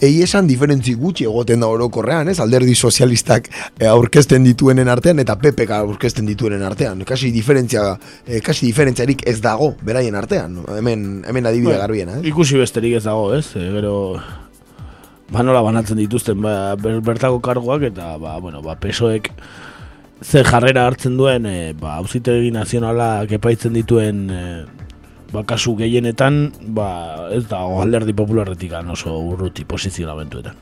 Egi 0.05 0.21
esan 0.27 0.47
diferentzi 0.51 0.93
gutxi 1.01 1.25
egoten 1.25 1.65
da 1.65 1.71
orokorrean, 1.73 2.29
ez? 2.29 2.37
Alderdi 2.45 2.75
sozialistak 2.77 3.49
e, 3.79 3.89
aurkezten 3.89 4.45
dituenen 4.45 4.93
artean 4.93 5.25
eta 5.25 5.39
PPK 5.41 5.81
aurkezten 5.81 6.29
dituenen 6.29 6.63
artean. 6.69 7.07
Kasi 7.09 7.33
diferentzia, 7.33 7.97
e, 8.27 8.43
kasi 8.45 8.69
diferentziarik 8.69 9.25
ez 9.25 9.39
dago 9.41 9.73
beraien 9.81 10.15
artean. 10.21 10.61
Hemen, 10.77 11.25
hemen 11.25 11.49
adibide 11.49 11.79
Bai, 11.79 11.83
garbiena, 11.87 12.21
ez? 12.21 12.27
Ikusi 12.29 12.61
besterik 12.61 13.01
ez 13.01 13.05
dago, 13.09 13.31
ez? 13.33 13.47
E, 13.57 13.65
gero 13.79 13.97
ba 15.33 15.41
nola 15.41 15.65
banatzen 15.65 15.97
dituzten 15.97 16.45
ba, 16.45 16.77
ber, 16.77 17.01
bertako 17.01 17.41
karguak 17.41 17.89
eta 17.89 18.19
ba, 18.21 18.37
bueno, 18.45 18.61
ba, 18.61 18.77
pesoek 18.77 19.33
ze 20.23 20.43
jarrera 20.45 20.87
hartzen 20.87 21.17
duen 21.19 21.47
e, 21.47 21.73
ba, 21.79 21.97
auzitegi 22.01 22.51
nazionala 22.55 23.25
epaitzen 23.29 23.75
dituen 23.77 24.25
e, 24.31 24.43
ba, 25.33 25.45
kasu 25.49 25.75
gehienetan 25.79 26.53
ba, 26.77 26.89
ez 27.35 27.45
da 27.51 27.63
alderdi 27.83 28.15
popularretik 28.17 28.75
oso 28.93 29.19
urruti 29.19 29.65
posizionamentuetan. 29.65 30.55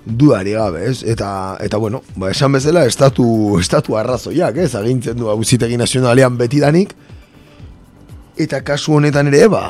Dudari 0.00 0.54
gabe, 0.56 0.86
ez? 0.88 1.02
Eta, 1.04 1.58
eta 1.60 1.76
bueno, 1.76 2.02
ba, 2.16 2.30
esan 2.30 2.52
bezala, 2.52 2.86
estatu, 2.88 3.58
estatu 3.60 3.96
arrazoiak, 4.00 4.56
ez? 4.56 4.74
Agintzen 4.74 5.18
du 5.18 5.28
auzitegi 5.28 5.76
nazionalean 5.76 6.38
betidanik. 6.40 6.94
Eta 8.40 8.62
kasu 8.64 8.96
honetan 8.96 9.28
ere, 9.28 9.44
ba, 9.52 9.64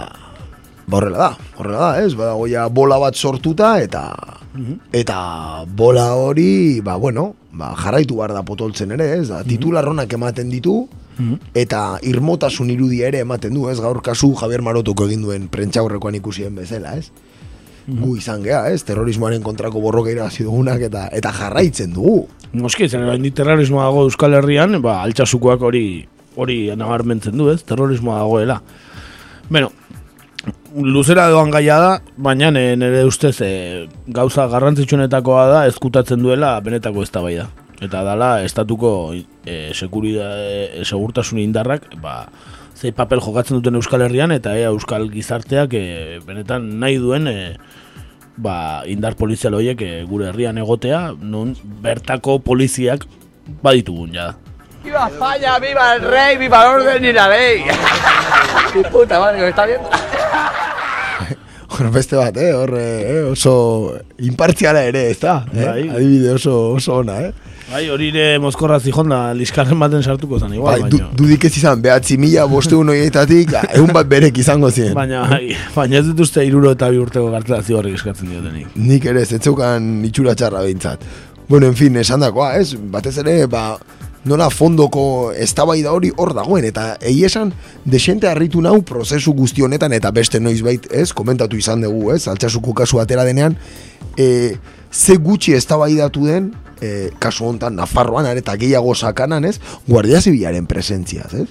ba 0.90 0.98
horrela 0.98 1.18
da, 1.18 1.30
horrela 1.56 1.80
da, 1.80 2.04
ez? 2.04 2.14
Ba, 2.18 2.32
goia 2.38 2.66
bola 2.68 2.98
bat 3.00 3.16
sortuta, 3.16 3.76
eta 3.82 4.04
eta 4.96 5.18
bola 5.78 6.10
hori, 6.18 6.80
ba, 6.82 6.96
bueno, 6.98 7.34
ba, 7.52 7.72
jarraitu 7.78 8.18
behar 8.18 8.34
da 8.34 8.42
potoltzen 8.46 8.90
ere, 8.96 9.12
ez? 9.20 9.28
Da, 9.30 9.44
titular 9.46 9.86
honak 9.88 10.12
ematen 10.18 10.50
ditu, 10.50 10.82
eta 11.54 11.98
irmotasun 12.06 12.70
irudia 12.72 13.10
ere 13.10 13.22
ematen 13.26 13.54
du, 13.54 13.68
ez? 13.70 13.78
Gaur 13.80 14.00
kasu 14.02 14.32
Javier 14.40 14.64
Marotoko 14.66 15.06
egin 15.06 15.22
duen 15.26 15.48
prentxaurrekoan 15.52 16.16
ikusien 16.18 16.56
bezala, 16.56 16.96
ez? 16.98 17.10
Gu 17.90 18.14
izan 18.20 18.44
gea, 18.44 18.66
ez? 18.70 18.84
Terrorismoaren 18.86 19.42
kontrako 19.42 19.80
borrokeira 19.82 20.28
hasi 20.28 20.44
dugunak 20.46 20.82
eta 20.86 21.08
eta 21.16 21.32
jarraitzen 21.34 21.94
dugu. 21.96 22.28
Noski, 22.52 22.88
zen 22.88 23.06
oraindik 23.06 23.34
terrorismoa 23.38 23.88
dago 23.88 24.04
Euskal 24.06 24.36
Herrian, 24.38 24.78
ba, 24.82 25.00
altxasukoak 25.06 25.62
hori 25.66 25.84
hori 26.40 26.60
nabarmentzen 26.78 27.36
du, 27.36 27.50
ez? 27.50 27.62
Terrorismoa 27.66 28.20
dagoela. 28.22 28.60
Bueno, 29.50 29.72
luzera 30.76 31.28
doan 31.28 31.50
gaia 31.52 31.78
da, 31.78 31.90
baina 32.16 32.50
nire 32.50 33.04
ustez 33.04 33.36
e, 33.44 33.88
gauza 34.08 34.46
garrantzitsuenetakoa 34.48 35.46
da 35.50 35.66
ezkutatzen 35.68 36.22
duela 36.22 36.54
benetako 36.64 37.02
eztabaida. 37.04 37.48
Eta 37.80 38.02
dala 38.04 38.42
estatuko 38.44 39.12
e, 39.14 39.72
sekurida- 39.76 40.32
e, 40.36 40.84
segurtasun 40.84 41.38
indarrak, 41.40 41.86
ba, 42.00 42.26
zei 42.76 42.92
papel 42.96 43.20
jokatzen 43.20 43.58
duten 43.58 43.76
Euskal 43.76 44.02
Herrian 44.06 44.32
eta 44.32 44.54
ea 44.56 44.68
Euskal 44.72 45.08
gizarteak 45.12 45.74
e, 45.76 45.84
benetan 46.26 46.68
nahi 46.80 46.96
duen 47.00 47.28
e, 47.28 47.36
ba, 48.36 48.82
indar 48.88 49.16
polizial 49.16 49.56
horiek 49.58 49.80
e, 49.84 49.90
gure 50.08 50.28
herrian 50.30 50.56
egotea, 50.60 51.10
nun 51.20 51.54
bertako 51.84 52.38
poliziak 52.44 53.04
baditugun 53.62 54.14
ja. 54.16 54.30
¡Viva 54.84 55.08
España! 55.08 55.58
¡Viva 55.60 55.94
el 55.96 56.00
rey! 56.02 56.38
¡Viva 56.38 56.62
el 56.64 56.80
orden 56.80 57.04
y 57.04 57.12
la 57.12 57.28
ley! 57.28 57.64
¡Mi 58.74 58.82
puta 58.92 59.20
madre, 59.20 59.40
me 59.42 59.48
está 59.48 59.66
viendo! 59.66 59.90
Hor 61.70 61.90
beste 61.94 62.18
bat, 62.18 62.36
eh? 62.36 62.50
Hor 62.56 62.74
eh, 62.78 63.20
oso 63.30 63.52
impartziala 64.26 64.82
ere, 64.88 65.06
ez 65.12 65.20
da? 65.22 65.44
Eh? 65.54 65.64
Bai. 65.64 65.84
Adibide 65.88 66.34
oso, 66.34 66.56
oso 66.74 66.96
ona, 66.98 67.20
eh? 67.28 67.32
Bai, 67.70 67.84
hori 67.94 68.08
ere 68.10 68.40
mozkorra 68.42 68.80
zijonda, 68.82 69.20
liskarren 69.38 69.78
baten 69.78 70.02
sartuko 70.02 70.40
zen, 70.40 70.56
igual, 70.56 70.80
Bai, 70.82 70.90
du, 70.90 70.98
dudik 71.14 71.44
ez 71.46 71.52
izan, 71.60 71.78
behatzi 71.84 72.16
mila 72.18 72.48
bosteun 72.50 72.90
horietatik, 72.90 73.54
egun 73.76 73.92
bat 73.94 74.10
berek 74.10 74.40
izango 74.42 74.72
ziren. 74.74 74.96
Baina, 74.98 75.22
bai, 75.30 75.54
baina 75.76 76.00
ez 76.00 76.08
dituzte 76.08 76.42
iruro 76.46 76.74
eta 76.74 76.90
bi 76.90 76.98
urteko 76.98 77.30
kartelazio 77.36 77.78
horrek 77.78 77.94
eskatzen 78.00 78.32
diotenik. 78.32 78.74
Nik 78.74 79.06
ere, 79.12 79.22
ez 79.22 79.38
zeukan 79.38 79.92
itxura 80.08 80.34
txarra 80.34 80.64
behintzat. 80.66 81.06
Bueno, 81.46 81.70
en 81.70 81.78
fin, 81.78 81.94
esan 82.02 82.26
dakoa, 82.26 82.56
ez? 82.58 82.74
Batez 82.90 83.14
ere, 83.22 83.44
ba, 83.50 83.76
nola 84.24 84.50
fondoko 84.52 85.32
eztabaida 85.32 85.92
hori 85.96 86.10
hor 86.16 86.34
dagoen, 86.36 86.66
eta 86.68 86.94
egi 87.00 87.24
esan, 87.28 87.54
desente 87.88 88.28
harritu 88.28 88.60
nau 88.64 88.80
prozesu 88.86 89.32
guzti 89.36 89.64
honetan, 89.64 89.94
eta 89.96 90.12
beste 90.12 90.40
noizbait, 90.40 90.90
ez? 90.92 91.10
Komentatu 91.16 91.56
izan 91.56 91.84
dugu, 91.86 92.10
ez? 92.14 92.26
Altxasuko 92.28 92.74
kasu 92.76 93.00
atera 93.00 93.24
denean, 93.24 93.56
e, 94.18 94.56
ze 94.92 95.16
gutxi 95.16 95.54
eztabaidatu 95.56 96.26
den, 96.28 96.52
e, 96.80 97.10
kasu 97.18 97.46
hontan 97.46 97.76
Nafarroan 97.76 98.26
eta 98.36 98.56
gehiago 98.60 98.94
sakanan, 98.94 99.44
ez? 99.44 99.58
Guardia 99.88 100.20
Zibilaren 100.20 100.66
presentziaz, 100.66 101.32
ez? 101.34 101.48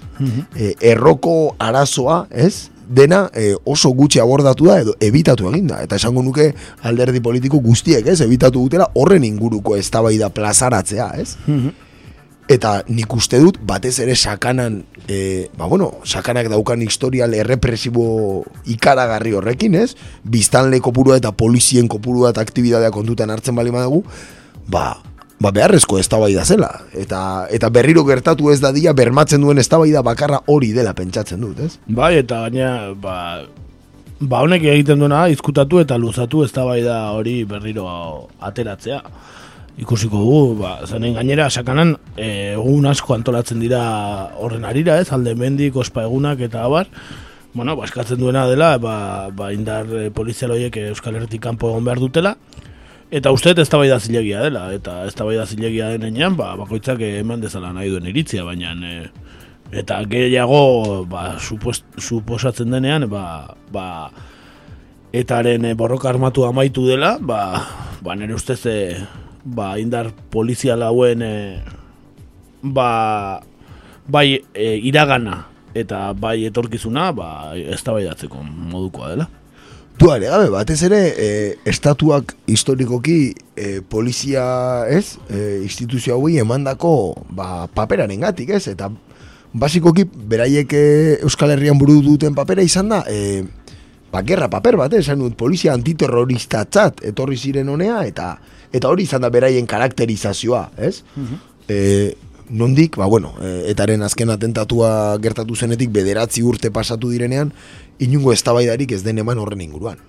e, 0.56 0.74
erroko 0.94 1.56
arazoa, 1.60 2.26
ez? 2.30 2.70
Dena 2.90 3.28
e, 3.38 3.54
oso 3.70 3.92
gutxi 3.94 4.20
abordatu 4.20 4.66
da 4.66 4.80
edo 4.82 4.96
ebitatu 5.00 5.52
egin 5.52 5.68
da. 5.70 5.84
Eta 5.86 6.00
esango 6.02 6.24
nuke 6.26 6.54
alderdi 6.82 7.22
politiko 7.22 7.60
guztiek, 7.62 8.08
ez? 8.08 8.22
Ebitatu 8.26 8.64
dutela 8.66 8.90
horren 8.98 9.24
inguruko 9.24 9.78
eztabaida 9.78 10.32
plazaratzea, 10.34 11.12
ez? 11.22 11.36
Eta 12.50 12.80
nik 12.90 13.12
uste 13.14 13.38
dut, 13.38 13.60
batez 13.62 14.00
ere 14.02 14.16
sakanan, 14.18 14.80
e, 15.06 15.50
ba 15.54 15.68
bueno, 15.70 15.92
sakanak 16.02 16.48
daukan 16.50 16.82
historial 16.82 17.36
errepresibo 17.38 18.42
ikaragarri 18.66 19.36
horrekin, 19.38 19.76
ez? 19.78 19.94
Biztanle 20.26 20.80
kopurua 20.82 21.20
eta 21.22 21.30
polizien 21.30 21.86
kopurua 21.88 22.34
eta 22.34 22.42
aktibidadea 22.42 22.90
kontutan 22.90 23.30
hartzen 23.30 23.54
bali 23.54 23.70
badugu, 23.70 24.02
ba, 24.66 24.98
ba 25.38 25.54
beharrezko 25.54 26.02
eztabaida 26.02 26.42
zela. 26.42 26.72
Eta, 26.98 27.22
eta 27.54 27.70
berriro 27.70 28.02
gertatu 28.10 28.50
ez 28.50 28.58
dadia 28.66 28.96
bermatzen 28.98 29.46
duen 29.46 29.62
eztabaida 29.62 30.02
bakarra 30.02 30.42
hori 30.50 30.74
dela 30.74 30.96
pentsatzen 30.98 31.46
dut, 31.46 31.62
ez? 31.62 31.78
Bai, 31.86 32.16
eta 32.24 32.48
gaina, 32.48 32.96
ba, 32.98 33.46
ba 34.20 34.42
honek 34.42 34.66
egiten 34.74 35.06
duena 35.06 35.28
izkutatu 35.30 35.86
eta 35.86 36.02
luzatu 36.02 36.42
eztabaida 36.50 37.12
hori 37.14 37.44
berriro 37.46 37.86
ateratzea. 38.42 39.04
Ikusiko 39.80 40.20
dugu, 40.20 40.56
ba, 40.60 40.74
zanen 40.86 41.16
gainera, 41.16 41.48
sakanan, 41.50 41.96
e, 42.18 42.54
egun 42.58 42.86
asko 42.90 43.16
antolatzen 43.16 43.62
dira 43.64 43.82
horren 44.36 44.66
arira, 44.68 44.98
ez, 45.00 45.08
alde 45.16 45.36
mendik, 45.40 45.78
ospa 45.80 46.04
egunak 46.04 46.42
eta 46.44 46.66
abar, 46.68 46.90
bueno, 47.54 47.78
ba, 47.80 47.86
eskatzen 47.88 48.20
duena 48.20 48.44
dela, 48.50 48.74
ba, 48.78 49.30
ba 49.32 49.54
indar 49.56 49.88
e, 49.88 50.10
polizial 50.12 50.52
horiek 50.52 50.82
Euskal 50.90 51.16
Herritik 51.16 51.42
kanpo 51.48 51.72
egon 51.72 51.88
behar 51.88 52.04
dutela, 52.04 52.36
Eta 53.10 53.32
uste 53.34 53.50
ez 53.50 53.64
eztabaida 53.64 53.96
zilegia 53.98 54.44
dela, 54.44 54.68
eta 54.70 55.00
eztabaida 55.10 55.48
zilegia 55.50 55.88
denean, 55.98 56.36
ba, 56.38 56.52
bakoitzak 56.60 57.00
eman 57.02 57.42
dezala 57.42 57.72
nahi 57.74 57.90
duen 57.90 58.06
iritzia, 58.06 58.44
baina 58.46 58.76
e, 58.86 59.08
eta 59.82 59.98
gehiago 60.06 61.08
ba, 61.10 61.40
supost, 61.42 61.88
suposatzen 61.98 62.70
denean, 62.70 63.08
ba, 63.10 63.56
ba, 63.74 63.88
etaren 65.10 65.66
e, 65.66 65.74
borroka 65.74 66.10
armatu 66.12 66.46
amaitu 66.46 66.86
dela, 66.86 67.16
ba, 67.18 67.66
ba 68.06 68.14
nire 68.14 68.38
ustez 68.38 68.62
e, 68.70 68.78
ba, 69.44 69.78
indar 69.80 70.12
polizial 70.32 70.84
hauen 70.84 71.22
e, 71.22 71.36
ba, 72.62 73.42
bai 74.08 74.42
e, 74.54 74.76
iragana 74.84 75.46
eta 75.78 76.14
bai 76.18 76.44
etorkizuna 76.50 77.12
ba, 77.16 77.30
eztabaidatzeko 77.56 78.42
modukoa 78.44 79.14
dela. 79.14 79.30
Duare 80.00 80.30
gabe, 80.32 80.48
batez 80.54 80.80
ere, 80.88 81.00
e, 81.12 81.30
estatuak 81.68 82.32
historikoki 82.48 83.34
e, 83.60 83.82
polizia, 83.84 84.88
ez, 84.88 85.18
e, 85.28 85.60
instituzio 85.66 86.16
hauei 86.16 86.40
emandako 86.40 86.94
ba, 87.36 87.68
paperaren 87.76 88.24
gatik, 88.24 88.54
ez, 88.56 88.64
eta 88.72 88.88
basikoki 89.52 90.06
beraiek 90.06 90.72
Euskal 91.26 91.52
Herrian 91.52 91.80
buru 91.82 91.98
duten 92.06 92.38
papera 92.38 92.64
izan 92.64 92.94
da, 92.94 93.02
e, 93.12 93.44
ba, 94.12 94.24
gerra 94.24 94.50
paper 94.50 94.78
bat, 94.78 94.94
eh, 94.94 95.16
dut, 95.16 95.36
polizia 95.38 95.74
antiterroristatzat 95.74 97.04
etorri 97.12 97.38
ziren 97.38 97.70
honea, 97.70 98.04
eta 98.06 98.38
eta 98.74 98.90
hori 98.90 99.06
izan 99.08 99.24
da 99.26 99.32
beraien 99.34 99.68
karakterizazioa, 99.70 100.70
ez? 100.78 101.02
E, 101.70 102.16
nondik, 102.50 102.98
ba, 102.98 103.08
bueno, 103.10 103.34
e, 103.42 103.70
etaren 103.72 104.04
azken 104.06 104.30
atentatua 104.34 104.92
gertatu 105.22 105.56
zenetik 105.56 105.94
bederatzi 105.94 106.44
urte 106.46 106.72
pasatu 106.74 107.12
direnean, 107.14 107.54
inungo 108.00 108.34
eztabaidarik 108.34 108.94
ez 108.96 109.04
den 109.06 109.22
eman 109.22 109.42
horren 109.42 109.62
inguruan. 109.66 110.00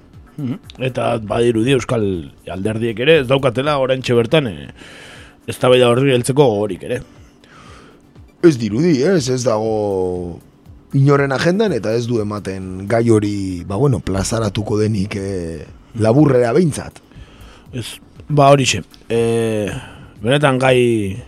Eta 0.81 1.19
badirudi 1.21 1.75
Euskal 1.77 2.05
alderdiek 2.49 3.01
ere, 3.05 3.21
ez 3.21 3.27
daukatela 3.29 3.77
oraintxe 3.83 4.17
bertan 4.17 4.49
e, 4.49 4.55
eztabaida 5.51 5.91
horri 5.91 6.15
heltzeko 6.15 6.47
gogorik 6.55 6.87
ere. 6.89 7.03
Ez 8.47 8.57
dirudi, 8.57 9.03
ez, 9.05 9.29
ez 9.29 9.43
dago 9.45 10.39
inoren 10.97 11.33
agendan 11.37 11.75
eta 11.77 11.93
ez 11.95 12.07
du 12.09 12.23
ematen 12.23 12.87
gai 12.91 13.05
hori, 13.13 13.35
ba 13.69 13.77
bueno, 13.77 14.01
plazaratuko 14.01 14.79
denik 14.81 15.17
e, 15.21 15.67
laburrera 16.01 16.55
behintzat. 16.57 17.03
Ez, 17.77 18.01
ba 18.31 18.51
horixe. 18.51 18.83
E, 19.11 19.69
benetan 20.23 20.59
gai, 20.59 21.19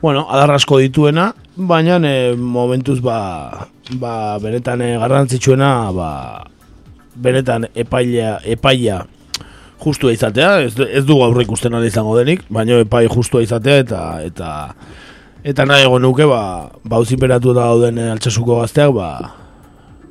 bueno, 0.00 0.26
adarrasko 0.30 0.78
dituena, 0.78 1.32
baina 1.56 1.98
e, 2.06 2.36
momentuz 2.36 3.00
ba, 3.02 3.66
ba 3.98 4.38
benetan 4.38 4.82
e, 4.82 4.94
garrantzitsuena, 5.02 5.90
ba, 5.92 6.10
benetan 7.18 7.68
epaila, 7.74 8.38
epaia 8.46 9.02
justua 9.82 10.14
izatea, 10.14 10.62
ez, 10.66 10.74
ez 10.78 11.04
du 11.06 11.18
aurre 11.22 11.44
ikusten 11.46 11.74
ari 11.74 11.90
izango 11.90 12.16
denik, 12.18 12.46
baina 12.50 12.80
epai 12.84 13.06
justua 13.10 13.42
izatea 13.42 13.82
eta 13.84 14.00
eta 14.26 14.54
eta 15.48 15.66
nahi 15.66 15.86
egon 15.86 16.02
nuke, 16.02 16.26
ba, 16.30 16.70
ba 16.84 17.02
auziperatu 17.02 17.54
dauden 17.58 17.98
altsasuko 18.06 18.62
gazteak, 18.62 18.94
ba, 18.94 19.10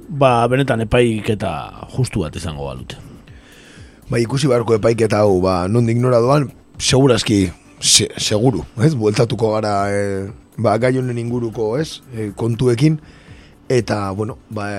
ba 0.08 0.32
benetan 0.52 0.84
epaik 0.88 1.36
eta 1.36 1.54
justu 1.96 2.28
bat 2.28 2.36
izango 2.36 2.68
balute. 2.68 3.07
Ba, 4.08 4.22
ikusi 4.24 4.48
beharko 4.48 4.78
epaiketa 4.78 5.20
hau, 5.26 5.42
ba, 5.44 5.66
nondik 5.68 5.98
nora 6.00 6.22
doan, 6.24 6.46
segurazki, 6.80 7.50
se, 7.84 8.06
seguru, 8.16 8.62
ez? 8.80 8.94
Bueltatuko 8.96 9.50
gara, 9.58 9.74
e, 9.92 10.30
ba, 10.56 10.78
gai 10.80 10.94
honen 10.96 11.20
inguruko, 11.20 11.74
ez? 11.76 12.00
E, 12.16 12.30
kontuekin, 12.40 13.02
eta, 13.68 14.00
bueno, 14.16 14.38
ba, 14.48 14.70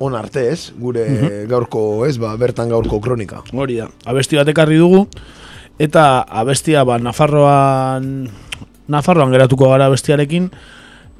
on 0.00 0.16
arte, 0.16 0.46
ez? 0.48 0.70
Gure 0.80 1.04
gaurko, 1.50 2.06
ez? 2.08 2.14
Ba, 2.22 2.32
bertan 2.40 2.72
gaurko 2.72 3.02
kronika. 3.04 3.42
Hori 3.52 3.76
da, 3.82 3.90
abesti 4.08 4.40
bat 4.40 4.48
ekarri 4.48 4.80
dugu, 4.80 5.04
eta 5.76 6.24
abestia 6.24 6.86
ba, 6.88 6.96
Nafarroan 7.04 8.30
Nafarroan 8.90 9.36
geratuko 9.36 9.68
gara 9.74 9.92
bestiarekin, 9.92 10.48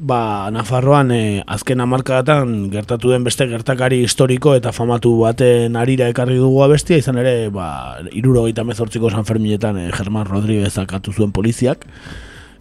ba, 0.00 0.48
Nafarroan 0.50 1.12
e, 1.12 1.42
azken 1.46 1.80
amarkadatan 1.84 2.70
gertatu 2.72 3.12
den 3.12 3.24
beste 3.24 3.46
gertakari 3.50 4.00
historiko 4.04 4.54
eta 4.56 4.72
famatu 4.72 5.12
baten 5.20 5.76
arira 5.76 6.08
ekarri 6.10 6.38
dugu 6.40 6.64
bestia, 6.72 6.98
izan 6.98 7.20
ere, 7.20 7.50
ba, 7.52 8.00
irurogeita 8.10 8.64
mezortziko 8.64 9.10
San 9.10 9.28
Ferminetan 9.28 9.78
e, 9.78 9.90
Germán 9.92 10.26
Rodríguez 10.26 10.76
akatu 10.78 11.12
zuen 11.12 11.32
poliziak, 11.32 11.86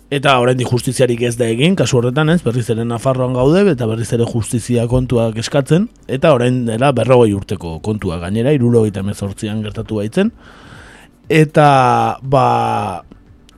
Eta 0.10 0.32
oraindik 0.42 0.66
justiziarik 0.74 1.22
ez 1.22 1.36
da 1.38 1.46
egin, 1.46 1.76
kasu 1.78 2.00
horretan 2.00 2.32
ez, 2.34 2.40
berriz 2.42 2.64
ere 2.74 2.82
Nafarroan 2.82 3.36
gaude, 3.38 3.60
eta 3.70 3.86
berriz 3.86 4.08
ere 4.16 4.26
justizia 4.26 4.88
kontuak 4.90 5.38
eskatzen, 5.38 5.86
eta 6.10 6.32
orain 6.34 6.64
dela 6.66 6.90
berrogei 6.98 7.36
urteko 7.38 7.76
kontua 7.86 8.18
gainera, 8.18 8.50
irurogeita 8.58 9.04
mezortzian 9.06 9.62
gertatu 9.62 10.00
baitzen. 10.02 10.32
Eta, 11.30 11.68
ba, 12.26 12.46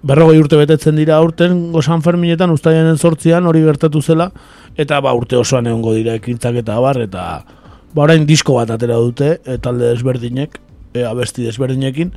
berrogei 0.01 0.39
urte 0.41 0.57
betetzen 0.57 0.97
dira 0.97 1.17
aurten 1.21 1.71
San 1.81 2.01
Ferminetan, 2.01 2.51
ustaianen 2.51 2.97
sortzian 2.97 3.45
hori 3.45 3.61
gertatu 3.63 4.01
zela, 4.01 4.31
eta 4.77 4.99
ba, 5.01 5.13
urte 5.13 5.37
osoan 5.37 5.67
egongo 5.67 5.93
dira 5.93 6.15
ekintzak 6.17 6.61
eta 6.63 6.77
abar, 6.77 7.01
eta 7.01 7.25
ba, 7.93 8.03
orain 8.03 8.25
disko 8.25 8.57
bat 8.57 8.71
atera 8.73 8.97
dute, 8.97 9.37
e, 9.45 9.57
talde 9.61 9.91
desberdinek, 9.91 10.57
e, 10.93 11.03
abesti 11.05 11.45
desberdinekin, 11.45 12.15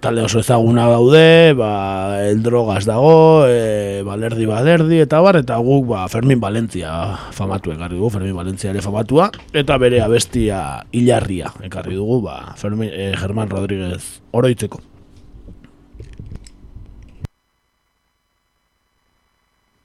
talde 0.00 0.22
oso 0.24 0.40
ezaguna 0.40 0.86
daude, 0.88 1.52
ba, 1.58 2.22
el 2.24 2.40
drogas 2.42 2.86
dago, 2.88 3.44
e, 3.44 4.00
balerdi 4.06 4.48
balerdi, 4.48 5.02
eta 5.04 5.20
bar, 5.20 5.36
eta 5.42 5.60
guk 5.60 5.90
ba, 5.92 6.06
Fermin 6.08 6.40
Valentzia 6.40 6.94
famatu 7.36 7.74
ekarri 7.74 7.98
dugu, 7.98 8.14
Fermin 8.16 8.32
Valentzia 8.38 8.72
ere 8.72 8.80
famatua, 8.80 9.28
eta 9.52 9.76
bere 9.82 10.00
abestia 10.00 10.86
hilarria 10.96 11.52
ekarri 11.68 12.00
dugu, 12.00 12.22
ba, 12.24 12.56
Fermin, 12.56 12.88
e, 12.88 13.12
Germán 13.20 13.52
Rodríguez 13.52 14.22
oroitzeko. 14.32 14.93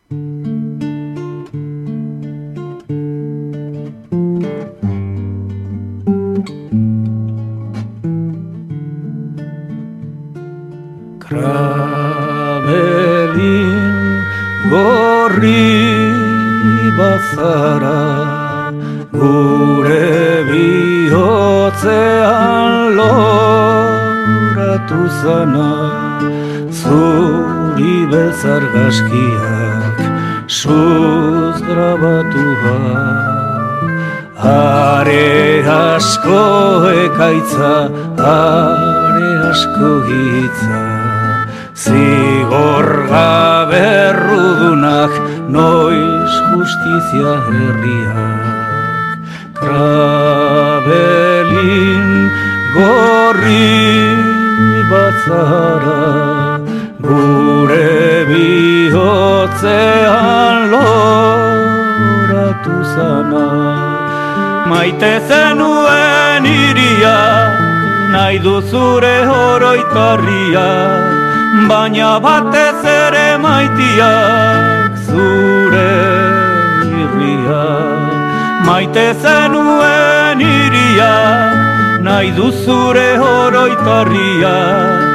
Krabelin 0.09 0.25
gorri 14.71 15.69
bazara 16.97 18.01
Gure 19.13 20.09
bihotzean 20.49 21.37
loratu 22.97 25.01
zana 25.21 25.69
Zuri 26.73 28.09
bezar 28.09 28.65
gaskiak 28.73 29.78
suz 30.49 31.61
grabatua 31.61 32.77
Are 34.41 35.61
asko 35.61 36.43
ekaitza, 37.05 37.75
are 38.17 39.29
asko 39.51 39.91
hitza. 40.09 40.83
Zigor 41.79 42.89
gabe 43.07 43.79
errudunak 43.79 45.13
noiz 45.55 46.33
justizia 46.49 47.33
herriak 47.47 48.83
Krabelin 49.59 50.99
gorri 52.75 53.79
batzara 54.91 56.48
Gure 57.01 58.27
bihotzean 58.27 59.55
loratu 60.71 61.95
zana 62.93 63.43
Maite 64.67 65.13
zenuen 65.29 66.43
iria, 66.45 67.19
nahi 68.11 68.37
duzure 68.43 69.15
horoitarria 69.29 70.67
Baina 71.69 72.11
batez 72.25 72.83
ere 72.83 73.29
maitiak 73.45 74.91
zure 75.07 75.93
irria 76.99 77.63
Maite 78.67 79.07
zenuen 79.23 80.43
iria, 80.49 81.15
nahi 82.03 82.35
duzure 82.35 83.07
horoitarria 83.23 85.08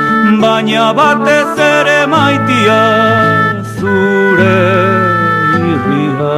Baina 0.45 0.87
batez 0.99 1.53
ere 1.67 2.01
maitia 2.13 2.81
zure 3.77 4.57
irria 5.71 6.35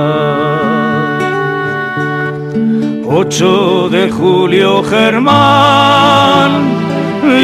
8 3.18 3.88
de 3.94 4.04
julio 4.18 4.70
Germán, 4.84 6.52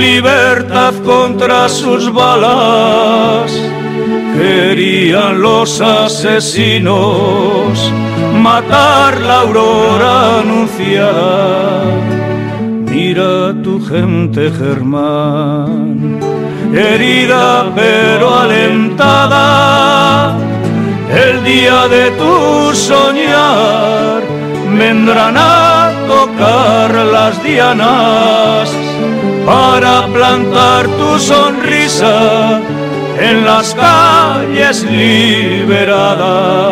libertad 0.07 0.95
contra 1.05 1.69
sus 1.69 2.13
balas. 2.13 3.51
Querían 4.37 5.43
los 5.43 5.81
asesinos 5.81 7.77
matar 8.41 9.21
la 9.21 9.41
aurora 9.41 10.41
anunciada. 10.41 11.83
Mira 12.91 13.53
tu 13.65 13.81
gente 13.81 14.51
Germán, 14.51 16.21
herida 16.75 17.71
pero 17.75 18.35
alentada. 18.35 20.37
El 21.11 21.45
día 21.45 21.89
de 21.89 22.11
tu 22.13 22.75
soñar 22.75 24.23
vendrán 24.79 25.37
a 25.37 25.91
tocar 26.09 26.95
las 26.95 27.45
dianas 27.45 28.71
para 29.45 30.07
plantar 30.07 30.89
tu 30.89 31.19
sonrisa 31.19 32.63
en 33.19 33.45
las 33.45 33.75
calles 33.75 34.83
liberadas. 34.85 36.63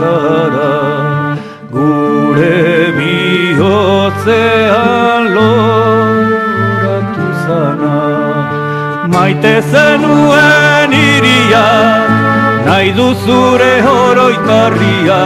Bazara 0.00 1.36
gure 1.70 2.92
bihotzean 2.96 4.42
loratu 5.36 7.26
zana 7.44 7.98
maite 9.14 9.54
zenuen 9.70 10.92
iria, 10.92 11.66
nahi 12.66 12.88
duzure 12.98 13.74
horoitarria, 13.86 15.22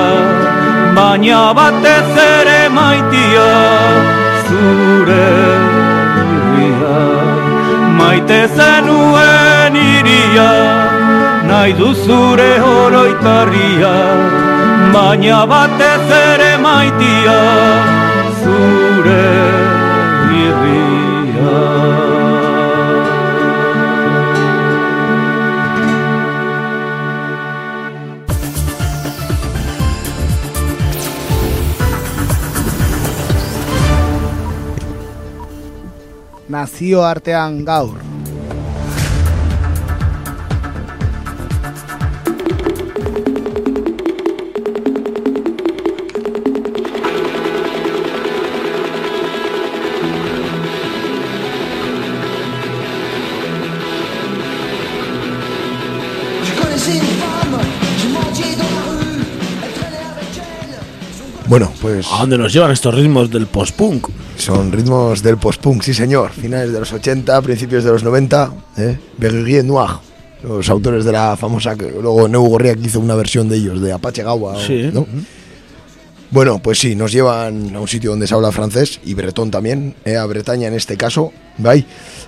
baina 0.97 1.43
batez 1.59 2.11
ere 2.27 2.63
maitia 2.79 3.51
zure 4.49 5.31
irria. 6.25 6.99
Maite 7.99 8.41
zenuen 8.57 9.75
iria, 9.77 10.51
nahi 11.49 11.73
duzure 11.81 12.53
horoitarria, 12.67 13.95
baina 14.95 15.41
batez 15.53 16.07
ere 16.19 16.53
maitia 16.65 17.39
zure 18.41 19.25
irria. 20.43 21.57
nazio 36.49 37.03
artean 37.05 37.65
gaur. 37.65 38.08
Bueno, 61.49 61.73
pues... 61.81 62.07
¿A 62.13 62.19
dónde 62.21 62.37
nos 62.37 62.53
llevan 62.53 62.71
estos 62.73 62.95
ritmos 62.95 63.31
del 63.31 63.47
post-punk? 63.47 64.09
Son 64.37 64.71
ritmos 64.71 65.23
del 65.23 65.39
post-punk, 65.39 65.83
sí 65.83 65.95
señor. 65.95 66.31
Finales 66.31 66.73
de 66.73 66.79
los 66.79 66.93
80, 66.93 67.41
principios 67.41 67.85
de 67.85 67.91
los 67.91 68.05
90. 68.05 68.53
¿eh? 68.77 68.99
Berguier 69.17 69.65
Noir. 69.65 69.93
Los 70.43 70.69
autores 70.69 71.07
de 71.07 71.13
la 71.13 71.39
famosa... 71.39 71.75
que 71.75 71.91
Luego 71.91 72.29
Neu 72.29 72.43
Gorriak 72.43 72.79
hizo 72.85 73.01
una 73.01 73.15
versión 73.15 73.49
de 73.49 73.57
ellos, 73.57 73.81
de 73.81 73.93
Apache 73.93 74.23
Gawa. 74.23 74.63
Sí. 74.65 74.91
¿no? 74.93 75.07
Bueno, 76.31 76.59
pues 76.59 76.79
sí, 76.79 76.95
nos 76.95 77.13
llevan 77.13 77.75
a 77.75 77.81
un 77.81 77.89
sitio 77.89 78.11
donde 78.11 78.27
se 78.27 78.35
habla 78.35 78.53
francés 78.53 79.01
y 79.07 79.15
bretón 79.15 79.51
también, 79.51 79.95
eh, 80.05 80.17
a 80.17 80.27
Bretaña 80.27 80.69
en 80.69 80.75
este 80.75 80.99
caso. 80.99 81.33
¿vai? 81.57 81.87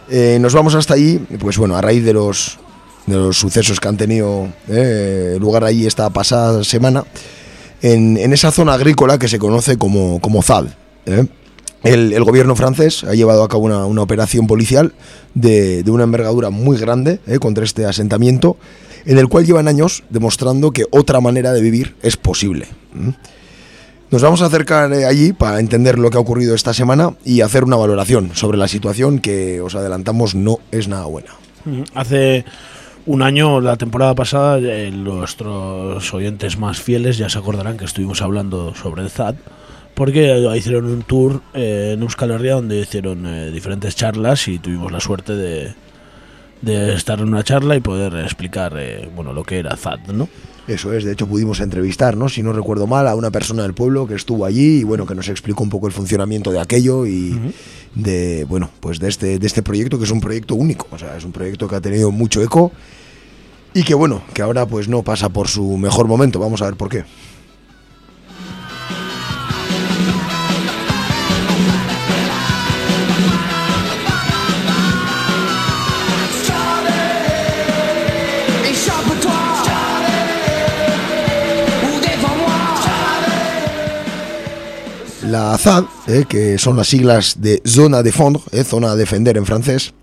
Eh, 0.09 0.39
nos 0.41 0.55
vamos 0.55 0.75
hasta 0.75 0.95
allí, 0.95 1.19
pues 1.39 1.59
bueno, 1.59 1.77
a 1.77 1.83
raíz 1.83 2.03
de 2.03 2.15
los, 2.15 2.59
de 3.07 3.17
los 3.17 3.37
sucesos 3.37 3.79
que 3.79 3.89
han 3.89 3.99
tenido 3.99 4.49
eh, 4.69 5.37
lugar 5.39 5.65
allí 5.65 5.87
esta 5.87 6.09
pasada 6.09 6.65
semana, 6.65 7.05
en, 7.83 8.33
esa 8.33 8.51
zona 8.51 8.75
agrícola 8.75 9.19
que 9.19 9.29
se 9.29 9.39
conoce 9.39 9.79
como, 9.79 10.21
como 10.21 10.43
ZAD. 10.43 10.67
¿eh? 11.07 11.27
El, 11.83 12.23
gobierno 12.25 12.57
francés 12.57 13.05
ha 13.05 13.15
llevado 13.15 13.43
a 13.43 13.49
cabo 13.49 13.65
una, 13.65 14.03
operación 14.03 14.47
policial 14.47 14.93
de, 15.35 15.83
de 15.83 15.91
una 15.91 16.05
envergadura 16.05 16.51
muy 16.51 16.79
grande 16.79 17.21
¿eh? 17.27 17.39
contra 17.39 17.65
este 17.65 17.87
asentamiento, 17.87 18.57
en 19.07 19.19
el 19.19 19.29
cual 19.29 19.47
llevan 19.47 19.69
años 19.69 20.05
demostrando 20.11 20.73
que 20.73 20.85
otra 20.91 21.21
manera 21.21 21.53
de 21.53 21.61
vivir 21.63 21.97
es 22.03 22.17
posible. 22.17 22.67
Nos 24.11 24.23
vamos 24.23 24.43
a 24.43 24.47
acercar 24.47 24.93
eh, 24.93 25.07
allí 25.07 25.33
para 25.33 25.61
entender 25.61 25.99
lo 25.99 26.11
que 26.11 26.19
ha 26.19 26.21
ocurrido 26.21 26.55
esta 26.55 26.75
semana 26.75 27.15
y 27.25 27.43
hacer 27.43 27.65
una 27.65 27.77
valoración 27.77 28.33
sobre 28.35 28.59
la 28.59 28.69
situación 28.69 29.21
que 29.21 29.61
os 29.61 29.75
adelantamos 29.75 30.35
no 30.35 30.59
es 30.73 30.89
nada 30.89 31.07
buena. 31.07 31.31
Hace 31.95 32.45
un 33.11 33.23
año, 33.23 33.61
la 33.61 33.77
temporada 33.77 34.15
pasada, 34.15 34.59
eh, 34.61 34.93
nuestros 34.93 36.15
oyentes 36.15 36.57
más 36.59 36.81
fieles 36.81 37.19
ya 37.19 37.29
se 37.29 37.39
acordarán 37.39 37.77
que 37.77 37.85
estuvimos 37.85 38.23
hablando 38.23 38.73
sobre 38.77 39.03
el 39.03 39.11
ZAD, 39.11 39.35
porque 39.95 40.49
hicieron 40.57 40.87
un 40.87 41.03
tour 41.03 41.43
eh, 41.53 41.95
en 41.95 42.03
Euskal 42.03 42.31
Herria 42.31 42.55
donde 42.55 42.79
hicieron 42.79 43.27
eh, 43.27 43.51
diferentes 43.51 43.97
charlas 43.97 44.47
y 44.47 44.61
tuvimos 44.61 44.93
la 44.93 45.01
suerte 45.01 45.35
de, 45.35 45.75
de 46.63 46.95
estar 46.95 47.19
en 47.19 47.29
una 47.29 47.43
charla 47.43 47.75
y 47.75 47.81
poder 47.81 48.15
explicar 48.15 48.75
eh, 48.79 49.11
bueno, 49.13 49.33
lo 49.33 49.43
que 49.43 49.59
era 49.59 49.77
ZAD, 49.77 50.13
¿no? 50.13 50.29
Eso 50.69 50.93
es, 50.93 51.03
de 51.03 51.13
hecho 51.13 51.27
pudimos 51.27 51.59
entrevistar, 51.59 52.17
¿no? 52.17 52.29
si 52.29 52.45
no 52.45 52.53
recuerdo 52.53 52.87
mal, 52.87 53.09
a 53.09 53.17
una 53.17 53.33
persona 53.33 53.65
del 53.65 53.75
pueblo 53.75 54.07
que 54.07 54.15
estuvo 54.15 54.45
allí 54.45 54.81
y 54.81 54.85
bueno, 54.85 55.05
que 55.05 55.17
nos 55.17 55.29
explicó 55.29 55.65
un 55.65 55.71
poco 55.71 55.89
el 55.89 55.93
funcionamiento 55.93 56.53
de 56.53 56.61
aquello 56.61 57.07
y 57.07 57.37
de 57.95 58.45
bueno, 58.45 58.71
pues 58.81 58.99
de 58.99 59.09
este 59.09 59.39
de 59.39 59.47
este 59.47 59.63
proyecto 59.63 59.99
que 59.99 60.05
es 60.05 60.11
un 60.11 60.21
proyecto 60.21 60.55
único, 60.55 60.87
o 60.91 60.99
sea, 60.99 61.17
es 61.17 61.25
un 61.25 61.33
proyecto 61.33 61.69
que 61.69 61.77
ha 61.77 61.81
tenido 61.81 62.11
mucho 62.11 62.43
eco 62.43 62.73
y 63.75 63.83
que 63.83 63.95
bueno, 63.95 64.23
que 64.35 64.43
ahora 64.43 64.67
pues 64.67 64.89
no 64.89 65.03
pasa 65.03 65.29
por 65.29 65.49
su 65.49 65.77
mejor 65.77 66.07
momento, 66.07 66.39
vamos 66.39 66.63
a 66.63 66.67
ver 66.67 66.77
por 66.77 66.89
qué. 66.89 67.05
La 85.31 85.57
ZAD, 85.57 85.85
eh, 86.09 86.25
que 86.29 86.59
son 86.59 86.77
las 86.77 86.89
siglas 86.89 87.41
de 87.41 87.63
Zona 87.65 88.03
de 88.03 88.11
Fond, 88.11 88.39
eh, 88.51 88.65
zona 88.65 88.91
a 88.91 88.97
defender 88.97 89.37
en 89.37 89.47
francés, 89.47 89.95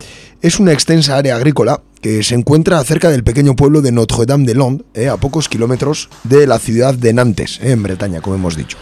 es 0.42 0.58
una 0.58 0.72
extensa 0.72 1.18
área 1.18 1.36
agrícola 1.36 1.82
que 2.02 2.24
se 2.24 2.34
encuentra 2.34 2.82
cerca 2.86 3.10
del 3.10 3.26
pequeño 3.26 3.54
pueblo 3.58 3.82
de 3.82 3.92
Notre-Dame-de-Lond, 3.92 4.84
eh, 4.94 5.10
a 5.10 5.18
pocos 5.18 5.50
kilómetros 5.50 6.08
de 6.24 6.48
la 6.48 6.60
ciudad 6.60 6.94
de 6.94 7.12
Nantes, 7.12 7.60
eh, 7.62 7.72
en 7.72 7.84
Bretaña, 7.84 8.22
como 8.22 8.38
hemos 8.38 8.56
dicho. 8.56 8.78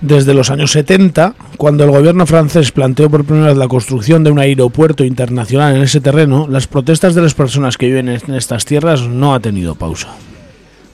Desde 0.00 0.32
los 0.32 0.50
años 0.50 0.72
70, 0.72 1.34
cuando 1.58 1.84
el 1.84 1.90
gobierno 1.90 2.24
francés 2.24 2.72
planteó 2.72 3.10
por 3.10 3.26
primera 3.26 3.48
vez 3.48 3.58
la 3.58 3.68
construcción 3.68 4.24
de 4.24 4.30
un 4.30 4.38
aeropuerto 4.38 5.04
internacional 5.04 5.76
en 5.76 5.82
ese 5.82 6.00
terreno, 6.00 6.46
las 6.48 6.68
protestas 6.68 7.14
de 7.14 7.20
las 7.20 7.34
personas 7.34 7.76
que 7.76 7.86
viven 7.86 8.08
en 8.08 8.34
estas 8.34 8.64
tierras 8.64 9.02
no 9.02 9.34
ha 9.34 9.40
tenido 9.40 9.74
pausa. 9.74 10.08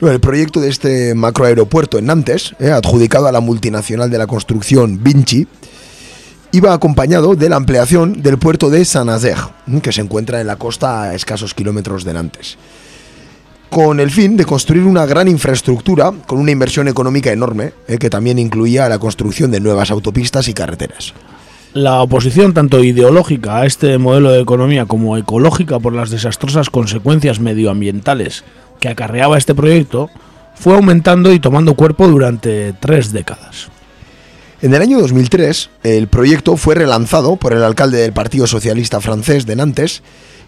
El 0.01 0.21
proyecto 0.21 0.61
de 0.61 0.69
este 0.69 1.13
macroaeropuerto 1.17 1.99
en 1.99 2.07
Nantes, 2.07 2.55
eh, 2.61 2.71
adjudicado 2.71 3.27
a 3.27 3.33
la 3.33 3.41
multinacional 3.41 4.09
de 4.09 4.19
la 4.19 4.29
construcción 4.29 5.03
Vinci, 5.03 5.49
iba 6.53 6.73
acompañado 6.73 7.35
de 7.35 7.49
la 7.49 7.57
ampliación 7.57 8.23
del 8.23 8.39
puerto 8.39 8.71
de 8.71 8.85
Saint-Nazaire, 8.85 9.41
mm, 9.67 9.79
que 9.79 9.91
se 9.91 10.01
encuentra 10.01 10.41
en 10.41 10.47
la 10.47 10.55
costa 10.55 11.03
a 11.03 11.15
escasos 11.17 11.53
kilómetros 11.53 12.05
de 12.05 12.15
Nantes, 12.15 12.59
con 13.71 13.99
el 13.99 14.13
fin 14.13 14.37
de 14.37 14.45
construir 14.45 14.85
una 14.85 15.05
gran 15.05 15.27
infraestructura 15.27 16.13
con 16.29 16.39
una 16.39 16.53
inversión 16.53 16.87
económica 16.87 17.33
enorme, 17.33 17.73
eh, 17.89 17.99
que 17.99 18.09
también 18.09 18.39
incluía 18.39 18.89
la 18.89 19.01
construcción 19.01 19.51
de 19.51 19.59
nuevas 19.59 19.91
autopistas 19.91 20.47
y 20.47 20.55
carreteras. 20.55 21.13
La 21.75 22.01
oposición 22.01 22.55
tanto 22.55 22.83
ideológica 22.83 23.59
a 23.59 23.67
este 23.67 23.99
modelo 23.99 24.31
de 24.31 24.41
economía 24.41 24.87
como 24.87 25.17
ecológica 25.17 25.81
por 25.81 25.93
las 25.93 26.11
desastrosas 26.11 26.71
consecuencias 26.71 27.41
medioambientales 27.41 28.45
que 28.81 28.89
acarreaba 28.89 29.39
este 29.39 29.55
proyecto 29.55 30.11
fue 30.55 30.75
aumentando 30.75 31.33
y 31.33 31.41
tomando 31.41 31.75
cuerpo 31.75 32.09
durante 32.09 32.73
tres 32.75 33.13
décadas. 33.13 33.69
En 34.61 34.75
el 34.75 34.83
año 34.83 34.99
2003, 34.99 35.71
el 35.85 36.09
proyecto 36.09 36.57
fue 36.57 36.75
relanzado 36.75 37.37
por 37.37 37.53
el 37.53 37.63
alcalde 37.63 37.99
del 37.99 38.13
Partido 38.13 38.49
Socialista 38.49 39.01
francés 39.01 39.47
de 39.47 39.55
Nantes 39.55 40.03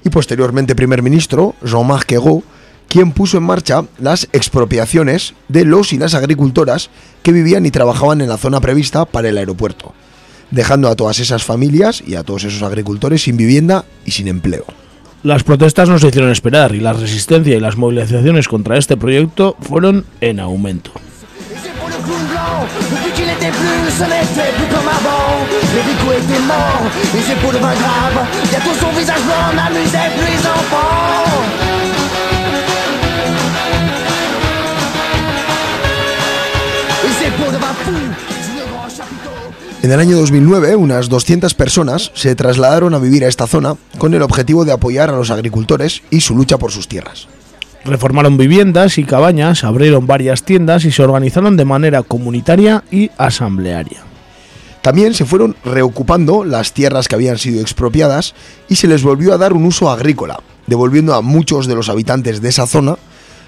y 0.05 0.11
posteriormente 0.11 0.75
primer 0.75 1.03
ministro, 1.03 1.55
Jean-Marc 1.63 2.11
Ayrault, 2.11 2.45
quien 2.89 3.13
puso 3.13 3.37
en 3.37 3.45
marcha 3.45 3.85
las 4.01 4.27
expropiaciones 4.33 5.35
de 5.47 5.65
los 5.65 5.93
y 5.93 5.99
las 5.99 6.15
agricultoras 6.15 6.91
que 7.23 7.31
vivían 7.31 7.67
y 7.67 7.71
trabajaban 7.71 8.21
en 8.21 8.29
la 8.29 8.37
zona 8.37 8.61
prevista 8.61 9.05
para 9.05 9.29
el 9.29 9.39
aeropuerto, 9.39 9.95
dejando 10.51 10.89
a 10.89 10.97
todas 10.97 11.21
esas 11.21 11.45
familias 11.45 12.03
y 12.05 12.17
a 12.17 12.25
todos 12.25 12.43
esos 12.43 12.65
agricultores 12.65 13.23
sin 13.23 13.37
vivienda 13.37 13.85
y 14.05 14.11
sin 14.11 14.27
empleo. 14.27 14.65
Las 15.23 15.43
protestas 15.45 15.89
no 15.91 15.99
se 15.99 16.09
hicieron 16.09 16.31
esperar 16.31 16.75
y 16.75 16.81
la 16.81 16.95
resistencia 16.95 17.55
y 17.55 17.61
las 17.61 17.77
movilizaciones 17.77 18.49
contra 18.49 18.79
este 18.79 18.97
proyecto 18.97 19.55
fueron 19.61 20.07
en 20.23 20.41
aumento. 20.41 20.93
En 39.83 39.91
el 39.91 39.99
año 39.99 40.19
2009, 40.19 40.77
unas 40.77 41.09
200 41.09 41.55
personas 41.55 42.13
se 42.15 42.35
trasladaron 42.35 42.93
a 42.93 42.99
vivir 42.99 43.25
a 43.25 43.29
esta 43.29 43.47
zona 43.47 43.77
con 43.97 44.13
el 44.13 44.21
objetivo 44.21 44.67
de 44.67 44.73
apoyar 44.73 45.09
a 45.09 45.17
los 45.17 45.31
agricultores 45.31 46.03
y 46.11 46.21
su 46.21 46.37
lucha 46.37 46.59
por 46.59 46.71
sus 46.71 46.87
tierras. 46.87 47.29
Reformaron 47.87 48.37
viviendas 48.37 48.99
y 48.99 49.05
cabañas, 49.05 49.65
abrieron 49.65 50.07
varias 50.07 50.43
tiendas 50.43 50.85
y 50.85 50.93
se 50.93 51.03
organizaron 51.03 51.57
de 51.57 51.65
manera 51.65 52.03
comunitaria 52.03 52.85
y 52.91 53.11
asamblearia. 53.17 54.03
También 54.83 55.15
se 55.15 55.25
fueron 55.25 55.57
reocupando 55.65 56.45
las 56.45 56.75
tierras 56.75 57.09
que 57.09 57.15
habían 57.15 57.39
sido 57.39 57.63
expropiadas 57.63 58.35
y 58.69 58.77
se 58.77 58.87
les 58.87 59.03
volvió 59.03 59.33
a 59.33 59.39
dar 59.39 59.55
un 59.55 59.65
uso 59.65 59.91
agrícola, 59.91 60.41
devolviendo 60.67 61.15
a 61.15 61.23
muchos 61.23 61.67
de 61.67 61.75
los 61.75 61.89
habitantes 61.89 62.43
de 62.43 62.51
esa 62.51 62.67
zona 62.67 62.99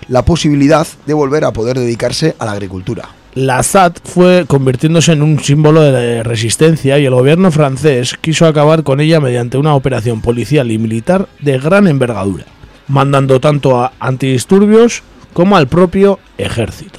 la 0.08 0.24
posibilidad 0.24 0.86
de 1.04 1.12
volver 1.12 1.44
a 1.44 1.52
poder 1.52 1.78
dedicarse 1.78 2.34
a 2.38 2.46
la 2.46 2.52
agricultura. 2.52 3.21
La 3.34 3.62
ZAD 3.62 3.94
fue 4.04 4.44
convirtiéndose 4.46 5.12
en 5.12 5.22
un 5.22 5.42
símbolo 5.42 5.80
de 5.80 6.22
resistencia 6.22 6.98
y 6.98 7.06
el 7.06 7.14
gobierno 7.14 7.50
francés 7.50 8.14
quiso 8.20 8.46
acabar 8.46 8.82
con 8.82 9.00
ella 9.00 9.20
mediante 9.20 9.56
una 9.56 9.74
operación 9.74 10.20
policial 10.20 10.70
y 10.70 10.76
militar 10.76 11.30
de 11.40 11.58
gran 11.58 11.88
envergadura, 11.88 12.44
mandando 12.88 13.40
tanto 13.40 13.80
a 13.80 13.94
antidisturbios 14.00 15.02
como 15.32 15.56
al 15.56 15.66
propio 15.66 16.18
ejército. 16.36 16.98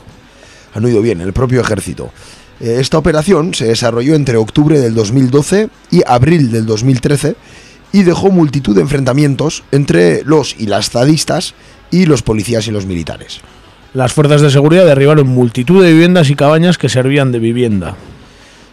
Han 0.74 0.86
oído 0.86 1.04
bien, 1.04 1.22
el 1.22 1.34
propio 1.34 1.62
ejército. 1.62 2.12
Eh, 2.60 2.78
Esta 2.80 2.98
operación 2.98 3.54
se 3.54 3.66
desarrolló 3.66 4.16
entre 4.16 4.38
octubre 4.38 4.80
del 4.80 4.96
2012 4.96 5.70
y 5.92 6.02
abril 6.08 6.52
del 6.52 6.66
2013 6.66 7.36
y 7.92 8.02
dejó 8.02 8.32
multitud 8.32 8.74
de 8.74 8.82
enfrentamientos 8.82 9.64
entre 9.72 10.24
los 10.24 10.56
y 10.58 10.66
las 10.66 10.90
zadistas 10.90 11.54
y 11.92 12.08
los 12.08 12.24
policías 12.24 12.68
y 12.68 12.72
los 12.72 12.88
militares. 12.88 13.42
Las 13.94 14.12
fuerzas 14.12 14.42
de 14.42 14.50
seguridad 14.50 14.88
derribaron 14.88 15.28
multitud 15.28 15.84
de 15.84 15.94
viviendas 15.94 16.32
y 16.32 16.36
cabañas 16.36 16.80
que 16.80 16.90
servían 16.90 17.32
de 17.32 17.38
vivienda. 17.38 17.96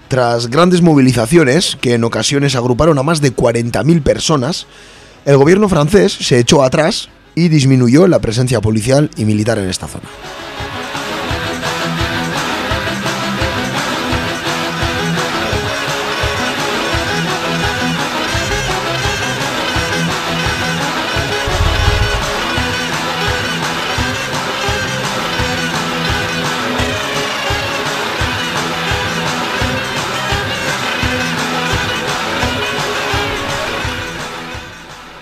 Tras 0.09 0.49
grandes 0.49 0.81
movilizaciones, 0.81 1.77
que 1.79 1.93
en 1.93 2.05
ocasiones 2.05 2.57
agruparon 2.57 2.99
a 2.99 3.03
más 3.03 3.21
de 3.21 3.37
40.000 3.37 4.03
personas, 4.03 4.67
el 5.27 5.37
gobierno 5.37 5.69
francés 5.69 6.13
se 6.13 6.39
echó 6.39 6.63
atrás 6.63 7.11
y 7.35 7.49
disminuyó 7.49 8.09
la 8.09 8.21
presencia 8.21 8.63
policial 8.63 9.11
y 9.19 9.27
militar 9.27 9.59
en 9.59 9.69
esta 9.69 9.89
zona. 9.89 10.09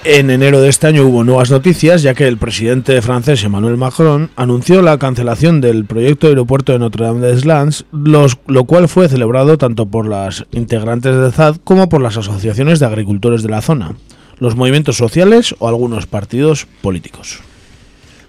En 0.04 0.30
enero 0.30 0.60
de 0.60 0.68
este 0.68 0.86
año 0.86 1.04
hubo 1.04 1.24
nuevas 1.24 1.50
noticias, 1.50 2.02
ya 2.02 2.14
que 2.14 2.28
el 2.28 2.38
presidente 2.38 3.02
francés 3.02 3.42
Emmanuel 3.42 3.76
Macron 3.76 4.30
anunció 4.36 4.80
la 4.80 4.96
cancelación 4.96 5.60
del 5.60 5.86
proyecto 5.86 6.28
de 6.28 6.32
aeropuerto 6.34 6.72
de 6.72 6.78
Notre 6.78 7.04
Dame 7.04 7.26
des 7.26 7.44
Lands, 7.44 7.84
los, 7.90 8.38
lo 8.46 8.64
cual 8.64 8.88
fue 8.88 9.08
celebrado 9.08 9.58
tanto 9.58 9.86
por 9.86 10.06
las 10.06 10.46
integrantes 10.52 11.16
de 11.16 11.32
ZAD 11.32 11.56
como 11.64 11.88
por 11.88 12.00
las 12.00 12.16
asociaciones 12.16 12.78
de 12.78 12.86
agricultores 12.86 13.42
de 13.42 13.48
la 13.48 13.60
zona, 13.60 13.96
los 14.38 14.54
movimientos 14.54 14.96
sociales 14.96 15.56
o 15.58 15.68
algunos 15.68 16.06
partidos 16.06 16.68
políticos. 16.80 17.40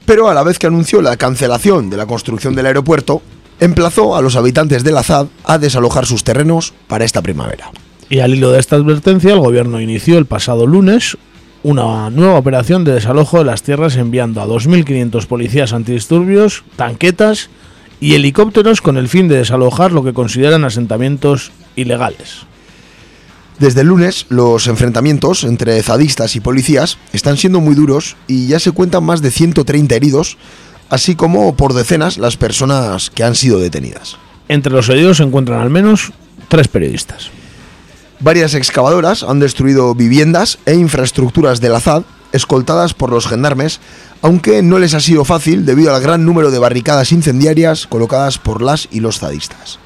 Pero 0.06 0.28
a 0.28 0.34
la 0.34 0.44
vez 0.44 0.58
que 0.58 0.68
anunció 0.68 1.04
la 1.04 1.18
cancelación 1.18 1.92
de 1.92 1.98
la 1.98 2.08
construcción 2.08 2.56
del 2.56 2.66
aeropuerto, 2.66 3.22
emplazó 3.60 4.16
a 4.16 4.22
los 4.24 4.36
habitantes 4.36 4.84
de 4.84 4.92
la 4.92 5.04
ZAD 5.04 5.28
a 5.44 5.60
desalojar 5.60 6.08
sus 6.08 6.24
terrenos 6.24 6.74
para 6.88 7.06
esta 7.06 7.22
primavera. 7.22 7.72
Y 8.10 8.20
al 8.20 8.34
hilo 8.34 8.52
de 8.52 8.60
esta 8.60 8.76
advertencia, 8.76 9.34
el 9.34 9.40
gobierno 9.40 9.80
inició 9.80 10.18
el 10.18 10.26
pasado 10.26 10.66
lunes 10.66 11.16
una 11.64 12.10
nueva 12.10 12.38
operación 12.38 12.84
de 12.84 12.94
desalojo 12.94 13.40
de 13.40 13.46
las 13.46 13.64
tierras 13.64 13.96
enviando 13.96 14.42
a 14.42 14.48
2.500 14.48 15.26
policías 15.28 15.74
antidisturbios, 15.74 16.64
tanquetas 16.76 17.50
y 18.00 18.16
helicópteros 18.16 18.82
con 18.82 18.98
el 18.98 19.10
fin 19.10 19.28
de 19.28 19.38
desalojar 19.38 19.92
lo 19.92 20.04
que 20.04 20.14
consideran 20.14 20.64
asentamientos 20.64 21.52
ilegales. 21.76 22.46
Desde 23.60 23.82
el 23.82 23.88
lunes, 23.88 24.26
los 24.30 24.68
enfrentamientos 24.68 25.44
entre 25.44 25.84
zadistas 25.84 26.38
y 26.38 26.40
policías 26.40 26.98
están 27.12 27.36
siendo 27.36 27.60
muy 27.60 27.76
duros 27.76 28.16
y 28.26 28.48
ya 28.48 28.58
se 28.60 28.72
cuentan 28.72 29.04
más 29.04 29.22
de 29.22 29.32
130 29.32 29.96
heridos, 29.96 30.38
así 30.90 31.16
como 31.16 31.54
por 31.56 31.74
decenas 31.74 32.18
las 32.18 32.38
personas 32.38 33.10
que 33.10 33.26
han 33.26 33.36
sido 33.36 33.60
detenidas. 33.60 34.16
Entre 34.48 34.72
los 34.72 34.88
heridos 34.88 35.18
se 35.18 35.24
encuentran 35.24 35.60
al 35.60 35.70
menos 35.70 36.14
tres 36.48 36.70
periodistas. 36.70 37.32
Varias 38.22 38.54
excavadoras 38.54 39.24
han 39.24 39.40
destruido 39.40 39.96
viviendas 39.96 40.60
e 40.66 40.76
infraestructuras 40.76 41.62
de 41.62 41.70
la 41.70 41.80
ZAD, 41.80 42.04
escoltadas 42.34 42.94
por 42.94 43.12
los 43.12 43.28
gendarmes, 43.28 43.80
aunque 44.22 44.62
no 44.62 44.78
les 44.78 44.94
ha 44.94 45.00
sido 45.00 45.24
fácil 45.24 45.66
debido 45.66 45.96
al 45.96 46.02
gran 46.02 46.26
número 46.26 46.52
de 46.52 46.60
barricadas 46.60 47.14
incendiarias 47.14 47.88
colocadas 47.88 48.38
por 48.38 48.62
las 48.62 48.90
y 48.92 49.00
los 49.00 49.20
zadistas. 49.20 49.80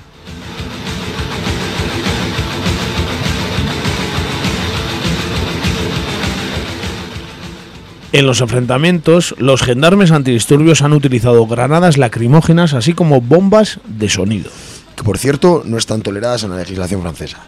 En 8.13 8.25
los 8.25 8.41
enfrentamientos, 8.41 9.35
los 9.37 9.61
gendarmes 9.61 10.11
antidisturbios 10.11 10.81
han 10.81 10.93
utilizado 10.93 11.45
granadas 11.45 11.97
lacrimógenas 11.97 12.73
así 12.73 12.93
como 12.93 13.21
bombas 13.21 13.79
de 13.85 14.09
sonido. 14.09 14.49
que 14.95 15.03
por 15.03 15.17
cierto 15.17 15.63
no 15.65 15.77
están 15.77 16.03
toleradas 16.03 16.43
en 16.43 16.51
la 16.51 16.57
legislación 16.57 17.01
francesa. 17.01 17.39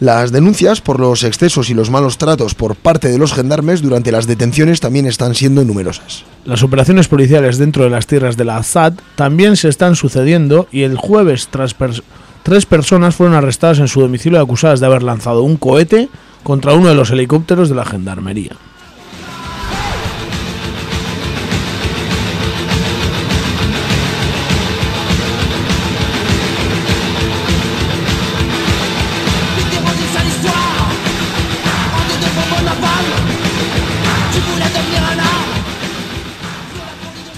Las 0.00 0.32
denuncias 0.32 0.80
por 0.80 0.98
los 0.98 1.24
excesos 1.24 1.68
y 1.68 1.74
los 1.74 1.90
malos 1.90 2.16
tratos 2.16 2.54
por 2.54 2.74
parte 2.74 3.08
de 3.08 3.18
los 3.18 3.34
gendarmes 3.34 3.82
durante 3.82 4.10
las 4.10 4.26
detenciones 4.26 4.80
también 4.80 5.04
están 5.04 5.34
siendo 5.34 5.62
numerosas. 5.62 6.24
Las 6.46 6.62
operaciones 6.62 7.06
policiales 7.06 7.58
dentro 7.58 7.84
de 7.84 7.90
las 7.90 8.06
tierras 8.06 8.38
de 8.38 8.46
la 8.46 8.56
Assad 8.56 8.94
también 9.14 9.58
se 9.58 9.68
están 9.68 9.96
sucediendo 9.96 10.66
y 10.72 10.84
el 10.84 10.96
jueves 10.96 11.50
tres 11.50 12.64
personas 12.64 13.14
fueron 13.14 13.36
arrestadas 13.36 13.78
en 13.78 13.88
su 13.88 14.00
domicilio 14.00 14.40
acusadas 14.40 14.80
de 14.80 14.86
haber 14.86 15.02
lanzado 15.02 15.42
un 15.42 15.58
cohete 15.58 16.08
contra 16.44 16.72
uno 16.72 16.88
de 16.88 16.94
los 16.94 17.10
helicópteros 17.10 17.68
de 17.68 17.74
la 17.74 17.84
gendarmería. 17.84 18.56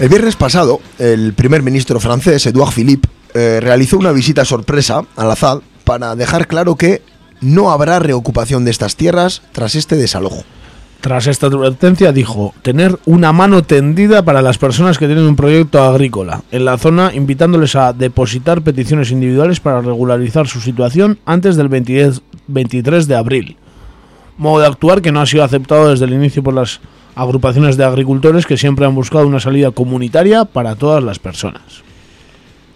El 0.03 0.09
viernes 0.09 0.35
pasado, 0.35 0.81
el 0.99 1.31
primer 1.31 1.63
ministro 1.63 1.97
francés, 1.97 2.45
Edouard 2.45 2.73
Philippe, 2.73 3.07
eh, 3.33 3.61
realizó 3.61 3.97
una 3.97 4.11
visita 4.11 4.43
sorpresa 4.43 5.05
a 5.15 5.23
la 5.23 5.37
ZAD 5.37 5.61
para 5.85 6.17
dejar 6.17 6.49
claro 6.49 6.75
que 6.75 7.01
no 7.39 7.71
habrá 7.71 7.99
reocupación 7.99 8.65
de 8.65 8.71
estas 8.71 8.97
tierras 8.97 9.43
tras 9.53 9.75
este 9.75 9.95
desalojo. 9.95 10.43
Tras 10.99 11.27
esta 11.27 11.47
advertencia 11.47 12.11
dijo 12.11 12.53
tener 12.63 12.99
una 13.05 13.31
mano 13.31 13.63
tendida 13.63 14.25
para 14.25 14.41
las 14.41 14.57
personas 14.57 14.97
que 14.97 15.05
tienen 15.05 15.23
un 15.23 15.37
proyecto 15.37 15.81
agrícola 15.81 16.41
en 16.51 16.65
la 16.65 16.77
zona, 16.77 17.13
invitándoles 17.13 17.77
a 17.77 17.93
depositar 17.93 18.61
peticiones 18.61 19.09
individuales 19.09 19.61
para 19.61 19.79
regularizar 19.79 20.49
su 20.49 20.59
situación 20.59 21.17
antes 21.25 21.55
del 21.55 21.69
20 21.69 22.11
23 22.47 23.07
de 23.07 23.15
abril. 23.15 23.55
Modo 24.37 24.59
de 24.59 24.67
actuar 24.67 25.01
que 25.01 25.13
no 25.13 25.21
ha 25.21 25.25
sido 25.25 25.45
aceptado 25.45 25.91
desde 25.91 26.03
el 26.03 26.13
inicio 26.13 26.43
por 26.43 26.55
las 26.55 26.81
agrupaciones 27.15 27.77
de 27.77 27.85
agricultores 27.85 28.45
que 28.45 28.57
siempre 28.57 28.85
han 28.85 28.95
buscado 28.95 29.27
una 29.27 29.39
salida 29.39 29.71
comunitaria 29.71 30.45
para 30.45 30.75
todas 30.75 31.03
las 31.03 31.19
personas. 31.19 31.83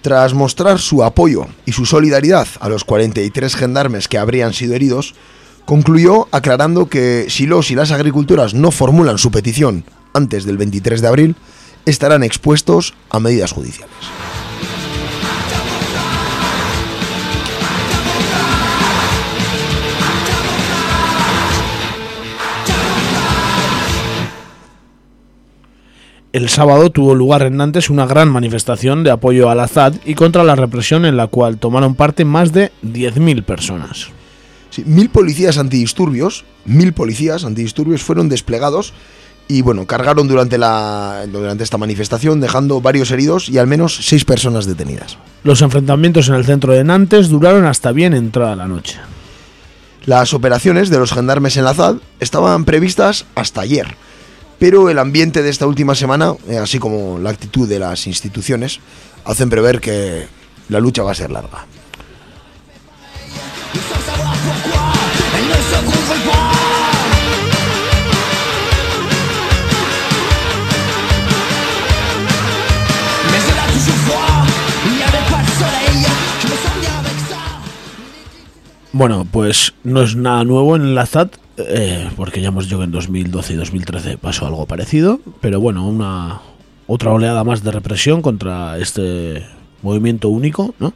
Tras 0.01 0.33
mostrar 0.33 0.79
su 0.79 1.03
apoyo 1.03 1.47
y 1.65 1.71
su 1.71 1.85
solidaridad 1.85 2.47
a 2.59 2.69
los 2.69 2.83
43 2.83 3.55
gendarmes 3.55 4.07
que 4.07 4.17
habrían 4.17 4.53
sido 4.53 4.75
heridos, 4.75 5.15
concluyó 5.65 6.27
aclarando 6.31 6.87
que 6.87 7.25
si 7.29 7.45
los 7.45 7.71
y 7.71 7.75
las 7.75 7.91
agricultoras 7.91 8.53
no 8.53 8.71
formulan 8.71 9.17
su 9.17 9.31
petición 9.31 9.83
antes 10.13 10.45
del 10.45 10.57
23 10.57 11.01
de 11.01 11.07
abril, 11.07 11.35
estarán 11.85 12.23
expuestos 12.23 12.93
a 13.09 13.19
medidas 13.19 13.51
judiciales. 13.51 13.93
El 26.37 26.49
sábado 26.49 26.91
tuvo 26.91 27.15
lugar 27.15 27.41
en 27.41 27.57
Nantes 27.57 27.89
una 27.89 28.05
gran 28.05 28.29
manifestación 28.29 29.03
de 29.03 29.09
apoyo 29.09 29.49
al 29.49 29.59
Azad 29.59 29.95
y 30.05 30.13
contra 30.13 30.43
la 30.43 30.53
represión 30.55 31.03
en 31.03 31.17
la 31.17 31.25
cual 31.25 31.57
tomaron 31.57 31.95
parte 31.95 32.25
más 32.25 32.53
de 32.53 32.71
10.000 32.83 33.43
personas. 33.43 34.09
Sí, 34.69 34.83
mil 34.85 35.09
policías 35.09 35.57
antidisturbios, 35.57 36.45
mil 36.63 36.93
policías 36.93 37.43
antidisturbios 37.43 38.03
fueron 38.03 38.29
desplegados 38.29 38.93
y 39.47 39.63
bueno, 39.63 39.87
cargaron 39.87 40.27
durante, 40.27 40.59
la, 40.59 41.25
durante 41.27 41.63
esta 41.63 41.79
manifestación, 41.79 42.39
dejando 42.39 42.81
varios 42.81 43.09
heridos 43.09 43.49
y 43.49 43.57
al 43.57 43.65
menos 43.65 43.97
seis 44.03 44.23
personas 44.23 44.67
detenidas. 44.67 45.17
Los 45.43 45.63
enfrentamientos 45.63 46.29
en 46.29 46.35
el 46.35 46.45
centro 46.45 46.71
de 46.71 46.83
Nantes 46.83 47.29
duraron 47.29 47.65
hasta 47.65 47.91
bien 47.93 48.13
entrada 48.13 48.55
la 48.55 48.67
noche. 48.67 48.99
Las 50.05 50.35
operaciones 50.35 50.91
de 50.91 50.99
los 50.99 51.13
gendarmes 51.13 51.57
en 51.57 51.63
la 51.63 51.73
ZAD 51.73 51.95
estaban 52.19 52.63
previstas 52.63 53.25
hasta 53.33 53.61
ayer, 53.61 53.97
pero 54.59 54.89
el 54.89 54.99
ambiente 54.99 55.43
de 55.43 55.49
esta 55.49 55.67
última 55.67 55.95
semana, 55.95 56.33
eh, 56.47 56.57
así 56.57 56.79
como 56.79 57.19
la 57.19 57.29
actitud 57.29 57.67
de 57.67 57.79
las 57.79 58.07
instituciones, 58.07 58.79
hacen 59.25 59.49
prever 59.49 59.79
que 59.79 60.27
la 60.69 60.79
lucha 60.79 61.03
va 61.03 61.11
a 61.11 61.15
ser 61.15 61.31
larga. 61.31 61.65
Elle 65.37 65.47
ne 65.47 65.53
se 65.53 65.85
contrôle 65.85 66.23
pas 66.25 66.51
Mais 73.31 73.43
elle 73.51 73.59
a 73.59 73.67
toujours 73.73 73.99
froid 74.05 74.45
Il 74.85 74.93
n'y 74.95 75.03
avait 75.03 75.25
pas 75.31 75.41
de 75.43 75.51
soleil 75.61 76.07
Je 76.41 76.47
me 76.47 76.55
sens 76.63 76.77
bien 76.81 76.95
avec 76.99 77.17
ça 77.29 77.41
Bueno, 78.93 79.25
pues 79.31 79.73
no 79.83 80.01
es 80.01 80.15
nada 80.15 80.43
nuevo 80.43 80.75
en 80.75 80.95
la 80.95 81.05
ZAD, 81.05 81.29
eh, 81.57 82.09
porque 82.15 82.41
ya 82.41 82.49
hemos 82.49 82.67
que 82.67 82.83
en 82.83 82.91
2012 82.91 83.53
y 83.53 83.55
2013 83.55 84.17
pasó 84.17 84.45
algo 84.45 84.65
parecido, 84.65 85.19
pero 85.41 85.59
bueno, 85.59 85.87
una 85.87 86.41
otra 86.85 87.11
oleada 87.11 87.43
más 87.43 87.63
de 87.63 87.71
represión 87.71 88.21
contra 88.21 88.77
este 88.77 89.43
movimiento 89.81 90.29
único, 90.29 90.75
¿no? 90.79 90.93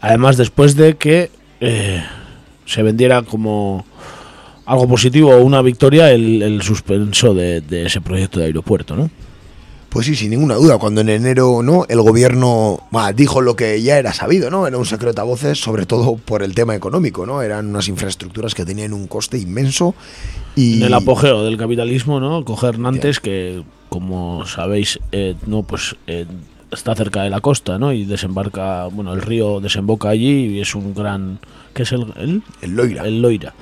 Además, 0.00 0.36
después 0.36 0.76
de 0.76 0.96
que 0.96 1.30
eh, 1.60 2.04
se 2.66 2.82
vendiera 2.82 3.22
como 3.22 3.84
algo 4.66 4.86
positivo 4.86 5.34
o 5.34 5.42
una 5.42 5.62
victoria 5.62 6.12
el, 6.12 6.42
el 6.42 6.62
suspenso 6.62 7.34
de, 7.34 7.62
de 7.62 7.86
ese 7.86 8.00
proyecto 8.00 8.38
de 8.38 8.46
aeropuerto, 8.46 8.94
¿no? 8.94 9.10
Pues 9.88 10.06
sí, 10.06 10.14
sin 10.14 10.30
ninguna 10.30 10.54
duda, 10.56 10.78
cuando 10.78 11.00
en 11.00 11.08
enero 11.08 11.62
no 11.62 11.86
el 11.88 12.02
gobierno 12.02 12.80
bah, 12.90 13.12
dijo 13.12 13.40
lo 13.40 13.56
que 13.56 13.80
ya 13.80 13.98
era 13.98 14.12
sabido, 14.12 14.50
¿no? 14.50 14.66
Era 14.66 14.76
un 14.76 14.84
secreto 14.84 15.22
a 15.22 15.24
voces, 15.24 15.58
sobre 15.58 15.86
todo 15.86 16.16
por 16.16 16.42
el 16.42 16.54
tema 16.54 16.74
económico, 16.74 17.24
¿no? 17.24 17.40
Eran 17.40 17.68
unas 17.68 17.88
infraestructuras 17.88 18.54
que 18.54 18.66
tenían 18.66 18.92
un 18.92 19.06
coste 19.06 19.38
inmenso 19.38 19.94
y 20.56 20.78
En 20.78 20.82
el 20.84 20.94
apogeo 20.94 21.44
del 21.44 21.56
capitalismo, 21.56 22.20
¿no? 22.20 22.44
Coger 22.44 22.78
Nantes, 22.78 23.20
que 23.20 23.62
como 23.88 24.44
sabéis, 24.44 24.98
eh, 25.12 25.34
no, 25.46 25.62
pues 25.62 25.96
eh, 26.06 26.26
está 26.70 26.94
cerca 26.94 27.22
de 27.22 27.30
la 27.30 27.40
costa, 27.40 27.78
¿no? 27.78 27.92
Y 27.92 28.04
desembarca, 28.04 28.86
bueno, 28.86 29.14
el 29.14 29.22
río 29.22 29.60
desemboca 29.60 30.10
allí 30.10 30.56
y 30.56 30.60
es 30.60 30.74
un 30.74 30.94
gran, 30.94 31.38
¿qué 31.74 31.84
es 31.84 31.92
el? 31.92 32.12
El, 32.16 32.42
el 32.60 32.70
Loira. 32.72 33.06
El 33.06 33.22
Loira. 33.22 33.54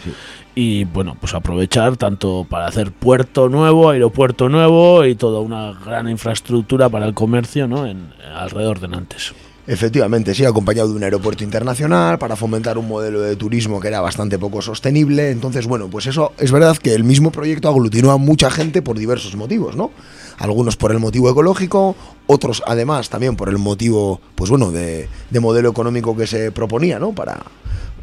Y 0.58 0.84
bueno, 0.84 1.18
pues 1.20 1.34
aprovechar 1.34 1.98
tanto 1.98 2.46
para 2.48 2.66
hacer 2.66 2.90
puerto 2.90 3.50
nuevo, 3.50 3.90
aeropuerto 3.90 4.48
nuevo 4.48 5.04
y 5.04 5.14
toda 5.14 5.40
una 5.40 5.74
gran 5.84 6.08
infraestructura 6.08 6.88
para 6.88 7.04
el 7.04 7.12
comercio, 7.12 7.68
¿no? 7.68 7.86
En, 7.86 8.08
alrededor 8.34 8.80
de 8.80 8.88
Nantes. 8.88 9.34
Efectivamente, 9.66 10.34
sí, 10.34 10.46
acompañado 10.46 10.88
de 10.88 10.94
un 10.94 11.04
aeropuerto 11.04 11.44
internacional 11.44 12.18
para 12.18 12.36
fomentar 12.36 12.78
un 12.78 12.88
modelo 12.88 13.20
de 13.20 13.36
turismo 13.36 13.80
que 13.80 13.88
era 13.88 14.00
bastante 14.00 14.38
poco 14.38 14.62
sostenible. 14.62 15.30
Entonces, 15.30 15.66
bueno, 15.66 15.88
pues 15.88 16.06
eso 16.06 16.32
es 16.38 16.50
verdad 16.50 16.78
que 16.78 16.94
el 16.94 17.04
mismo 17.04 17.32
proyecto 17.32 17.68
aglutinó 17.68 18.10
a 18.12 18.16
mucha 18.16 18.50
gente 18.50 18.80
por 18.80 18.98
diversos 18.98 19.36
motivos, 19.36 19.76
¿no? 19.76 19.90
Algunos 20.38 20.78
por 20.78 20.90
el 20.90 21.00
motivo 21.00 21.28
ecológico, 21.28 21.96
otros 22.26 22.62
además 22.66 23.10
también 23.10 23.36
por 23.36 23.50
el 23.50 23.58
motivo, 23.58 24.22
pues 24.34 24.48
bueno, 24.48 24.70
de, 24.70 25.10
de 25.28 25.40
modelo 25.40 25.68
económico 25.68 26.16
que 26.16 26.26
se 26.26 26.50
proponía, 26.50 26.98
¿no? 26.98 27.12
Para, 27.12 27.42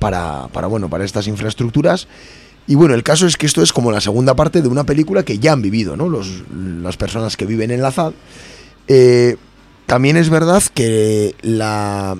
para, 0.03 0.67
bueno, 0.67 0.89
para 0.89 1.05
estas 1.05 1.27
infraestructuras. 1.27 2.07
Y 2.68 2.76
bueno, 2.76 2.93
el 2.93 3.03
caso 3.03 3.28
es 3.28 3.36
que 3.36 3.45
esto 3.45 3.61
es 3.61 3.74
como 3.74 3.91
la 3.91 3.99
segunda 3.99 4.36
parte 4.36 4.61
de 4.61 4.68
una 4.68 4.86
película 4.86 5.24
que 5.24 5.38
ya 5.38 5.51
han 5.51 5.61
vivido, 5.61 5.97
¿no? 5.97 6.07
Los, 6.07 6.43
las 6.49 6.95
personas 6.95 7.36
que 7.36 7.45
viven 7.45 7.72
en 7.72 7.82
la 7.82 7.91
ZAD. 7.91 8.14
Eh, 8.88 9.36
también 9.86 10.16
es 10.16 10.30
verdad 10.30 10.64
que 10.74 11.36
la, 11.41 12.18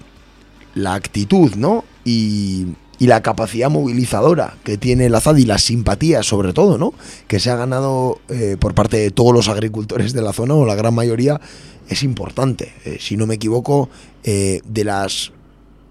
la 0.76 0.94
actitud, 0.96 1.56
¿no? 1.56 1.86
Y, 2.04 2.68
y 3.00 3.08
la 3.08 3.22
capacidad 3.22 3.70
movilizadora 3.70 4.58
que 4.66 4.78
tiene 4.78 5.10
la 5.10 5.22
ZAD 5.22 5.38
y 5.38 5.46
la 5.46 5.58
simpatía, 5.58 6.24
sobre 6.24 6.52
todo, 6.52 6.78
¿no? 6.78 6.94
Que 7.28 7.40
se 7.40 7.50
ha 7.50 7.56
ganado 7.56 8.20
eh, 8.28 8.58
por 8.60 8.74
parte 8.74 8.98
de 8.98 9.12
todos 9.12 9.34
los 9.34 9.48
agricultores 9.48 10.12
de 10.12 10.22
la 10.22 10.34
zona, 10.34 10.56
o 10.56 10.66
la 10.66 10.76
gran 10.76 10.94
mayoría, 10.94 11.40
es 11.88 12.04
importante. 12.04 12.74
Eh, 12.84 12.98
si 13.00 13.16
no 13.16 13.28
me 13.28 13.36
equivoco, 13.36 13.90
de 14.24 14.84
las, 14.86 15.34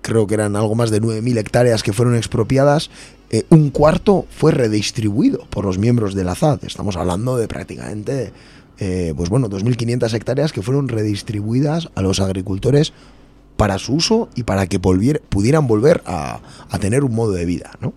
creo 0.01 0.27
que 0.27 0.35
eran 0.35 0.57
algo 0.57 0.75
más 0.75 0.91
de 0.91 1.03
9.000 1.03 1.37
hectáreas 1.39 1.83
que 1.83 1.93
fueron 1.93 2.17
expropiadas, 2.17 2.89
eh, 3.33 3.45
un 3.51 3.71
cuarto 3.71 4.27
fue 4.31 4.53
redistribuido 4.53 5.47
por 5.51 5.65
los 5.65 5.79
miembros 5.79 6.15
de 6.15 6.23
la 6.25 6.35
ZAD. 6.35 6.65
Estamos 6.65 6.97
hablando 6.97 7.37
de 7.37 7.49
prácticamente, 7.49 8.33
eh, 8.79 9.13
pues 9.17 9.29
bueno, 9.31 9.49
2.500 9.49 10.13
hectáreas 10.15 10.53
que 10.53 10.63
fueron 10.63 10.89
redistribuidas 10.89 11.89
a 11.95 12.03
los 12.03 12.21
agricultores 12.21 12.93
para 13.57 13.79
su 13.79 13.95
uso 13.95 14.29
y 14.35 14.43
para 14.45 14.67
que 14.67 14.81
volvier- 14.81 15.21
pudieran 15.29 15.67
volver 15.67 16.03
a, 16.07 16.41
a 16.71 16.79
tener 16.79 17.05
un 17.05 17.15
modo 17.15 17.33
de 17.33 17.45
vida, 17.45 17.71
¿no? 17.81 17.93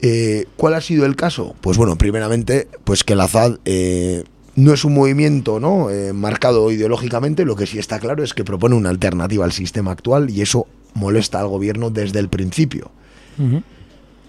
Eh, 0.00 0.46
¿Cuál 0.56 0.74
ha 0.74 0.80
sido 0.80 1.06
el 1.06 1.14
caso? 1.16 1.54
Pues 1.60 1.76
bueno, 1.76 1.96
primeramente, 1.96 2.68
pues 2.84 3.04
que 3.04 3.14
la 3.14 3.28
ZAD 3.28 3.58
eh, 3.64 4.24
no 4.56 4.72
es 4.74 4.84
un 4.84 4.94
movimiento 4.94 5.60
¿no? 5.60 5.90
Eh, 5.90 6.12
marcado 6.12 6.70
ideológicamente, 6.72 7.44
lo 7.44 7.54
que 7.56 7.66
sí 7.66 7.78
está 7.78 7.98
claro 8.00 8.24
es 8.24 8.34
que 8.34 8.42
propone 8.44 8.74
una 8.74 8.90
alternativa 8.90 9.44
al 9.44 9.52
sistema 9.52 9.92
actual 9.92 10.28
y 10.30 10.40
eso 10.42 10.66
molesta 10.94 11.40
al 11.40 11.48
gobierno 11.48 11.90
desde 11.90 12.18
el 12.18 12.28
principio. 12.28 12.90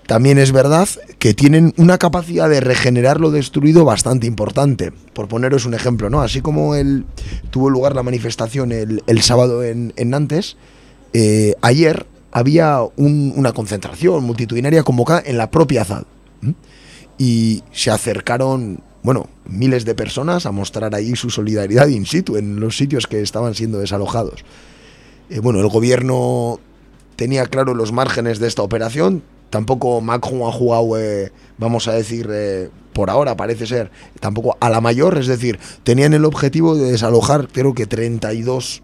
También 0.08 0.38
es 0.38 0.52
verdad 0.52 0.88
que 1.18 1.34
tienen 1.34 1.74
una 1.78 1.98
capacidad 1.98 2.50
de 2.50 2.60
regenerar 2.60 3.22
lo 3.22 3.32
destruido 3.32 3.86
bastante 3.86 4.28
importante. 4.28 4.92
Por 5.14 5.28
poneros 5.30 5.66
un 5.66 5.74
ejemplo, 5.74 6.10
¿no? 6.10 6.22
Así 6.22 6.42
como 6.42 6.74
tuvo 7.52 7.70
lugar 7.70 7.96
la 7.96 8.04
manifestación 8.04 8.72
el, 8.74 9.22
sábado 9.22 9.64
en, 9.64 9.94
Nantes, 10.06 10.58
eh, 11.14 11.56
ayer 11.62 12.06
había 12.32 12.80
un- 12.98 13.34
una 13.38 13.54
concentración 13.54 14.24
multitudinaria 14.24 14.84
convocada 14.84 15.24
en 15.26 15.38
la 15.38 15.50
propia 15.52 15.86
ZAD. 15.86 16.04
Y 17.18 17.64
se 17.72 17.92
acercaron, 17.92 18.82
bueno, 19.04 19.30
miles 19.46 19.86
de 19.86 19.96
personas 19.96 20.46
a 20.46 20.52
mostrar 20.52 20.96
ahí 20.96 21.16
su 21.16 21.30
solidaridad 21.30 21.88
in 21.88 22.06
situ 22.06 22.36
en 22.38 22.60
los 22.60 22.76
sitios 22.76 23.08
que 23.08 23.22
estaban 23.22 23.54
siendo 23.56 23.80
desalojados. 23.80 24.44
Eh, 25.30 25.40
bueno, 25.40 25.62
el 25.62 25.68
gobierno 25.70 26.60
tenía 27.16 27.46
claro 27.46 27.74
los 27.76 27.92
márgenes 27.94 28.40
de 28.40 28.48
esta 28.48 28.64
operación. 28.64 29.24
Tampoco 29.54 30.02
Macron 30.02 30.42
ha 30.48 30.52
jugado, 30.52 30.98
eh, 30.98 31.32
vamos 31.60 31.88
a 31.88 31.94
decir, 31.94 32.28
eh, 32.32 32.72
por 32.92 33.12
ahora 33.12 33.38
parece 33.38 33.68
ser, 33.68 33.92
tampoco 34.20 34.58
a 34.60 34.68
la 34.72 34.82
mayor. 34.82 35.20
Es 35.20 35.28
decir, 35.28 35.60
tenían 35.84 36.16
el 36.16 36.26
objetivo 36.26 36.74
de 36.76 36.92
desalojar, 36.92 37.48
creo 37.50 37.76
que 37.76 37.86
32 37.86 38.82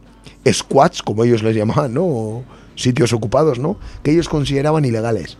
squats, 0.48 1.02
como 1.02 1.24
ellos 1.24 1.42
les 1.42 1.56
llamaban, 1.56 1.96
¿no? 1.96 2.04
O 2.04 2.44
sitios 2.76 3.14
ocupados, 3.14 3.58
¿no? 3.58 3.80
Que 4.04 4.12
ellos 4.12 4.30
consideraban 4.30 4.86
ilegales. 4.86 5.40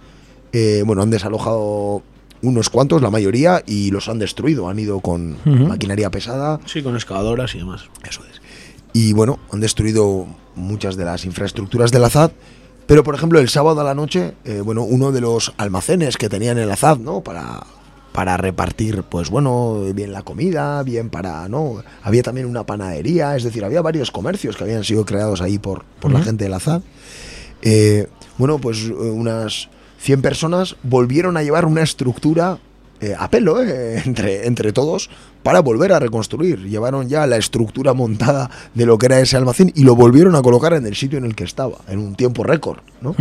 Eh, 0.52 0.82
bueno, 0.84 1.04
han 1.04 1.12
desalojado 1.12 2.02
unos 2.42 2.72
cuantos, 2.72 3.04
la 3.04 3.12
mayoría, 3.12 3.62
y 3.68 3.92
los 3.92 4.10
han 4.10 4.18
destruido. 4.18 4.68
Han 4.68 4.80
ido 4.80 5.00
con 5.00 5.38
maquinaria 5.46 6.10
pesada. 6.10 6.60
Sí, 6.66 6.82
con 6.82 6.96
excavadoras 6.96 7.54
y 7.54 7.60
demás. 7.60 7.84
Eso 8.04 8.22
es. 8.32 8.42
Y 8.94 9.14
bueno, 9.14 9.38
han 9.52 9.60
destruido 9.60 10.26
muchas 10.56 10.96
de 10.98 11.06
las 11.06 11.24
infraestructuras 11.26 11.92
de 11.92 12.00
la 12.00 12.10
ZAD. 12.10 12.32
Pero, 12.90 13.04
por 13.04 13.14
ejemplo, 13.14 13.40
el 13.40 13.50
sábado 13.50 13.82
a 13.82 13.84
la 13.84 13.94
noche, 13.94 14.34
eh, 14.46 14.62
bueno, 14.62 14.82
uno 14.82 15.12
de 15.12 15.22
los 15.22 15.54
almacenes 15.58 16.18
que 16.18 16.28
tenían 16.28 16.58
en 16.58 16.68
la 16.68 16.76
ZAD, 16.76 16.98
¿no? 16.98 17.22
Para, 17.22 17.68
para 18.14 18.36
repartir, 18.36 19.04
pues 19.04 19.30
bueno, 19.30 19.84
bien 19.94 20.12
la 20.12 20.24
comida, 20.24 20.82
bien 20.82 21.12
para, 21.12 21.48
¿no? 21.48 21.84
Había 22.02 22.24
también 22.24 22.48
una 22.48 22.66
panadería, 22.66 23.36
es 23.36 23.44
decir, 23.44 23.64
había 23.64 23.84
varios 23.84 24.10
comercios 24.10 24.58
que 24.58 24.64
habían 24.64 24.84
sido 24.84 25.06
creados 25.06 25.40
ahí 25.42 25.60
por, 25.60 25.86
por 26.00 26.12
la 26.12 26.24
gente 26.24 26.46
de 26.46 26.50
la 26.50 26.60
ZAD. 26.60 26.82
Eh, 27.62 28.08
bueno, 28.40 28.58
pues 28.58 28.86
eh, 28.86 28.92
unas 28.92 29.70
100 30.00 30.24
personas 30.24 30.76
volvieron 30.82 31.38
a 31.38 31.44
llevar 31.44 31.66
una 31.66 31.84
estructura 31.84 32.58
eh, 33.02 33.16
a 33.18 33.30
pelo, 33.30 33.62
eh, 33.62 34.02
entre, 34.06 34.48
entre 34.48 34.74
todos, 34.74 35.10
para 35.44 35.62
volver 35.62 35.94
a 35.94 36.00
reconstruir. 36.00 36.68
Llevaron 36.68 37.10
ya 37.10 37.26
la 37.28 37.38
estructura 37.38 37.94
montada 37.94 38.50
de 38.74 38.86
lo 38.86 38.98
que 38.98 39.08
era 39.08 39.20
ese 39.20 39.38
almacén 39.38 39.72
y 39.76 39.84
lo 39.84 39.96
volvieron 39.96 40.36
a 40.36 40.42
colocar 40.42 40.74
en 40.74 40.86
el 40.86 40.96
sitio 40.96 41.18
en 41.18 41.26
el 41.26 41.36
que 41.36 41.44
estaba, 41.44 41.78
en 41.88 42.00
un 42.00 42.16
tiempo 42.16 42.44
récord, 42.44 42.80
¿no? 43.02 43.16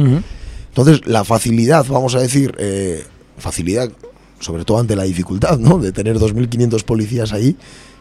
Entonces, 0.68 1.06
la 1.06 1.24
facilidad, 1.24 1.86
vamos 1.88 2.14
a 2.14 2.20
decir, 2.20 2.54
eh, 2.58 3.04
facilidad, 3.36 3.90
sobre 4.38 4.64
todo 4.64 4.78
ante 4.78 4.94
la 4.94 5.04
dificultad, 5.04 5.58
¿no? 5.58 5.78
De 5.78 5.92
tener 5.92 6.18
2.500 6.18 6.84
policías 6.84 7.32
ahí 7.32 7.56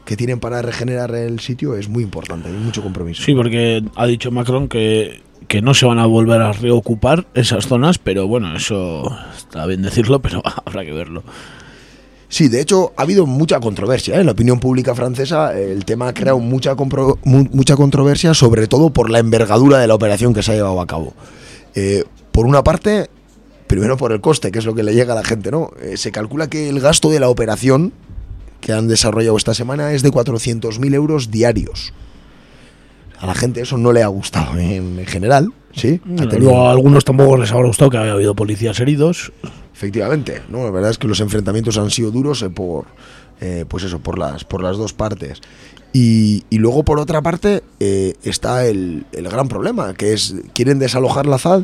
que 0.06 0.16
tienen 0.16 0.40
para 0.40 0.62
regenerar 0.62 1.14
el 1.16 1.40
sitio 1.40 1.76
es 1.76 1.90
muy 1.90 2.04
importante, 2.04 2.48
hay 2.48 2.56
mucho 2.56 2.82
compromiso. 2.82 3.24
Sí, 3.24 3.34
porque 3.34 3.84
ha 3.96 4.06
dicho 4.06 4.32
Macron 4.32 4.70
que, 4.70 5.22
que 5.48 5.62
no 5.62 5.74
se 5.74 5.86
van 5.86 6.00
a 6.00 6.06
volver 6.06 6.42
a 6.42 6.54
reocupar 6.54 7.28
esas 7.34 7.68
zonas, 7.68 7.98
pero 7.98 8.28
bueno, 8.28 8.56
eso 8.56 9.12
está 9.36 9.66
bien 9.66 9.82
decirlo, 9.82 10.20
pero 10.22 10.42
habrá 10.66 10.86
que 10.86 10.94
verlo. 10.94 11.24
Sí, 12.30 12.50
de 12.50 12.60
hecho 12.60 12.94
ha 12.98 13.04
habido 13.04 13.26
mucha 13.26 13.60
controversia 13.60 14.16
¿eh? 14.16 14.20
en 14.20 14.26
la 14.26 14.34
opinión 14.34 14.60
pública 14.60 14.94
francesa. 14.94 15.58
El 15.58 15.86
tema 15.86 16.10
ha 16.10 16.14
creado 16.14 16.40
mucha, 16.40 16.76
mucha 17.24 17.76
controversia, 17.76 18.34
sobre 18.34 18.68
todo 18.68 18.90
por 18.90 19.10
la 19.10 19.20
envergadura 19.20 19.80
de 19.80 19.88
la 19.88 19.96
operación 19.96 20.34
que 20.34 20.44
se 20.44 20.52
ha 20.52 20.56
llevado 20.56 20.82
a 20.82 20.88
cabo. 20.88 21.14
Eh, 21.76 22.04
por 22.32 22.46
una 22.46 22.64
parte, 22.64 23.10
primero 23.68 23.98
por 23.98 24.12
el 24.12 24.20
coste, 24.20 24.52
que 24.52 24.60
es 24.60 24.66
lo 24.66 24.76
que 24.76 24.84
le 24.84 24.94
llega 24.94 25.14
a 25.14 25.16
la 25.16 25.24
gente, 25.24 25.52
¿no? 25.52 25.72
Eh, 25.82 25.96
se 25.96 26.12
calcula 26.12 26.50
que 26.50 26.70
el 26.70 26.82
gasto 26.82 27.10
de 27.10 27.20
la 27.20 27.30
operación 27.30 27.94
que 28.60 28.74
han 28.74 28.88
desarrollado 28.88 29.38
esta 29.38 29.54
semana 29.54 29.94
es 29.94 30.02
de 30.02 30.12
400.000 30.12 30.94
euros 30.94 31.32
diarios. 31.32 31.94
A 33.20 33.26
la 33.28 33.34
gente 33.36 33.62
eso 33.62 33.78
no 33.78 33.92
le 33.92 34.04
ha 34.04 34.08
gustado 34.08 34.58
en 34.60 35.04
general, 35.08 35.52
¿sí? 35.74 36.00
Ha 36.20 36.28
tenido- 36.30 36.52
luego 36.52 36.68
a 36.68 36.72
algunos 36.72 37.04
tampoco 37.06 37.38
les 37.38 37.52
habrá 37.52 37.68
gustado 37.68 37.90
que 37.92 37.98
haya 37.98 38.14
habido 38.14 38.36
policías 38.36 38.80
heridos. 38.80 39.32
Efectivamente, 39.74 40.42
no, 40.50 40.64
la 40.64 40.72
verdad 40.72 40.92
es 40.92 40.98
que 40.98 41.08
los 41.08 41.20
enfrentamientos 41.20 41.78
han 41.78 41.90
sido 41.92 42.12
duros 42.12 42.42
eh, 42.42 42.50
por, 42.50 42.86
eh, 43.42 43.66
pues 43.68 43.84
eso, 43.84 44.00
por 44.00 44.18
las, 44.18 44.44
por 44.44 44.62
las 44.64 44.78
dos 44.78 44.94
partes. 44.94 45.42
Y, 45.94 46.44
y 46.50 46.58
luego 46.60 46.84
por 46.84 47.00
otra 47.00 47.22
parte 47.22 47.64
eh, 47.80 48.14
está 48.24 48.66
el, 48.66 49.06
el 49.14 49.30
gran 49.30 49.48
problema, 49.48 49.94
que 49.94 50.14
es 50.14 50.36
quieren 50.54 50.80
desalojar 50.80 51.26
la 51.28 51.38
ZAD, 51.38 51.64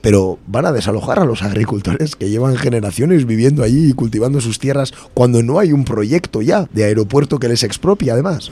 pero 0.00 0.38
van 0.46 0.64
a 0.66 0.72
desalojar 0.72 1.18
a 1.18 1.24
los 1.24 1.42
agricultores 1.42 2.16
que 2.16 2.30
llevan 2.30 2.56
generaciones 2.56 3.26
viviendo 3.26 3.62
allí 3.64 3.90
y 3.90 3.92
cultivando 3.92 4.40
sus 4.40 4.58
tierras 4.58 4.92
cuando 5.12 5.42
no 5.42 5.58
hay 5.58 5.72
un 5.72 5.84
proyecto 5.84 6.40
ya 6.42 6.68
de 6.72 6.84
aeropuerto 6.84 7.38
que 7.38 7.48
les 7.48 7.62
expropie 7.64 8.10
además. 8.12 8.50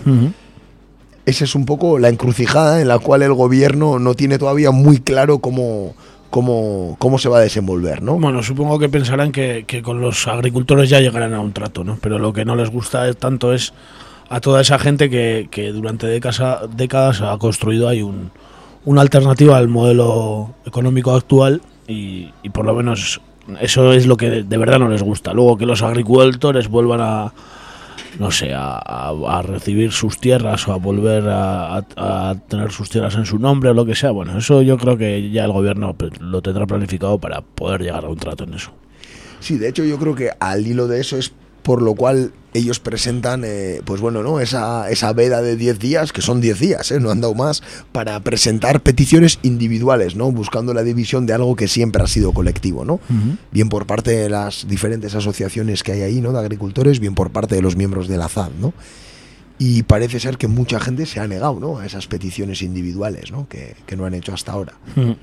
Esa 1.26 1.44
es 1.44 1.54
un 1.56 1.66
poco 1.66 1.98
la 1.98 2.08
encrucijada 2.08 2.80
en 2.80 2.88
la 2.88 3.00
cual 3.00 3.22
el 3.22 3.34
gobierno 3.34 3.98
no 3.98 4.14
tiene 4.14 4.38
todavía 4.38 4.70
muy 4.70 5.00
claro 5.00 5.40
cómo, 5.40 5.94
cómo, 6.30 6.96
cómo 7.00 7.18
se 7.18 7.28
va 7.28 7.38
a 7.38 7.40
desenvolver, 7.40 8.00
¿no? 8.00 8.18
Bueno, 8.18 8.44
supongo 8.44 8.78
que 8.78 8.88
pensarán 8.88 9.32
que, 9.32 9.64
que 9.66 9.82
con 9.82 10.00
los 10.00 10.28
agricultores 10.28 10.88
ya 10.88 11.00
llegarán 11.00 11.34
a 11.34 11.40
un 11.40 11.52
trato, 11.52 11.82
¿no? 11.82 11.98
Pero 12.00 12.20
lo 12.20 12.32
que 12.32 12.44
no 12.44 12.54
les 12.54 12.70
gusta 12.70 13.12
tanto 13.14 13.52
es 13.52 13.74
a 14.28 14.40
toda 14.40 14.60
esa 14.60 14.78
gente 14.78 15.10
que, 15.10 15.48
que 15.50 15.72
durante 15.72 16.06
décadas, 16.06 16.60
décadas 16.76 17.20
ha 17.20 17.36
construido 17.38 17.88
ahí 17.88 18.02
un, 18.02 18.30
una 18.84 19.00
alternativa 19.00 19.56
al 19.56 19.66
modelo 19.66 20.54
económico 20.64 21.12
actual 21.12 21.60
y, 21.88 22.30
y 22.44 22.50
por 22.50 22.64
lo 22.64 22.74
menos 22.74 23.20
eso 23.60 23.92
es 23.92 24.06
lo 24.06 24.16
que 24.16 24.30
de 24.44 24.56
verdad 24.58 24.78
no 24.78 24.88
les 24.88 25.02
gusta. 25.02 25.32
Luego 25.32 25.56
que 25.56 25.66
los 25.66 25.82
agricultores 25.82 26.68
vuelvan 26.68 27.00
a, 27.00 27.32
no 28.18 28.30
sé, 28.30 28.52
a, 28.54 29.42
recibir 29.42 29.92
sus 29.92 30.18
tierras 30.18 30.66
o 30.68 30.72
a 30.72 30.76
volver 30.76 31.28
a, 31.28 31.76
a- 31.76 32.30
a 32.30 32.34
tener 32.48 32.70
sus 32.72 32.88
tierras 32.90 33.14
en 33.16 33.26
su 33.26 33.38
nombre 33.38 33.70
o 33.70 33.74
lo 33.74 33.84
que 33.86 33.94
sea, 33.94 34.10
bueno, 34.10 34.36
eso 34.38 34.62
yo 34.62 34.76
creo 34.78 34.96
que 34.98 35.30
ya 35.30 35.44
el 35.44 35.52
gobierno 35.52 35.94
pues, 35.94 36.20
lo 36.20 36.42
tendrá 36.42 36.66
planificado 36.66 37.18
para 37.18 37.40
poder 37.42 37.82
llegar 37.82 38.04
a 38.04 38.08
un 38.08 38.16
trato 38.16 38.44
en 38.44 38.54
eso. 38.54 38.70
Sí, 39.40 39.58
de 39.58 39.68
hecho 39.68 39.84
yo 39.84 39.98
creo 39.98 40.14
que 40.14 40.30
al 40.40 40.66
hilo 40.66 40.88
de 40.88 41.00
eso 41.00 41.16
es 41.16 41.32
por 41.66 41.82
lo 41.82 41.94
cual 41.96 42.32
ellos 42.54 42.78
presentan, 42.78 43.42
eh, 43.44 43.80
pues 43.84 44.00
bueno, 44.00 44.22
¿no? 44.22 44.38
Esa, 44.40 44.88
esa 44.88 45.12
veda 45.12 45.42
de 45.42 45.56
10 45.56 45.78
días, 45.80 46.12
que 46.12 46.22
son 46.22 46.40
10 46.40 46.60
días, 46.60 46.90
¿eh? 46.92 47.00
no 47.00 47.10
han 47.10 47.20
dado 47.20 47.34
más, 47.34 47.62
para 47.90 48.20
presentar 48.20 48.80
peticiones 48.82 49.40
individuales, 49.42 50.14
¿no? 50.14 50.30
Buscando 50.30 50.72
la 50.72 50.84
división 50.84 51.26
de 51.26 51.32
algo 51.34 51.56
que 51.56 51.66
siempre 51.66 52.02
ha 52.02 52.06
sido 52.06 52.32
colectivo, 52.32 52.84
¿no? 52.84 53.00
Bien 53.50 53.68
por 53.68 53.84
parte 53.86 54.12
de 54.12 54.30
las 54.30 54.68
diferentes 54.68 55.14
asociaciones 55.16 55.82
que 55.82 55.90
hay 55.92 56.02
ahí, 56.02 56.20
¿no? 56.20 56.32
De 56.32 56.38
agricultores, 56.38 57.00
bien 57.00 57.14
por 57.16 57.30
parte 57.30 57.56
de 57.56 57.62
los 57.62 57.74
miembros 57.76 58.06
de 58.08 58.16
la 58.16 58.28
ZAD, 58.28 58.52
¿no? 58.60 58.72
y 59.58 59.84
parece 59.84 60.20
ser 60.20 60.36
que 60.36 60.48
mucha 60.48 60.78
gente 60.80 61.06
se 61.06 61.18
ha 61.18 61.26
negado 61.26 61.58
¿no? 61.58 61.78
a 61.78 61.86
esas 61.86 62.06
peticiones 62.08 62.60
individuales 62.60 63.32
¿no? 63.32 63.48
que, 63.48 63.74
que 63.86 63.96
no 63.96 64.04
han 64.04 64.12
hecho 64.12 64.34
hasta 64.34 64.52
ahora. 64.52 64.74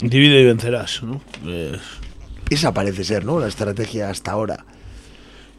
Divide 0.01 0.41
y 0.41 0.45
vencerás, 0.45 1.03
¿no? 1.03 1.21
Es- 1.47 1.79
Esa 2.49 2.73
parece 2.73 3.03
ser 3.03 3.25
¿no? 3.25 3.39
la 3.39 3.47
estrategia 3.47 4.09
hasta 4.09 4.31
ahora. 4.31 4.65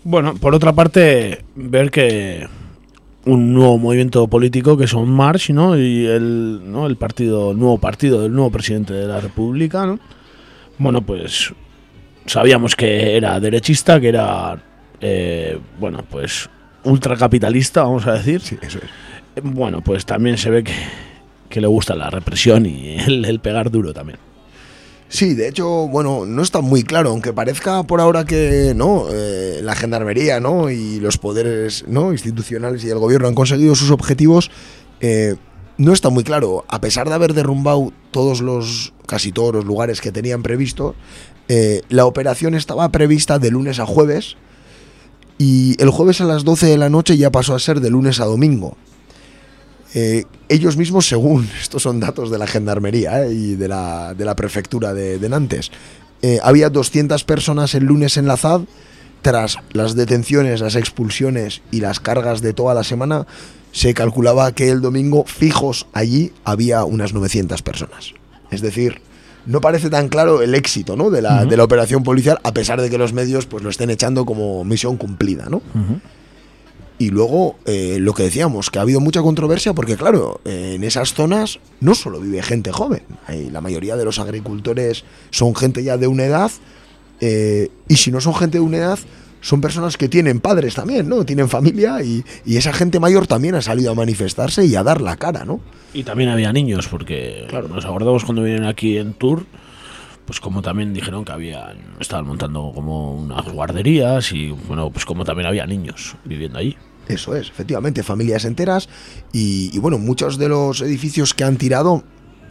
Bueno, 0.04 0.34
por 0.34 0.54
otra 0.54 0.74
parte, 0.74 1.44
ver 1.54 1.90
que 1.90 2.46
un 3.24 3.54
nuevo 3.54 3.78
movimiento 3.78 4.28
político 4.28 4.76
que 4.76 4.86
son 4.86 5.08
March, 5.08 5.48
¿no? 5.48 5.78
Y 5.78 6.04
el, 6.04 6.60
¿no? 6.70 6.86
el 6.86 6.96
partido, 6.96 7.52
el 7.52 7.58
nuevo 7.58 7.78
partido 7.78 8.20
del 8.20 8.32
nuevo 8.32 8.50
presidente 8.50 8.92
de 8.92 9.06
la 9.06 9.18
República, 9.20 9.86
¿no? 9.86 9.98
Bueno, 10.76 11.00
pues 11.00 11.54
sabíamos 12.26 12.76
que 12.76 13.16
era 13.16 13.40
derechista, 13.40 13.98
que 13.98 14.08
era, 14.08 14.62
eh, 15.00 15.58
bueno, 15.80 16.04
pues 16.10 16.50
ultracapitalista, 16.84 17.84
vamos 17.84 18.06
a 18.06 18.12
decir. 18.12 18.42
Sí, 18.42 18.58
eso 18.60 18.78
es. 18.78 19.42
Bueno, 19.42 19.80
pues 19.80 20.04
también 20.04 20.36
se 20.36 20.50
ve 20.50 20.64
que, 20.64 20.74
que 21.48 21.62
le 21.62 21.66
gusta 21.66 21.94
la 21.94 22.10
represión 22.10 22.66
y 22.66 22.96
el, 22.98 23.24
el 23.24 23.40
pegar 23.40 23.70
duro 23.70 23.94
también. 23.94 24.18
Sí, 25.14 25.34
de 25.34 25.46
hecho, 25.46 25.86
bueno, 25.86 26.26
no 26.26 26.42
está 26.42 26.60
muy 26.60 26.82
claro, 26.82 27.10
aunque 27.10 27.32
parezca 27.32 27.84
por 27.84 28.00
ahora 28.00 28.24
que 28.24 28.72
no, 28.74 29.06
Eh, 29.12 29.60
la 29.62 29.76
gendarmería, 29.76 30.40
¿no? 30.40 30.70
Y 30.70 30.98
los 30.98 31.18
poderes, 31.18 31.84
¿no? 31.86 32.10
Institucionales 32.10 32.82
y 32.82 32.90
el 32.90 32.98
gobierno 32.98 33.28
han 33.28 33.36
conseguido 33.36 33.76
sus 33.76 33.92
objetivos. 33.92 34.50
eh, 35.00 35.36
no 35.78 35.92
está 35.92 36.08
muy 36.10 36.24
claro, 36.24 36.64
a 36.68 36.80
pesar 36.80 37.08
de 37.08 37.14
haber 37.14 37.32
derrumbado 37.32 37.92
todos 38.10 38.40
los, 38.40 38.92
casi 39.06 39.30
todos 39.30 39.54
los 39.54 39.64
lugares 39.64 40.00
que 40.00 40.10
tenían 40.10 40.42
previsto, 40.42 40.96
eh, 41.48 41.82
la 41.88 42.06
operación 42.06 42.56
estaba 42.56 42.88
prevista 42.88 43.38
de 43.38 43.50
lunes 43.52 43.78
a 43.78 43.86
jueves 43.86 44.36
y 45.38 45.80
el 45.80 45.90
jueves 45.90 46.20
a 46.20 46.24
las 46.24 46.44
12 46.44 46.66
de 46.66 46.78
la 46.78 46.88
noche 46.90 47.16
ya 47.16 47.30
pasó 47.30 47.54
a 47.54 47.60
ser 47.60 47.80
de 47.80 47.90
lunes 47.90 48.18
a 48.18 48.24
domingo. 48.24 48.76
Eh, 49.94 50.24
ellos 50.48 50.76
mismos, 50.76 51.06
según, 51.06 51.48
estos 51.60 51.82
son 51.82 52.00
datos 52.00 52.30
de 52.30 52.38
la 52.38 52.46
gendarmería 52.46 53.24
eh, 53.24 53.32
y 53.32 53.54
de 53.54 53.68
la, 53.68 54.14
de 54.14 54.24
la 54.24 54.36
prefectura 54.36 54.92
de, 54.92 55.18
de 55.18 55.28
Nantes, 55.28 55.70
eh, 56.22 56.40
había 56.42 56.70
200 56.70 57.22
personas 57.24 57.74
el 57.74 57.84
lunes 57.84 58.16
en 58.16 58.26
la 58.26 58.36
ZAD, 58.36 58.62
tras 59.22 59.58
las 59.72 59.94
detenciones, 59.94 60.60
las 60.60 60.74
expulsiones 60.74 61.62
y 61.70 61.80
las 61.80 61.98
cargas 61.98 62.42
de 62.42 62.52
toda 62.52 62.74
la 62.74 62.84
semana, 62.84 63.26
se 63.72 63.94
calculaba 63.94 64.52
que 64.52 64.68
el 64.68 64.82
domingo 64.82 65.24
fijos 65.24 65.86
allí 65.94 66.32
había 66.44 66.84
unas 66.84 67.14
900 67.14 67.62
personas. 67.62 68.12
Es 68.50 68.60
decir, 68.60 69.00
no 69.46 69.60
parece 69.60 69.90
tan 69.90 70.08
claro 70.08 70.42
el 70.42 70.54
éxito 70.54 70.96
¿no? 70.96 71.10
de, 71.10 71.22
la, 71.22 71.44
de 71.44 71.56
la 71.56 71.64
operación 71.64 72.02
policial, 72.02 72.38
a 72.44 72.52
pesar 72.52 72.80
de 72.80 72.90
que 72.90 72.98
los 72.98 73.12
medios 73.12 73.46
pues, 73.46 73.62
lo 73.62 73.70
estén 73.70 73.90
echando 73.90 74.24
como 74.24 74.62
misión 74.64 74.96
cumplida. 74.96 75.46
¿no? 75.48 75.62
Y 76.98 77.10
luego, 77.10 77.56
eh, 77.66 77.98
lo 78.00 78.14
que 78.14 78.22
decíamos, 78.22 78.70
que 78.70 78.78
ha 78.78 78.82
habido 78.82 79.00
mucha 79.00 79.20
controversia 79.20 79.72
porque, 79.74 79.96
claro, 79.96 80.40
eh, 80.44 80.74
en 80.76 80.84
esas 80.84 81.12
zonas 81.14 81.58
no 81.80 81.94
solo 81.94 82.20
vive 82.20 82.40
gente 82.42 82.70
joven, 82.70 83.02
hay- 83.26 83.50
la 83.50 83.60
mayoría 83.60 83.96
de 83.96 84.04
los 84.04 84.18
agricultores 84.20 85.04
son 85.30 85.56
gente 85.56 85.82
ya 85.82 85.96
de 85.96 86.06
una 86.06 86.24
edad, 86.24 86.52
eh, 87.20 87.68
y 87.88 87.96
si 87.96 88.10
no 88.12 88.20
son 88.20 88.34
gente 88.34 88.58
de 88.58 88.64
una 88.64 88.76
edad, 88.78 88.98
son 89.40 89.60
personas 89.60 89.96
que 89.96 90.08
tienen 90.08 90.40
padres 90.40 90.74
también, 90.74 91.08
¿no? 91.08 91.24
Tienen 91.26 91.48
familia 91.48 92.02
y, 92.02 92.24
y 92.46 92.56
esa 92.56 92.72
gente 92.72 92.98
mayor 93.00 93.26
también 93.26 93.54
ha 93.56 93.60
salido 93.62 93.90
a 93.90 93.94
manifestarse 93.94 94.64
y 94.64 94.74
a 94.76 94.82
dar 94.82 95.00
la 95.00 95.16
cara, 95.16 95.44
¿no? 95.44 95.60
Y 95.92 96.02
también 96.04 96.30
había 96.30 96.52
niños, 96.52 96.88
porque 96.88 97.46
nos 97.70 97.84
acordamos 97.84 98.24
cuando 98.24 98.42
vinieron 98.42 98.66
aquí 98.66 98.96
en 98.98 99.12
tour, 99.14 99.44
pues 100.26 100.40
como 100.40 100.62
también 100.62 100.94
dijeron 100.94 101.24
que 101.24 101.32
habían, 101.32 101.78
estaban 102.00 102.26
montando 102.26 102.72
como 102.74 103.14
unas 103.14 103.44
guarderías 103.52 104.32
y 104.32 104.50
bueno, 104.50 104.90
pues 104.90 105.04
como 105.04 105.24
también 105.24 105.46
había 105.48 105.66
niños 105.66 106.16
viviendo 106.24 106.58
allí. 106.58 106.76
Eso 107.08 107.36
es, 107.36 107.48
efectivamente, 107.50 108.02
familias 108.02 108.46
enteras 108.46 108.88
y, 109.32 109.78
bueno, 109.78 109.98
muchos 109.98 110.38
de 110.38 110.48
los 110.48 110.80
edificios 110.80 111.34
que 111.34 111.44
han 111.44 111.58
tirado, 111.58 112.02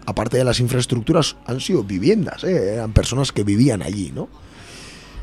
aparte 0.06 0.38
de 0.38 0.44
las 0.44 0.60
infraestructuras, 0.60 1.36
han 1.48 1.60
sido 1.60 1.84
viviendas, 1.84 2.44
¿eh? 2.44 2.76
eran 2.76 2.94
personas 2.94 3.32
que 3.32 3.44
vivían 3.44 3.82
allí, 3.82 4.12
¿no? 4.14 4.30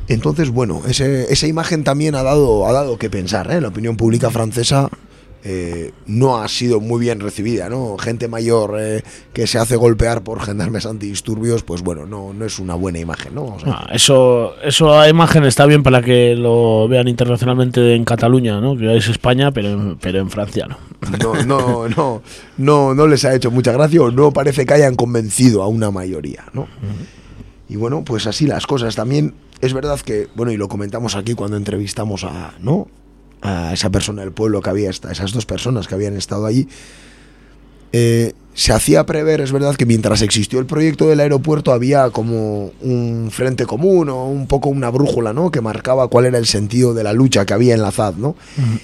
Entonces, 0.09 0.49
bueno, 0.49 0.81
ese- 0.87 1.31
esa 1.31 1.47
imagen 1.47 1.85
también 1.85 2.15
ha 2.15 2.23
dado, 2.23 2.67
ha 2.67 2.73
dado 2.73 2.97
que 2.97 3.09
pensar, 3.09 3.49
¿eh? 3.51 3.61
La 3.61 3.69
opinión 3.69 3.95
pública 3.95 4.29
francesa 4.29 4.89
eh, 5.43 5.91
no 6.05 6.37
ha 6.37 6.47
sido 6.47 6.79
muy 6.79 6.99
bien 6.99 7.19
recibida, 7.19 7.67
¿no? 7.67 7.97
Gente 7.97 8.27
mayor 8.27 8.77
eh, 8.79 9.03
que 9.33 9.47
se 9.47 9.57
hace 9.57 9.75
golpear 9.75 10.23
por 10.23 10.41
gendarmes 10.41 10.85
antidisturbios, 10.85 11.63
pues 11.63 11.81
bueno, 11.81 12.05
no, 12.05 12.31
no 12.33 12.45
es 12.45 12.59
una 12.59 12.75
buena 12.75 12.99
imagen, 12.99 13.35
¿no? 13.35 13.45
O 13.45 13.59
sea, 13.59 13.73
Ah, 13.73 13.89
eso, 13.93 14.53
eso 14.63 14.99
a 14.99 15.09
imagen 15.09 15.43
está 15.45 15.65
bien 15.65 15.81
para 15.81 16.01
que 16.01 16.35
lo 16.35 16.87
vean 16.87 17.07
internacionalmente 17.07 17.95
en 17.95 18.05
Cataluña, 18.05 18.61
¿no? 18.61 18.77
Que 18.77 18.95
es 18.97 19.07
España, 19.07 19.51
pero 19.51 19.69
en, 19.69 19.97
pero 19.97 20.19
en 20.19 20.29
Francia 20.29 20.67
no. 20.67 20.77
no, 21.17 21.43
no, 21.45 21.89
no, 21.89 22.21
no, 22.57 22.93
no 22.93 23.07
les 23.07 23.25
ha 23.25 23.33
hecho 23.33 23.49
mucha 23.49 23.71
gracia 23.71 24.01
o 24.01 24.11
no 24.11 24.31
parece 24.31 24.65
que 24.65 24.73
hayan 24.73 24.95
convencido 24.95 25.63
a 25.63 25.67
una 25.67 25.89
mayoría, 25.89 26.45
¿no? 26.53 26.67
Y 27.67 27.77
bueno, 27.77 28.03
pues 28.03 28.27
así 28.27 28.45
las 28.45 28.67
cosas. 28.67 28.95
También 28.95 29.33
es 29.61 29.73
verdad 29.73 29.99
que, 30.01 30.27
bueno, 30.35 30.51
y 30.51 30.57
lo 30.57 30.67
comentamos 30.67 31.15
aquí 31.15 31.33
cuando 31.33 31.57
entrevistamos 31.57 32.23
a, 32.25 32.53
¿no? 32.59 32.87
A 33.41 33.73
esa 33.73 33.89
persona 33.89 34.21
del 34.21 34.31
pueblo 34.31 34.61
que 34.61 34.69
había, 34.69 34.89
esta- 34.89 35.11
esas 35.11 35.31
dos 35.33 35.45
personas 35.45 35.87
que 35.87 35.95
habían 35.95 36.15
estado 36.15 36.45
allí. 36.45 36.67
eh, 37.93 38.33
se 38.53 38.73
hacía 38.73 39.05
prever, 39.05 39.41
es 39.41 39.51
verdad, 39.51 39.75
que 39.75 39.85
mientras 39.85 40.21
existió 40.21 40.59
el 40.59 40.65
proyecto 40.65 41.07
del 41.07 41.19
aeropuerto 41.21 41.71
había 41.71 42.09
como 42.09 42.71
un 42.81 43.29
frente 43.31 43.65
común 43.65 44.09
o 44.09 44.25
un 44.27 44.47
poco 44.47 44.69
una 44.69 44.89
brújula, 44.89 45.33
¿no? 45.33 45.51
Que 45.51 45.61
marcaba 45.61 46.07
cuál 46.09 46.25
era 46.25 46.37
el 46.37 46.45
sentido 46.45 46.93
de 46.93 47.03
la 47.03 47.13
lucha 47.13 47.45
que 47.45 47.53
había 47.53 47.73
en 47.73 47.81
la 47.81 47.91
ZAD, 47.91 48.15
¿no? 48.15 48.35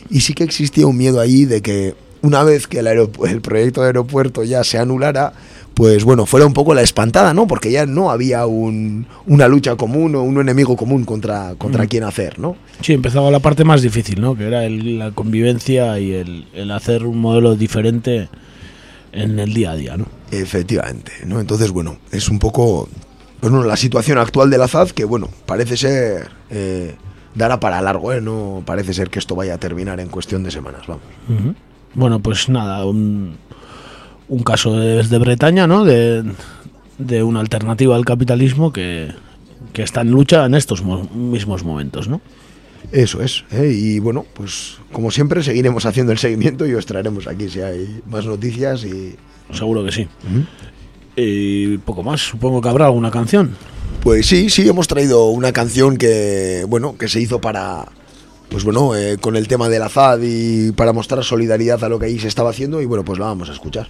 Y 0.09 0.21
sí 0.21 0.33
que 0.33 0.43
existía 0.43 0.87
un 0.87 0.97
miedo 0.97 1.19
ahí 1.19 1.45
de 1.45 1.61
que 1.61 1.95
una 2.21 2.43
vez 2.43 2.67
que 2.67 2.79
el, 2.79 2.87
el 2.87 3.41
proyecto 3.41 3.81
de 3.81 3.87
aeropuerto 3.87 4.43
ya 4.43 4.63
se 4.63 4.77
anulara, 4.77 5.33
pues 5.77 6.03
bueno, 6.03 6.25
fuera 6.25 6.47
un 6.47 6.53
poco 6.53 6.73
la 6.73 6.81
espantada, 6.81 7.35
¿no? 7.35 7.45
Porque 7.45 7.71
ya 7.71 7.85
no 7.85 8.09
había 8.09 8.47
un- 8.47 9.05
una 9.27 9.47
lucha 9.47 9.75
común 9.75 10.15
o 10.15 10.23
un 10.23 10.39
enemigo 10.41 10.75
común 10.75 11.05
contra, 11.05 11.53
contra 11.55 11.83
Mm. 11.83 11.87
quién 11.87 12.03
hacer, 12.03 12.39
¿no? 12.39 12.55
Sí, 12.81 12.93
empezaba 12.93 13.29
la 13.29 13.39
parte 13.39 13.63
más 13.63 13.83
difícil, 13.83 14.19
¿no? 14.19 14.35
Que 14.35 14.47
era 14.47 14.65
el- 14.65 14.97
la 14.97 15.11
convivencia 15.11 15.99
y 15.99 16.13
el, 16.13 16.47
el 16.55 16.71
hacer 16.71 17.05
un 17.05 17.19
modelo 17.19 17.55
diferente 17.55 18.27
en 19.11 19.37
el 19.37 19.53
día 19.53 19.71
a 19.71 19.75
día, 19.75 19.97
¿no? 19.97 20.07
Efectivamente, 20.31 21.11
¿no? 21.27 21.39
Entonces, 21.39 21.69
bueno, 21.69 21.97
es 22.11 22.27
un 22.27 22.39
poco 22.39 22.89
bueno, 23.39 23.63
la 23.63 23.77
situación 23.77 24.17
actual 24.17 24.49
de 24.49 24.57
la 24.57 24.67
ZAD 24.67 24.89
que, 24.89 25.05
bueno, 25.05 25.29
parece 25.45 25.77
ser... 25.77 26.27
eh, 26.49 26.95
dará 27.35 27.59
para 27.59 27.79
largo, 27.83 28.11
¿eh? 28.11 28.19
No 28.19 28.63
parece 28.65 28.95
ser 28.95 29.11
que 29.11 29.19
esto 29.19 29.35
vaya 29.35 29.53
a 29.53 29.57
terminar 29.59 29.99
en 29.99 30.07
cuestión 30.09 30.41
de 30.41 30.49
semanas, 30.49 30.87
vamos. 30.87 31.03
Bueno, 31.93 32.19
pues 32.19 32.49
nada, 32.49 32.83
un, 32.83 33.35
un 34.29 34.43
caso 34.43 34.75
desde 34.77 35.17
Bretaña, 35.17 35.67
¿no? 35.67 35.85
De, 35.85 36.23
de 36.97 37.23
una 37.23 37.39
alternativa 37.39 37.95
al 37.95 38.05
capitalismo 38.05 38.73
que, 38.73 39.11
que 39.73 39.83
está 39.83 40.01
en 40.01 40.11
lucha 40.11 40.45
en 40.45 40.55
estos 40.55 40.83
mo- 40.83 41.07
mismos 41.13 41.63
momentos, 41.63 42.07
¿no? 42.07 42.21
Eso 42.91 43.21
es, 43.21 43.43
¿eh? 43.51 43.71
y 43.73 43.99
bueno, 43.99 44.25
pues 44.33 44.77
como 44.93 45.11
siempre 45.11 45.43
seguiremos 45.43 45.85
haciendo 45.85 46.11
el 46.13 46.17
seguimiento 46.19 46.65
y 46.65 46.73
os 46.73 46.85
traeremos 46.85 47.27
aquí 47.27 47.49
si 47.49 47.59
hay 47.61 48.01
más 48.09 48.25
noticias 48.25 48.83
y... 48.85 49.15
Seguro 49.53 49.83
que 49.85 49.91
sí. 49.93 50.07
Y 51.15 51.77
poco 51.79 52.03
más, 52.03 52.21
supongo 52.21 52.61
que 52.61 52.69
habrá 52.69 52.85
alguna 52.85 53.11
canción. 53.11 53.55
Pues 54.01 54.25
sí, 54.27 54.49
sí, 54.49 54.67
hemos 54.67 54.87
traído 54.87 55.29
una 55.29 55.51
canción 55.51 55.97
que, 55.97 56.65
bueno, 56.67 56.97
que 56.97 57.07
se 57.07 57.19
hizo 57.21 57.41
para, 57.41 57.85
pues 58.49 58.63
bueno, 58.63 58.95
eh, 58.95 59.17
con 59.19 59.35
el 59.35 59.47
tema 59.47 59.69
de 59.69 59.79
la 59.79 59.89
ZAD 59.89 60.19
y 60.23 60.71
para 60.71 60.93
mostrar 60.93 61.23
solidaridad 61.23 61.83
a 61.83 61.89
lo 61.89 61.99
que 61.99 62.05
ahí 62.07 62.19
se 62.19 62.27
estaba 62.27 62.49
haciendo 62.51 62.81
y 62.81 62.85
bueno, 62.85 63.03
pues 63.03 63.19
la 63.19 63.25
vamos 63.25 63.49
a 63.49 63.53
escuchar. 63.53 63.89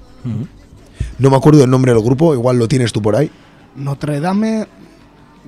No 1.20 1.30
me 1.30 1.36
acuerdo 1.38 1.64
el 1.64 1.70
nombre 1.70 1.94
del 1.94 2.02
grupo, 2.04 2.34
igual 2.34 2.58
lo 2.58 2.68
tienes 2.68 2.92
tú 2.92 3.02
por 3.02 3.16
ahí. 3.16 3.30
Notre 3.76 4.20
Dame 4.20 4.68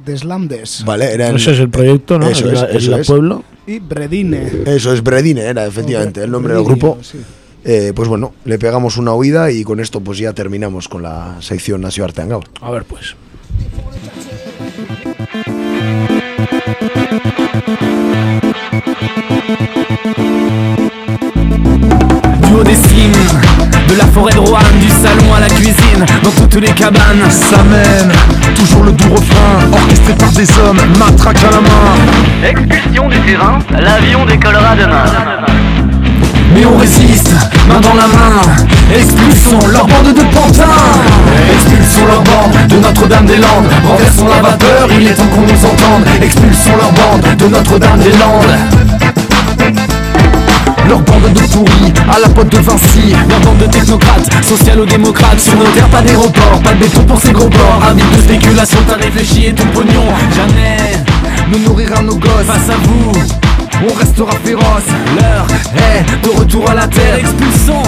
des 0.06 0.24
Landes. 0.24 0.84
Vale, 0.86 1.12
era 1.14 1.30
en- 1.30 1.36
Ese 1.38 1.52
es 1.52 1.60
el 1.60 1.70
proyecto, 1.70 2.18
¿no? 2.20 2.28
Eso 2.30 2.48
El- 2.48 2.56
es, 2.56 2.62
el 2.64 2.76
eso 2.78 2.98
es. 2.98 3.08
pueblo. 3.08 3.44
Y 3.68 3.80
Bredine. 3.80 4.50
Eso 4.66 4.94
es 4.94 5.04
Bredine, 5.04 5.42
era 5.42 5.66
efectivamente 5.66 6.24
el 6.24 6.32
nombre 6.32 6.54
del 6.54 6.64
grupo. 6.64 6.98
sí. 7.02 7.18
Eh, 7.66 7.92
pues 7.94 8.08
bueno, 8.08 8.34
le 8.46 8.58
pegamos 8.58 8.96
una 8.96 9.12
oída 9.14 9.52
y 9.52 9.64
con 9.66 9.82
esto 9.82 10.00
pues 10.00 10.18
ya 10.18 10.32
terminamos 10.32 10.88
con 10.88 11.04
la 11.04 11.36
sección 11.42 11.82
Nació 11.82 12.06
Arteangaba. 12.06 12.44
A 12.62 12.72
ver, 12.72 12.86
pues. 12.86 13.16
Du 19.02 19.08
haut 22.54 22.64
des 22.64 22.76
cimes, 22.76 23.14
de 23.88 23.96
la 23.96 24.06
forêt 24.08 24.34
de 24.34 24.40
Roanne, 24.40 24.80
du 24.82 24.90
salon 24.90 25.34
à 25.34 25.40
la 25.40 25.48
cuisine, 25.48 26.06
dans 26.22 26.32
toutes 26.32 26.56
les 26.56 26.74
cabanes. 26.74 27.24
Ça 27.30 27.64
mène, 27.64 28.12
toujours 28.56 28.84
le 28.84 28.92
doux 28.92 29.08
refrain, 29.10 29.72
orchestré 29.72 30.16
par 30.16 30.32
des 30.32 30.50
hommes, 30.60 30.82
matraque 30.98 31.42
à 31.44 31.52
la 31.52 31.62
main. 31.62 31.96
Expulsion 32.46 33.08
du 33.08 33.22
terrain, 33.22 33.60
l'avion 33.72 34.26
décollera 34.26 34.76
demain. 34.76 35.06
Mais 36.54 36.66
on 36.66 36.76
résiste, 36.78 37.32
main 37.70 37.80
dans 37.80 37.94
la 37.94 38.08
main. 38.08 38.42
Expulsons 38.94 39.66
leur 39.68 39.88
bande 39.88 40.14
de 40.14 40.24
pantins. 40.36 40.66
Expulsons 41.54 42.06
leur 42.08 42.22
bande 42.24 42.68
de 42.68 42.76
Notre-Dame-des-Landes. 42.78 43.70
Renversons 43.88 44.28
la 44.28 44.42
vapeur, 44.42 44.90
il 44.92 45.08
est 45.08 45.14
temps 45.14 45.28
qu'on 45.28 45.42
nous 45.42 45.66
entende. 45.66 46.06
Expulsons 46.22 46.76
leur 46.78 46.92
bande 46.92 47.38
de 47.38 47.48
Notre-Dame-des-Landes. 47.48 48.56
Leur 50.88 51.02
bande 51.02 51.34
de 51.34 51.40
pourris, 51.54 51.94
à 52.12 52.20
la 52.20 52.30
pote 52.30 52.50
de 52.50 52.58
Vinci. 52.58 53.14
Leur 53.30 53.40
bande 53.42 53.58
de 53.60 53.66
technocrates, 53.66 54.30
socialo-démocrates 54.44 55.40
Sur 55.40 55.56
nos 55.56 55.66
terres, 55.66 55.90
pas 55.90 56.02
d'aéroport, 56.02 56.60
pas 56.64 56.74
de 56.74 56.80
béton 56.80 57.04
pour 57.04 57.20
ces 57.20 57.32
gros 57.32 57.50
bords. 57.50 57.82
Avis 57.88 58.02
de 58.02 58.22
spéculation, 58.24 58.80
t'as 58.88 58.96
réfléchi 58.96 59.48
et 59.48 59.54
ton 59.54 59.66
pognon. 59.68 60.06
Jamais 60.36 60.78
ne 61.52 61.58
nourrira 61.66 62.02
nos 62.02 62.16
gosses. 62.16 62.46
Face 62.48 62.70
à 62.70 62.78
vous, 62.84 63.12
on 63.88 63.94
restera 63.94 64.32
féroce. 64.44 64.90
L'heure 65.16 65.48
est 65.76 66.26
de 66.26 66.40
retour 66.40 66.70
à 66.70 66.74
la 66.74 66.88
terre. 66.88 67.20
Expulsons 67.20 67.84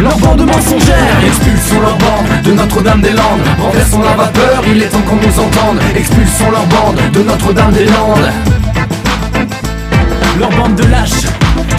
leur 0.00 0.18
bande 0.18 0.46
mensongère 0.46 1.24
Expulsons 1.26 1.80
leur 1.80 1.96
bande 1.96 2.42
de 2.44 2.52
Notre-Dame-des-Landes. 2.52 3.40
Renversons 3.58 4.02
la 4.02 4.14
vapeur, 4.14 4.62
il 4.66 4.82
est 4.82 4.88
temps 4.88 5.02
qu'on 5.02 5.16
nous 5.16 5.40
entende. 5.40 5.78
Expulsons 5.96 6.50
leur 6.50 6.66
bande 6.66 7.00
de 7.12 7.22
Notre-Dame-des-Landes. 7.22 8.30
Leur 10.38 10.50
bande 10.50 10.74
de 10.76 10.84
lâches 10.84 11.26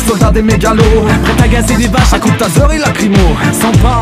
Soldats 0.07 0.31
des 0.31 0.41
mégalos 0.41 0.83
Prêts 1.23 1.45
à 1.45 1.47
gazer 1.47 1.75
des 1.75 1.87
vaches 1.87 2.13
à 2.13 2.19
coups 2.19 2.33
de 2.33 2.39
taser 2.39 2.75
et 2.75 2.77
lacrymo. 2.77 3.17
Sans 3.59 3.71
pain, 3.79 4.01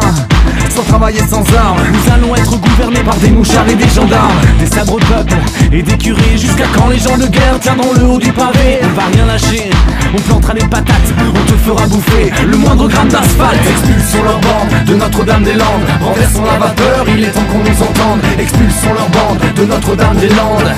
sans 0.80 0.92
travailler 0.92 1.22
sans 1.30 1.44
armes. 1.56 1.82
Nous 1.92 2.14
allons 2.14 2.36
être 2.36 2.58
gouvernés 2.58 3.04
par 3.04 3.16
des 3.18 3.30
mouchards 3.30 3.68
et 3.68 3.76
des 3.76 3.88
gendarmes. 3.90 4.40
Des 4.60 4.66
sabres 4.66 5.00
de 5.00 5.06
peuple 5.06 5.34
et 5.72 5.82
des 5.82 5.98
curés 5.98 6.38
Jusqu'à 6.38 6.66
quand 6.76 6.88
les 6.88 7.00
gens 7.00 7.18
de 7.18 7.28
guerre 7.28 7.60
tiendront 7.60 7.94
le 8.00 8.06
haut 8.06 8.20
du 8.20 8.32
pavé? 8.32 8.80
On 8.84 8.96
va 8.96 9.08
rien 9.14 9.26
lâcher, 9.26 9.70
on 10.14 10.22
plantera 10.22 10.54
les 10.54 10.66
patates 10.68 11.14
On 11.36 11.52
te 11.52 11.58
fera 11.58 11.88
bouffer 11.88 12.32
le 12.50 12.58
moindre 12.58 12.88
gramme 12.88 13.10
d'asphalte. 13.10 13.60
Expulsons 13.70 14.24
leur 14.24 14.40
bande 14.40 14.86
de 14.86 14.96
Notre-Dame-des-Landes 14.96 15.88
Renversons 16.02 16.46
la 16.46 16.60
vapeur, 16.60 17.06
il 17.08 17.24
est 17.24 17.32
temps 17.32 17.48
qu'on 17.52 17.60
nous 17.60 17.84
entende. 17.84 18.22
Expulsons 18.40 18.94
leur 18.94 19.10
bande 19.10 19.40
de 19.56 19.66
Notre-Dame-des-Landes 19.66 20.74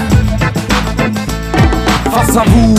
Face 2.11 2.37
à 2.37 2.43
vous, 2.47 2.75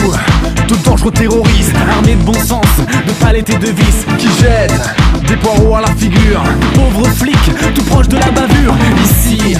de 0.77 0.83
dangereux 0.83 1.11
terroristes 1.11 1.75
Armés 1.91 2.15
de 2.15 2.23
bon 2.23 2.33
sens, 2.33 2.65
de 3.07 3.11
palettes 3.13 3.49
et 3.49 3.57
de 3.57 3.67
vis 3.67 4.05
Qui 4.17 4.27
jettent 4.41 4.81
des 5.27 5.37
poireaux 5.37 5.75
à 5.75 5.81
la 5.81 5.95
figure. 5.95 6.43
Pauvres 6.73 7.07
flics, 7.09 7.73
tout 7.73 7.83
proche 7.83 8.07
de 8.07 8.17
la 8.17 8.29
bavure. 8.31 8.75
Ici, 9.03 9.55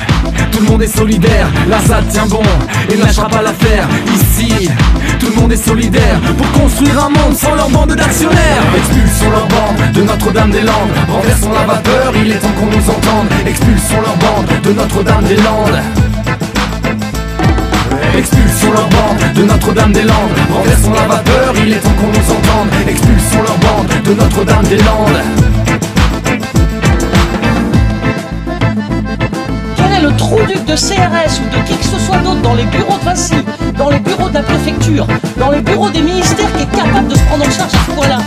tout 0.51 0.59
le 0.59 0.65
monde 0.69 0.83
est 0.83 0.97
solidaire. 0.97 1.47
L'Assad 1.69 2.07
tient 2.09 2.25
bon 2.25 2.41
et 2.89 2.97
ne 2.97 3.01
lâchera 3.01 3.29
pas 3.29 3.41
l'affaire. 3.41 3.87
Ici, 4.13 4.69
tout 5.19 5.27
le 5.33 5.41
monde 5.41 5.53
est 5.53 5.65
solidaire 5.65 6.19
Pour 6.37 6.51
construire 6.61 7.05
un 7.05 7.09
monde 7.09 7.35
sans 7.35 7.55
leur 7.55 7.69
bande 7.69 7.95
d'actionnaires. 7.95 8.63
Expulsons 8.75 9.31
leur 9.31 9.47
bande 9.47 9.93
de 9.93 10.01
Notre-Dame-des-Landes. 10.01 10.91
Renversons 11.09 11.53
la 11.53 11.65
vapeur, 11.73 12.13
il 12.23 12.31
est 12.31 12.39
temps 12.39 12.53
qu'on 12.59 12.65
nous 12.65 12.89
entende. 12.89 13.27
Expulsons 13.47 14.01
leur 14.01 14.17
bande 14.17 14.47
de 14.63 14.73
Notre-Dame-des-Landes 14.73 15.81
Expulsons 18.15 18.71
leur 18.71 18.87
bande 18.89 19.33
de 19.35 19.43
Notre-Dame-des-Landes 19.43 20.37
Renversons 20.51 20.93
la 20.93 21.07
vapeur, 21.07 21.53
il 21.57 21.73
est 21.73 21.77
temps 21.77 21.89
qu'on 21.99 22.07
nous 22.07 22.31
entende. 22.31 22.69
Expulsons 22.87 23.41
leur 23.41 23.57
bande 23.57 23.87
de 24.05 24.13
Notre-Dame-des-Landes 24.13 25.21
Quel 29.75 29.91
est 29.93 30.01
le 30.01 30.15
trou 30.15 30.39
duc 30.47 30.63
de 30.65 30.75
CRS 30.75 31.39
ou 31.41 31.57
de 31.57 31.67
qui 31.67 31.75
que 31.75 31.85
ce 31.85 31.99
soit 32.05 32.17
d'autre 32.17 32.41
dans 32.41 32.53
les 32.53 32.65
bureaux 32.65 32.97
de 32.99 33.05
Vinci, 33.05 33.35
dans 33.77 33.89
les 33.89 33.99
bureaux 33.99 34.29
de 34.29 34.35
la 34.35 34.43
préfecture, 34.43 35.07
dans 35.37 35.49
les 35.49 35.61
bureaux 35.61 35.89
des 35.89 36.01
ministères 36.01 36.51
qui 36.53 36.63
est 36.63 36.77
capable 36.77 37.07
de 37.07 37.15
se 37.15 37.23
prendre 37.23 37.45
en 37.45 37.51
charge 37.51 37.71
ce 37.71 37.91
point-là 37.91 38.19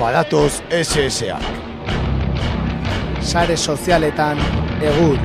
Badatoz 0.00 0.60
SSA. 0.70 1.38
Sare 3.22 3.56
sozialetan 3.56 4.38
egur. 4.82 5.16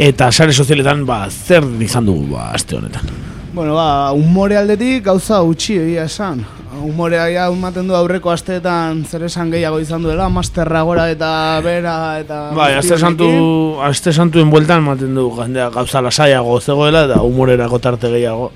Eta 0.00 0.30
sare 0.32 0.54
sozialetan, 0.56 1.02
ba, 1.04 1.26
zer 1.28 1.66
izan 1.84 2.06
dugu, 2.08 2.30
ba, 2.32 2.46
aste 2.56 2.78
honetan. 2.78 3.04
Bueno, 3.52 3.74
ba, 3.76 4.12
humore 4.16 4.56
aldetik 4.56 5.02
gauza 5.04 5.42
utxi 5.44 5.76
egia 5.76 6.06
esan. 6.08 6.40
Humorea 6.80 7.26
ja 7.28 7.48
ematen 7.52 7.90
du 7.90 7.96
aurreko 7.98 8.30
asteetan 8.32 9.02
zer 9.04 9.26
esan 9.26 9.50
gehiago 9.52 9.76
izan 9.82 10.00
duela, 10.06 10.30
masterra 10.32 10.80
gora 10.88 11.04
eta 11.12 11.28
bera 11.60 11.96
eta... 12.22 12.38
Bai, 12.56 12.70
aste 12.78 12.96
santu, 12.96 13.28
aste 13.84 14.14
santuen 14.16 14.48
bueltan 14.48 14.80
ematen 14.80 15.12
du 15.18 15.26
jendea 15.36 15.68
gauza 15.74 16.00
lasaiago 16.00 16.56
zegoela 16.60 17.04
eta 17.10 17.20
humorerako 17.26 17.82
tarte 17.84 18.08
gehiago. 18.14 18.48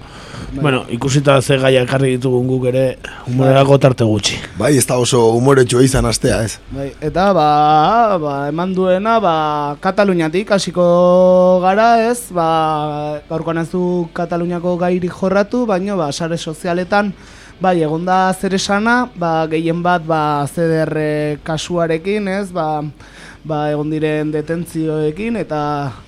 Bueno, 0.61 0.85
ikusita 0.89 1.41
ze 1.43 1.57
gaia 1.59 1.83
ekarri 1.83 2.15
ditugun 2.15 2.47
guk 2.47 2.69
ere 2.71 2.85
humorerako 3.27 3.79
tarte 3.83 4.07
gutxi. 4.07 4.37
Bai, 4.59 4.77
ez 4.79 4.87
da 4.87 4.99
oso 5.03 5.21
humoretsua 5.35 5.83
izan 5.83 6.07
astea, 6.07 6.43
ez? 6.47 6.59
Bai, 6.71 6.93
eta 7.03 7.33
ba, 7.35 7.49
ba, 8.23 8.35
eman 8.49 8.75
duena 8.75 9.17
ba, 9.21 9.35
Kataluniatik 9.83 10.53
hasiko 10.55 10.85
gara 11.65 11.89
ez, 12.07 12.31
ba, 12.31 13.21
gaurkoan 13.29 13.65
ez 13.65 13.69
du 13.73 14.07
Kataluniako 14.15 14.77
gairik 14.79 15.13
jorratu, 15.19 15.65
baino 15.67 15.99
ba, 15.99 16.13
sare 16.13 16.39
sozialetan 16.39 17.13
bai, 17.61 17.81
egon 17.83 18.07
da 18.07 18.33
zer 18.35 18.55
esana, 18.55 19.09
ba, 19.19 19.47
gehien 19.51 19.83
bat 19.83 20.07
ba, 20.07 20.47
CDR 20.51 21.41
kasuarekin, 21.47 22.29
ez, 22.31 22.51
ba, 22.55 22.83
ba, 23.45 23.69
egon 23.75 23.91
diren 23.93 24.31
detentzioekin 24.35 25.39
eta 25.43 25.61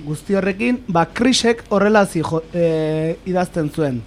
guzti 0.07 0.39
horrekin, 0.39 0.85
ba, 0.89 1.07
krisek 1.07 1.65
horrela 1.71 2.07
zijo, 2.07 2.43
e, 2.55 3.17
idazten 3.27 3.73
zuen. 3.75 4.05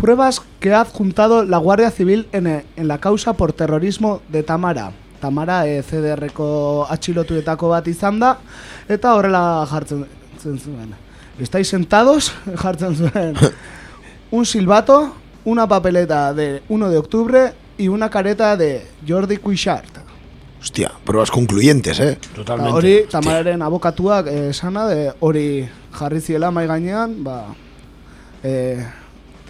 Pruebas 0.00 0.40
que 0.60 0.72
ha 0.72 0.80
adjuntado 0.80 1.44
la 1.44 1.58
Guardia 1.58 1.90
Civil 1.90 2.26
en, 2.32 2.46
en 2.46 2.88
la 2.88 2.98
causa 2.98 3.34
por 3.34 3.52
terrorismo 3.52 4.22
de 4.28 4.42
Tamara. 4.42 4.92
Tamara 5.20 5.66
e, 5.68 5.82
CDR-ko 5.84 6.86
atxilotuetako 6.88 7.68
bat 7.68 7.88
izan 7.92 8.16
da, 8.22 8.30
eta 8.88 9.12
horrela 9.14 9.66
jartzen 9.68 10.06
zen 10.40 10.56
zuen. 10.56 10.94
Estáis 11.38 11.68
sentados, 11.68 12.32
jartzen 12.62 12.96
zuen. 12.96 13.36
Un 14.30 14.46
silbato, 14.46 15.12
una 15.44 15.68
papeleta 15.68 16.32
de 16.32 16.62
1 16.68 16.88
de 16.88 16.96
octubre 16.96 17.52
y 17.76 17.88
una 17.88 18.08
careta 18.08 18.56
de 18.56 18.86
Jordi 19.06 19.36
Cuixart. 19.36 19.98
Hostia, 20.60 20.92
pruebas 21.04 21.30
concluyentes, 21.30 22.00
eh? 22.00 22.18
Eta 22.40 22.56
hori, 22.72 23.02
Tamararen 23.10 23.62
abokatuak 23.62 24.26
eh, 24.28 24.48
esana, 24.50 24.86
de 24.88 25.12
hori 25.20 25.68
jarri 25.92 26.20
ziela 26.20 26.50
mai 26.50 26.66
gainean, 26.68 27.22
ba, 27.24 27.54
eh, 28.42 28.84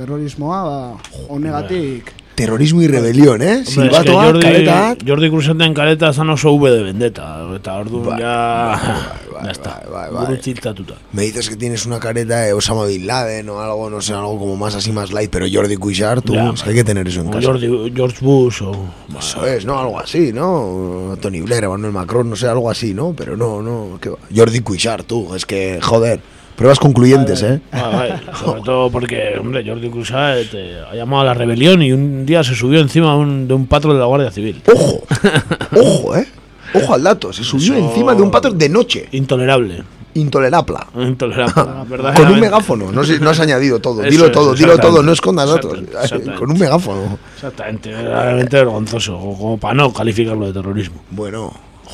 terrorismoa, 0.01 0.63
ba, 0.65 0.97
honegatik. 1.29 2.13
terrorismo 2.35 2.81
y 2.81 2.87
rebelión, 2.89 3.43
eh? 3.43 3.57
Hombre, 3.57 3.61
eske 3.61 3.83
Silbatoa, 3.83 4.25
Jordi, 4.25 4.41
kareta... 4.41 4.97
Jordi 5.07 5.29
Cruzaten 5.29 5.75
kareta 5.75 6.13
zan 6.15 6.31
oso 6.31 6.55
V 6.57 6.71
de 6.71 6.83
vendetta. 6.83 7.27
Eta 7.53 7.75
orduan 7.77 8.07
Bai, 8.07 8.21
ya... 8.23 9.13
ya 9.45 9.51
está. 9.53 9.75
Buru 10.15 10.39
txiltatuta. 10.41 10.95
Me 11.13 11.27
dices 11.29 11.51
que 11.51 11.57
tienes 11.57 11.85
una 11.85 11.99
careta 12.01 12.41
de 12.41 12.55
Osama 12.55 12.87
Bin 12.87 13.07
Laden 13.07 13.51
o 13.51 13.61
algo, 13.61 13.91
no 13.91 14.01
sé, 14.01 14.15
algo 14.15 14.39
como 14.39 14.57
más 14.57 14.75
así, 14.75 14.91
más 14.91 15.13
light, 15.13 15.31
pero 15.31 15.45
Jordi 15.53 15.77
Cuixart, 15.77 16.25
tú, 16.25 16.33
Ya, 16.33 16.49
es 16.49 16.63
que 16.63 16.71
hay 16.71 16.77
que 16.77 16.85
tener 16.85 17.07
eso 17.07 17.21
en 17.21 17.29
O 17.29 17.31
casa. 17.31 17.47
Jordi, 17.47 17.93
George 17.95 18.25
Bush 18.25 18.63
o... 18.63 18.73
Eso 19.19 19.47
es, 19.47 19.67
¿no? 19.67 19.79
Algo 19.79 20.01
así, 20.01 20.33
¿no? 20.33 21.19
Tony 21.21 21.43
Blair, 21.43 21.65
Emmanuel 21.65 21.93
Macron, 21.93 22.31
no 22.31 22.37
sé, 22.37 22.47
algo 22.47 22.71
así, 22.71 22.95
¿no? 22.95 23.13
Pero 23.15 23.37
no, 23.37 23.61
no, 23.61 23.99
¿qué 24.01 24.09
va? 24.09 24.17
Jordi 24.35 24.61
Cuixart, 24.61 25.07
tú, 25.07 25.35
es 25.35 25.45
que, 25.45 25.79
joder, 25.83 26.21
pruebas 26.57 26.79
concluyentes, 26.79 27.43
¿eh? 27.43 27.61
Vale, 27.73 28.15
sobre 28.45 28.63
todo 28.63 28.91
porque, 28.91 29.35
hombre, 29.41 29.65
Jordi 29.67 29.89
Cruzat 29.91 30.47
eh, 30.55 30.81
ha 30.91 30.95
llamado 30.95 31.23
a 31.23 31.27
la 31.27 31.35
rebelión 31.35 31.83
y 31.83 31.93
un 31.93 32.27
día 32.27 32.45
se 32.45 32.55
subió 32.55 32.81
encima 32.81 33.13
de 33.15 33.19
un, 33.19 33.49
de 33.49 33.55
un 33.55 33.67
patrón 33.67 33.95
de 33.95 34.01
la 34.01 34.07
Guardia 34.07 34.31
Civil. 34.31 34.63
¡Ojo! 34.73 35.03
¡Ojo, 35.77 36.17
eh! 36.17 36.27
Ojo 36.75 36.95
al 36.95 37.03
dato, 37.03 37.33
se 37.33 37.43
subió 37.43 37.75
Eso- 37.75 37.89
encima 37.89 38.15
de 38.15 38.23
un 38.23 38.31
patrón 38.31 38.57
de 38.59 38.69
noche. 38.69 39.09
Intolerable. 39.13 39.83
Intolerable. 40.15 40.77
Intolerable, 40.97 41.55
Con 42.17 42.33
un 42.33 42.41
megáfono, 42.41 42.91
no, 42.91 43.03
no 43.03 43.31
has 43.31 43.41
añadido 43.41 43.79
todo. 43.79 44.03
Eso 44.03 44.11
dilo 44.11 44.27
es, 44.27 44.33
todo, 44.33 44.55
dilo 44.55 44.77
todo, 44.79 45.03
no 45.03 45.13
escondas 45.13 45.49
datos. 45.49 45.79
Con 46.39 46.51
un 46.51 46.59
megáfono. 46.59 47.19
Exactamente, 47.35 47.91
verdaderamente 47.91 48.57
vergonzoso, 48.57 49.17
como 49.19 49.59
para 49.59 49.75
no 49.75 49.93
calificarlo 49.93 50.47
de 50.47 50.53
terrorismo. 50.53 51.03
Bueno, 51.11 51.53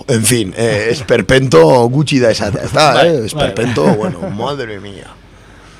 en 0.08 0.24
fin, 0.24 0.54
eh, 0.56 0.88
esperpento 0.94 1.60
gutxi 1.88 2.18
da 2.20 2.30
esatea, 2.30 2.64
ez 2.64 2.72
da, 2.72 2.92
Bai, 2.94 3.06
eh? 3.08 3.12
bai. 3.18 3.26
Esperpento, 3.26 3.86
bueno, 3.94 4.30
madre 4.30 4.80
mía. 4.80 5.08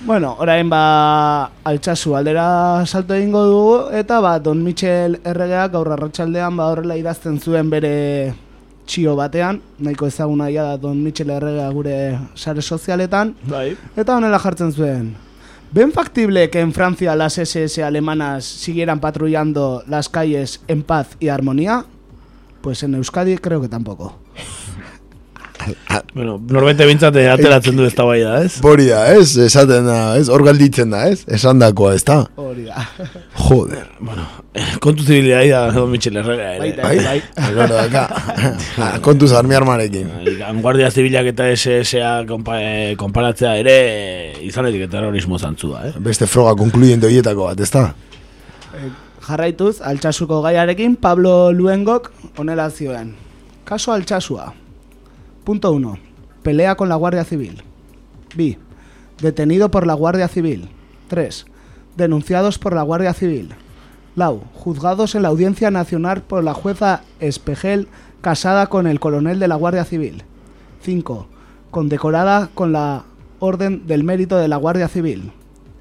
Bueno, 0.07 0.37
orain 0.39 0.69
ba 0.71 1.51
altsasu 1.65 2.15
aldera 2.15 2.85
salto 2.87 3.15
egingo 3.15 3.43
dugu 3.43 3.77
eta 3.97 4.21
ba 4.21 4.39
Don 4.39 4.63
Michel 4.63 5.17
erregeak 5.25 5.73
gaur 5.73 5.89
arratsaldean 5.91 6.55
ba 6.57 6.69
horrela 6.71 6.95
idazten 7.01 7.41
zuen 7.41 7.71
bere 7.73 8.35
txio 8.87 9.17
batean, 9.19 9.59
nahiko 9.83 10.07
ezaguna 10.07 10.47
ja 10.55 10.63
da 10.63 10.77
Don 10.77 11.03
Michel 11.03 11.33
erregea 11.35 11.69
gure 11.75 11.97
sare 12.35 12.63
sozialetan. 12.63 13.35
Bai. 13.51 13.73
Eta 13.97 14.15
honela 14.15 14.39
jartzen 14.39 14.71
zuen. 14.73 15.17
¿Ven 15.73 15.91
factible 15.93 16.49
que 16.51 16.61
en 16.61 16.73
Francia 16.73 17.17
las 17.17 17.39
SS 17.39 17.83
alemanas 17.83 18.45
siguieran 18.45 19.01
patrullando 19.01 19.83
las 19.89 20.09
calles 20.09 20.61
en 20.69 20.85
paz 20.85 21.17
y 21.19 21.29
armonía? 21.29 21.85
Pues 22.67 22.83
en 22.83 22.97
Euskadi 22.97 23.39
creo 23.39 23.61
que 23.61 23.69
tampoco. 23.69 24.19
Bueno, 26.15 26.41
norbete 26.49 26.87
bintzate 26.87 27.25
ateratzen 27.29 27.77
du 27.79 27.85
ez 27.87 27.95
da 27.95 28.05
bai 28.07 28.21
da, 28.23 28.37
ez? 28.45 28.61
Hori 28.63 28.85
da, 28.87 29.01
ez? 29.15 29.37
Esaten 29.43 29.87
da, 29.87 29.97
ez? 30.19 30.29
Hor 30.31 30.45
galditzen 30.47 30.91
da, 30.95 31.01
ez? 31.11 31.25
Esan 31.31 31.59
dakoa, 31.63 31.93
ez 31.95 32.05
da? 32.07 32.21
Hori 32.39 32.67
da. 32.67 32.85
Joder. 33.39 33.87
Bueno, 33.99 34.27
kontu 34.83 35.07
zibilia 35.07 35.41
da 35.51 35.73
Don 35.75 35.91
Michel 35.91 36.19
Herrera 36.19 36.53
ere. 36.57 36.73
Bai, 36.83 36.99
bai. 37.07 37.17
Gero 37.49 37.67
daka. 37.71 38.05
Ah, 38.83 38.93
Kontuz 39.03 39.33
armi 39.33 39.59
armarekin. 39.59 40.11
Bai, 40.27 40.37
Guardia 40.63 40.91
Zibilak 40.91 41.31
eta 41.35 41.51
SSA 41.55 42.15
konpa, 42.27 42.61
eh, 42.63 42.95
konparatzea 42.99 43.57
ere 43.63 43.81
izanetik 44.47 44.89
terrorismo 44.91 45.39
zantzua, 45.39 45.89
eh? 45.89 45.97
Beste 45.99 46.31
froga 46.31 46.55
konkluyente 46.59 47.11
horietako 47.11 47.51
bat, 47.51 47.67
ez 47.67 47.71
da? 47.75 47.89
Jarraituz, 49.27 49.81
altxasuko 49.83 50.37
gaiarekin 50.45 50.95
Pablo 50.95 51.51
Luengok 51.51 52.13
honela 52.39 52.69
zioen. 52.71 53.17
Kaso 53.65 53.93
altxasua. 53.93 54.55
Punto 55.43 55.73
1. 55.73 55.99
Pelea 56.45 56.77
con 56.77 56.89
la 56.89 56.95
Guardia 56.95 57.25
Civil. 57.25 57.65
B. 58.37 58.57
Detenido 59.21 59.69
por 59.73 59.85
la 59.85 59.95
Guardia 59.95 60.29
Civil. 60.29 60.69
3. 61.09 61.45
Denunciados 61.97 62.61
por 62.61 62.73
la 62.73 62.83
Guardia 62.83 63.15
Civil. 63.15 63.49
Lau. 64.15 64.45
Juzgados 64.55 65.17
en 65.17 65.23
la 65.23 65.29
Audiencia 65.29 65.73
Nacional 65.73 66.23
por 66.23 66.45
la 66.45 66.55
jueza 66.55 67.03
Espejel 67.19 67.89
casada 68.21 68.69
con 68.69 68.87
el 68.87 69.01
coronel 69.01 69.41
de 69.41 69.49
la 69.49 69.57
Guardia 69.57 69.85
Civil. 69.85 70.23
5. 70.83 71.27
Condecorada 71.73 72.51
con 72.55 72.71
la 72.71 73.03
Orden 73.41 73.89
del 73.89 74.05
Mérito 74.05 74.37
de 74.37 74.47
la 74.47 74.57
Guardia 74.57 74.87
Civil. 74.87 75.33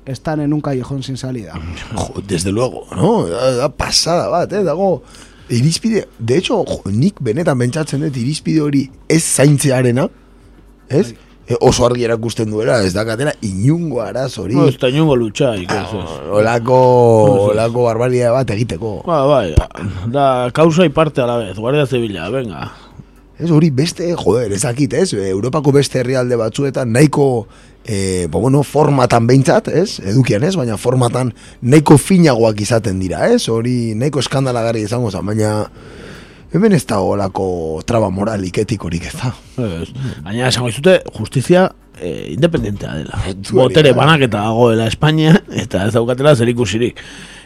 Están 0.05 0.39
en 0.39 0.53
un 0.53 0.61
callejón 0.61 1.03
sin 1.03 1.17
salida. 1.17 1.53
Jo, 1.95 2.13
desde 2.27 2.51
luego, 2.51 2.85
no? 2.95 3.27
Da, 3.27 3.51
da 3.55 3.69
pasada 3.69 4.27
bat, 4.27 4.51
eh? 4.53 4.63
Dago, 4.63 5.01
irizpide, 5.49 6.07
de 6.19 6.37
hecho, 6.37 6.63
jo, 6.65 6.81
nik 6.89 7.21
benetan 7.21 7.57
pentsatzen 7.59 8.01
dut 8.05 8.17
irizpide 8.17 8.61
hori 8.61 8.87
ez 9.09 9.23
zaintzearena, 9.23 10.09
ez? 10.89 11.13
E, 11.45 11.53
oso 11.61 11.85
argi 11.85 12.05
erakusten 12.07 12.49
duela, 12.49 12.79
ez 12.81 12.95
dakatela 12.95 13.35
inungo 13.45 14.01
araz 14.01 14.31
hori. 14.41 14.55
No, 14.57 14.65
ez 14.65 14.79
da 14.81 14.89
inungo 14.89 15.15
ez 15.27 15.61
ez. 15.61 15.91
Olako, 16.33 16.79
olako 17.51 17.83
barbaria 17.83 18.31
bat 18.31 18.49
egiteko. 18.49 19.03
Ba, 19.05 19.25
bai, 19.25 19.53
da 20.07 20.49
kausa 20.51 20.85
y 20.85 20.89
parte 20.89 21.21
a 21.21 21.27
la 21.27 21.37
vez, 21.37 21.55
Guardia 21.57 21.85
Zibila, 21.85 22.29
venga. 22.29 22.71
Ez 23.37 23.51
hori 23.51 23.69
beste, 23.69 24.13
joder, 24.15 24.51
ezakit, 24.51 24.93
ez? 24.93 25.13
Europako 25.13 25.71
beste 25.71 25.99
herrialde 25.99 26.35
batzuetan 26.35 26.91
nahiko, 26.91 27.47
e, 27.85 28.27
ba, 28.27 28.39
bueno, 28.39 28.63
formatan 28.63 29.27
behintzat, 29.27 29.69
ez? 29.69 29.99
Edukian 30.03 30.43
ez, 30.43 30.55
baina 30.57 30.77
formatan 30.81 31.31
nahiko 31.61 31.97
finagoak 32.01 32.61
izaten 32.65 32.99
dira, 32.99 33.27
ez? 33.29 33.45
Hori 33.49 33.93
nahiko 33.97 34.23
eskandalagarri 34.23 34.85
izango 34.87 35.11
zen, 35.13 35.25
baina 35.25 35.53
hemen 36.55 36.75
ez 36.75 36.85
da 36.87 36.99
olako 37.03 37.47
traba 37.87 38.09
moralik 38.13 38.57
etikorik 38.63 39.09
ez 39.09 39.15
da. 39.19 39.33
Ez. 39.65 39.89
Baina 40.25 40.49
esango 40.49 40.71
izute, 40.71 40.99
justizia 41.19 41.67
eh, 41.99 42.33
independentea 42.33 42.97
dela. 43.01 43.21
Botere 43.51 43.91
da. 43.93 43.99
banaketa 43.99 44.43
dagoela 44.49 44.89
Espainia, 44.91 45.35
eta 45.65 45.85
ez 45.87 45.93
daukatela 45.95 46.35
zer 46.35 46.51
ikusirik. 46.51 47.01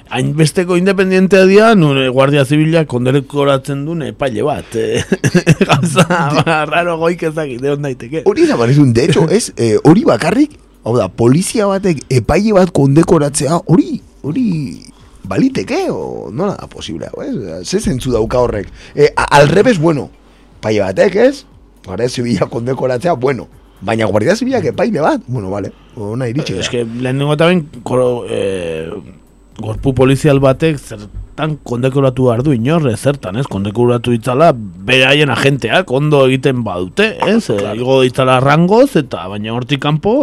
Hainbesteko 0.10 0.76
independentea 0.78 1.46
dira, 1.46 1.76
nune 1.76 2.08
Guardia 2.10 2.44
Zibila 2.46 2.82
kondekoratzen 2.90 3.84
duen 3.86 4.02
epaile 4.08 4.42
bat. 4.48 4.74
Eh, 4.76 5.04
Gauza, 5.70 6.06
ba, 6.40 6.64
raro 6.66 6.98
goik 6.98 7.24
ezakit, 7.30 7.62
egon 7.62 7.86
daiteke. 7.86 8.24
Hori 8.26 8.48
da 8.50 8.58
manizun, 8.58 8.94
de 8.94 9.06
hecho, 9.06 9.28
ez, 9.30 9.52
eh, 9.58 9.76
hori 9.84 10.06
bakarrik, 10.10 10.56
hau 10.84 10.96
da, 10.98 11.10
polizia 11.14 11.68
batek 11.70 12.02
epaile 12.22 12.56
bat 12.58 12.72
kondekoratzea, 12.74 13.60
hori, 13.70 14.00
hori 14.26 14.48
baliteke, 15.30 15.84
o 15.94 16.32
nola 16.34 16.56
da 16.58 16.66
posible, 16.72 17.12
hau, 17.14 17.22
ez? 17.22 17.68
Ze 17.70 17.78
zentzu 17.80 18.10
dauka 18.16 18.42
horrek. 18.42 18.72
E, 18.96 19.12
a- 19.16 19.30
al 19.38 19.50
revés, 19.54 19.78
bueno, 19.78 20.10
epaile 20.58 20.88
batek, 20.88 21.16
ez? 21.28 21.44
Guardia 21.86 22.10
Zibila 22.10 22.50
kondekoratzea, 22.50 23.14
bueno, 23.14 23.46
baina 23.82 24.06
Guardia 24.10 24.34
Zibilak 24.36 24.66
epaile 24.74 25.00
bat, 25.06 25.22
bueno, 25.28 25.50
vale, 25.54 25.70
ona 25.96 26.28
iritsi 26.28 26.58
Es 26.60 26.68
que 26.70 26.82
lehenengo 26.84 27.34
eta 27.38 27.46
ben, 27.48 27.62
koro, 27.84 28.26
eh, 28.28 28.90
gorpu 29.60 29.94
polizial 29.96 30.40
batek 30.44 30.80
zertan 30.80 31.58
kondekoratu 31.68 32.28
behar 32.28 32.44
du 32.44 32.54
inorre, 32.56 32.96
zertan, 32.98 33.40
ez? 33.40 33.46
Kondekoratu 33.48 34.14
ditzala 34.16 34.52
beraien 34.56 35.32
agenteak 35.34 35.92
ondo 35.92 36.26
egiten 36.28 36.64
badute, 36.66 37.14
ez? 37.28 37.46
Claro. 37.48 37.76
Igo 37.80 38.02
ditzala 38.04 38.40
rangoz, 38.44 38.92
eta 39.00 39.28
baina 39.32 39.56
hortik 39.56 39.82
kanpo, 39.84 40.16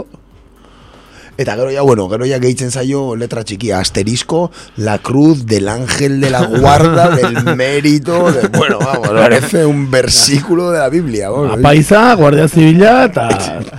Eta 1.39 1.55
gero 1.55 1.71
ya, 1.71 1.83
bueno, 1.83 2.09
gero 2.09 2.25
ya 2.25 2.39
gehitzen 2.41 2.71
zaio 2.71 3.15
letra 3.15 3.45
txikia, 3.45 3.79
asterisco, 3.81 4.51
la 4.77 4.99
cruz 4.99 5.45
del 5.45 5.69
ángel 5.69 6.21
de 6.21 6.31
la 6.31 6.43
guarda, 6.47 7.11
del 7.17 7.57
mérito, 7.57 8.33
de, 8.33 8.49
bueno, 8.49 8.79
vamos, 8.79 9.09
parece 9.09 9.67
un 9.67 9.91
versículo 9.91 10.71
de 10.71 10.79
la 10.79 10.89
Biblia, 10.89 11.29
bueno. 11.29 11.53
apaiza, 11.55 12.15
guardia 12.15 12.49
zibila, 12.49 13.05
eta, 13.05 13.29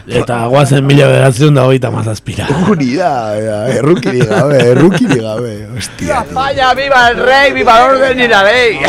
eta 0.05 0.45
guazen 0.45 0.85
mila 0.85 1.07
beratzen 1.07 1.57
da 1.57 1.65
hogeita 1.65 1.89
mazazpira. 1.89 2.47
Hori 2.69 2.93
da, 2.95 3.34
errukirik 3.73 4.29
gabe, 4.29 4.61
errukirik 4.73 5.21
gabe, 5.21 5.67
hostia. 5.75 6.21
España, 6.27 6.73
viva 6.75 7.09
el 7.09 7.17
rey, 7.17 7.53
viva 7.53 7.79
el 7.79 7.95
orden 7.95 8.19
y 8.19 8.27
la 8.27 8.43
ley. 8.43 8.79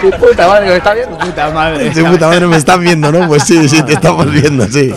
Tu 0.00 0.10
puta 0.12 0.48
madre, 0.48 0.64
que 0.64 0.70
me 0.70 0.76
está 0.78 0.94
viendo. 0.94 1.18
Puta 1.18 1.50
madre. 1.50 1.90
Tu 1.90 2.04
puta 2.04 2.28
madre 2.28 2.46
me 2.46 2.56
están 2.56 2.80
viendo, 2.80 3.12
¿no? 3.12 3.28
Pues 3.28 3.42
sí, 3.42 3.68
sí, 3.68 3.82
te 3.82 3.92
estamos 3.94 4.30
viendo, 4.30 4.66
sí. 4.66 4.94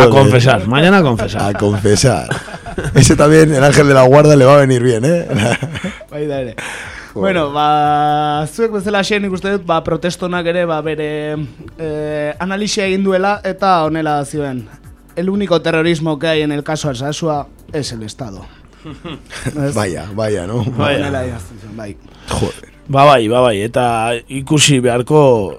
A 0.00 0.08
confesar, 0.08 0.68
mañana 0.68 0.98
a 0.98 1.02
confesar. 1.02 1.42
A 1.42 1.58
confesar. 1.58 1.73
Ese 2.94 3.16
también, 3.16 3.54
el 3.54 3.62
ángel 3.62 3.88
de 3.88 3.94
la 3.94 4.02
guarda, 4.02 4.36
le 4.36 4.44
va 4.44 4.54
a 4.54 4.58
venir 4.58 4.82
bien, 4.82 5.04
¿eh? 5.04 5.26
Bai 6.10 6.26
da 6.26 6.40
ere. 6.40 6.56
Bueno, 7.14 7.52
ba, 7.52 8.44
zuek 8.50 8.72
bezala 8.72 9.02
nik 9.20 9.32
uste 9.32 9.52
dut, 9.52 9.66
ba, 9.66 9.84
protestonak 9.84 10.46
ere, 10.46 10.64
ba, 10.66 10.80
bere 10.82 11.36
eh, 11.78 12.34
analisia 12.40 12.86
egin 12.86 13.04
duela, 13.04 13.40
eta 13.44 13.84
honela 13.84 14.24
zioen. 14.24 14.68
El 15.14 15.30
único 15.30 15.62
terrorismo 15.62 16.18
que 16.18 16.26
hay 16.26 16.42
en 16.42 16.50
el 16.50 16.64
caso 16.64 16.88
Alsasua 16.88 17.46
es 17.72 17.92
el 17.92 18.02
Estado. 18.02 18.44
Vaya, 19.74 20.06
vaya, 20.14 20.46
¿no? 20.46 20.64
Vaya. 20.76 21.06
Honela 21.06 21.38
bai. 21.76 21.96
Joder. 22.28 22.74
Ba 22.86 23.04
bai, 23.04 23.28
ba 23.28 23.40
bai, 23.40 23.62
eta 23.62 24.12
ikusi 24.28 24.80
beharko 24.84 25.58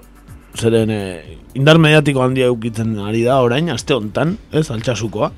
zeren 0.54 0.92
eh, 0.94 1.38
indar 1.58 1.80
mediatiko 1.82 2.22
handia 2.22 2.46
eukitzen 2.46 2.98
ari 3.02 3.24
da 3.26 3.40
orain, 3.42 3.70
aste 3.72 3.96
hontan, 3.96 4.36
ez, 4.52 4.68
altxasukoa. 4.70 5.32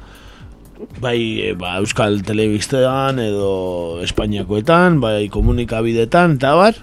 Bai, 1.01 1.41
eh, 1.43 1.55
ba, 1.59 1.77
Euskal 1.83 2.21
Telebistean 2.23 3.19
edo 3.19 3.99
Espainiakoetan, 4.05 5.01
bai, 5.03 5.29
komunikabidetan, 5.29 6.37
eta 6.39 6.55
bar. 6.55 6.75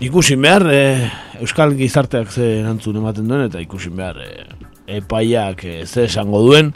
Ikusi 0.00 0.36
behar, 0.36 0.66
eh, 0.70 1.10
Euskal 1.40 1.74
gizarteak 1.74 2.30
ze 2.30 2.60
erantzun 2.60 2.96
ematen 3.00 3.26
duen, 3.28 3.46
eta 3.48 3.60
ikusi 3.60 3.90
behar, 3.90 4.20
eh, 4.22 4.46
epaiak 5.00 5.64
eh, 5.64 5.84
ze 5.86 6.04
esango 6.04 6.42
duen. 6.42 6.72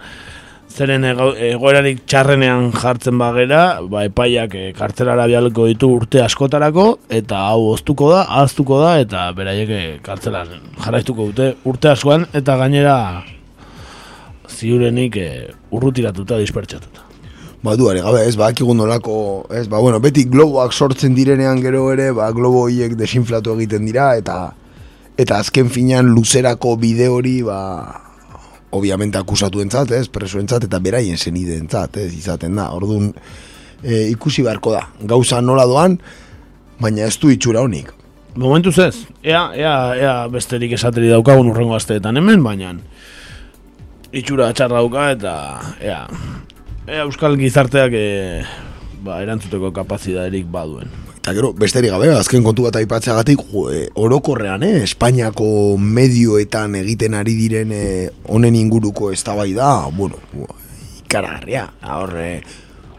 Zeren 0.71 1.03
ego- 1.05 1.35
egoerarik 1.35 2.05
txarrenean 2.07 2.71
jartzen 2.73 3.19
bagera, 3.19 3.81
ba, 3.83 4.05
epaiak 4.07 4.55
e, 4.55 4.73
kartzelara 4.73 5.27
bialko 5.27 5.67
ditu 5.67 5.89
urte 5.97 6.23
askotarako, 6.23 7.01
eta 7.11 7.41
hau 7.49 7.73
oztuko 7.73 8.13
da, 8.13 8.21
ahaztuko 8.23 8.79
da, 8.81 8.93
eta 9.03 9.33
beraiek 9.35 9.69
eh, 9.75 9.99
kartzelan 10.03 10.47
jarraituko 10.79 11.27
dute 11.33 11.57
urte 11.67 11.91
askoan, 11.91 12.29
eta 12.33 12.55
gainera 12.57 13.25
ziurenik 14.61 15.17
e, 15.17 15.31
urrutiratuta, 15.73 16.39
dispertsatuta. 16.41 17.07
Ba, 17.61 17.75
duare 17.77 18.01
gabe, 18.01 18.23
ez, 18.25 18.37
ba, 18.41 18.49
akigun 18.49 18.79
nolako, 18.81 19.15
ez, 19.53 19.67
ba, 19.69 19.81
bueno, 19.85 20.01
beti 20.01 20.25
globoak 20.29 20.73
sortzen 20.73 21.17
direnean 21.17 21.61
gero 21.61 21.91
ere, 21.93 22.09
ba, 22.17 22.31
globo 22.37 22.65
horiek 22.69 22.95
desinflatu 22.97 23.57
egiten 23.59 23.85
dira, 23.89 24.15
eta 24.21 24.39
eta 25.21 25.37
azken 25.43 25.69
finean 25.69 26.09
luzerako 26.15 26.79
bide 26.81 27.11
hori, 27.13 27.41
ba, 27.45 27.61
obviamente 28.73 29.21
akusatu 29.21 29.61
entzat, 29.61 29.93
ez, 29.93 30.07
preso 30.09 30.41
entzat, 30.41 30.65
eta 30.71 30.81
beraien 30.81 31.19
zenide 31.21 31.59
entzat, 31.61 31.99
ez, 32.01 32.13
izaten 32.17 32.57
da, 32.57 32.71
orduan, 32.77 33.11
e, 33.83 34.07
ikusi 34.15 34.47
beharko 34.47 34.73
da, 34.79 34.87
gauza 35.13 35.43
nola 35.45 35.67
doan, 35.69 35.99
baina 36.81 37.05
ez 37.09 37.19
du 37.21 37.29
itxura 37.29 37.61
honik. 37.67 37.93
Momentuz 38.41 38.79
ez, 38.79 38.95
ea, 39.27 39.51
ea, 39.59 39.75
ea 39.99 40.15
besterik 40.33 40.73
esateri 40.79 41.11
daukagun 41.11 41.51
urrengo 41.51 41.75
asteetan 41.77 42.17
hemen, 42.17 42.45
baina 42.47 42.77
itxura 44.13 44.51
txarra 44.53 44.81
dauka 44.81 45.11
eta 45.15 45.35
ea, 45.81 46.01
ea 46.89 47.05
euskal 47.05 47.37
gizarteak 47.39 47.93
e, 47.95 48.07
ba, 49.05 49.21
erantzuteko 49.23 49.71
kapazidaderik 49.77 50.49
baduen. 50.51 50.91
Eta 51.21 51.35
gero, 51.37 51.51
besterik 51.53 51.93
gabe, 51.93 52.09
azken 52.17 52.43
kontu 52.43 52.65
bat 52.65 52.79
aipatzeagatik, 52.81 53.43
e, 53.75 53.83
orokorrean, 54.01 54.63
eh, 54.65 54.83
Espainiako 54.87 55.77
medioetan 55.79 56.75
egiten 56.81 57.15
ari 57.19 57.35
diren 57.37 57.75
eh, 57.77 58.09
honen 58.33 58.57
inguruko 58.57 59.11
eztabaida, 59.13 59.69
bueno, 59.97 60.17
bu- 60.33 60.49
ikaragarria, 61.05 61.67
hor, 61.93 62.15
eh, 62.17 62.41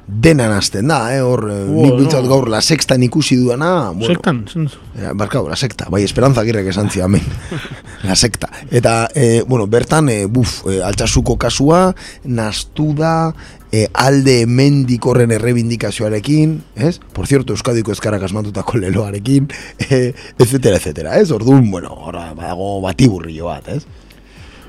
denan 0.07 0.51
hasten 0.51 0.87
da, 0.87 1.15
eh, 1.15 1.21
hor, 1.21 1.45
eh, 1.49 1.59
Ua, 1.69 1.85
nik 1.85 1.97
bintzat 1.99 2.23
no. 2.23 2.29
gaur 2.29 2.49
la 2.49 2.61
sextan 2.61 3.03
ikusi 3.03 3.37
duana, 3.37 3.91
bueno, 3.91 4.15
Sektan, 4.15 4.45
Eh, 4.91 5.11
barkau, 5.15 5.47
la 5.47 5.55
sekta, 5.55 5.87
bai, 5.89 6.03
esperanza 6.03 6.43
girek 6.43 6.67
esan 6.67 6.89
zidamen, 6.89 7.21
la 8.03 8.15
sekta. 8.15 8.49
Eta, 8.69 9.07
eh, 9.15 9.41
bueno, 9.47 9.67
bertan, 9.67 10.09
eh, 10.09 10.25
buf, 10.25 10.65
eh, 10.67 10.81
altxasuko 10.83 11.37
kasua, 11.37 11.95
nastu 12.25 12.93
da, 12.93 13.33
eh, 13.71 13.87
alde 13.93 14.41
hemendik 14.41 15.05
horren 15.05 15.31
errebindikazioarekin, 15.31 16.61
ez? 16.75 16.99
Por 17.13 17.27
cierto, 17.27 17.53
Euskadiko 17.53 17.91
ezkarak 17.95 18.23
asmatutako 18.23 18.77
leloarekin, 18.83 19.47
eh, 19.89 20.13
etcétera, 20.37 20.75
etcétera, 20.75 21.17
ez? 21.19 21.31
Orduan, 21.31 21.71
bueno, 21.71 21.95
horra, 21.95 22.33
badago 22.33 22.81
batiburrio 22.81 23.45
bat, 23.47 23.67
ez? 23.69 23.85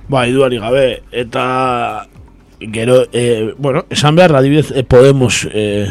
Bai, 0.08 0.30
duari 0.32 0.58
gabe, 0.58 1.02
eta 1.10 2.06
gero, 2.70 3.06
e, 3.12 3.54
bueno, 3.58 3.86
esan 3.90 4.16
behar, 4.16 4.34
adibidez, 4.36 4.70
e, 4.70 4.84
Podemos 4.84 5.48
e, 5.50 5.86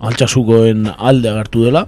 altxasukoen 0.00 0.88
alde 0.96 1.30
agertu 1.30 1.64
dela, 1.64 1.86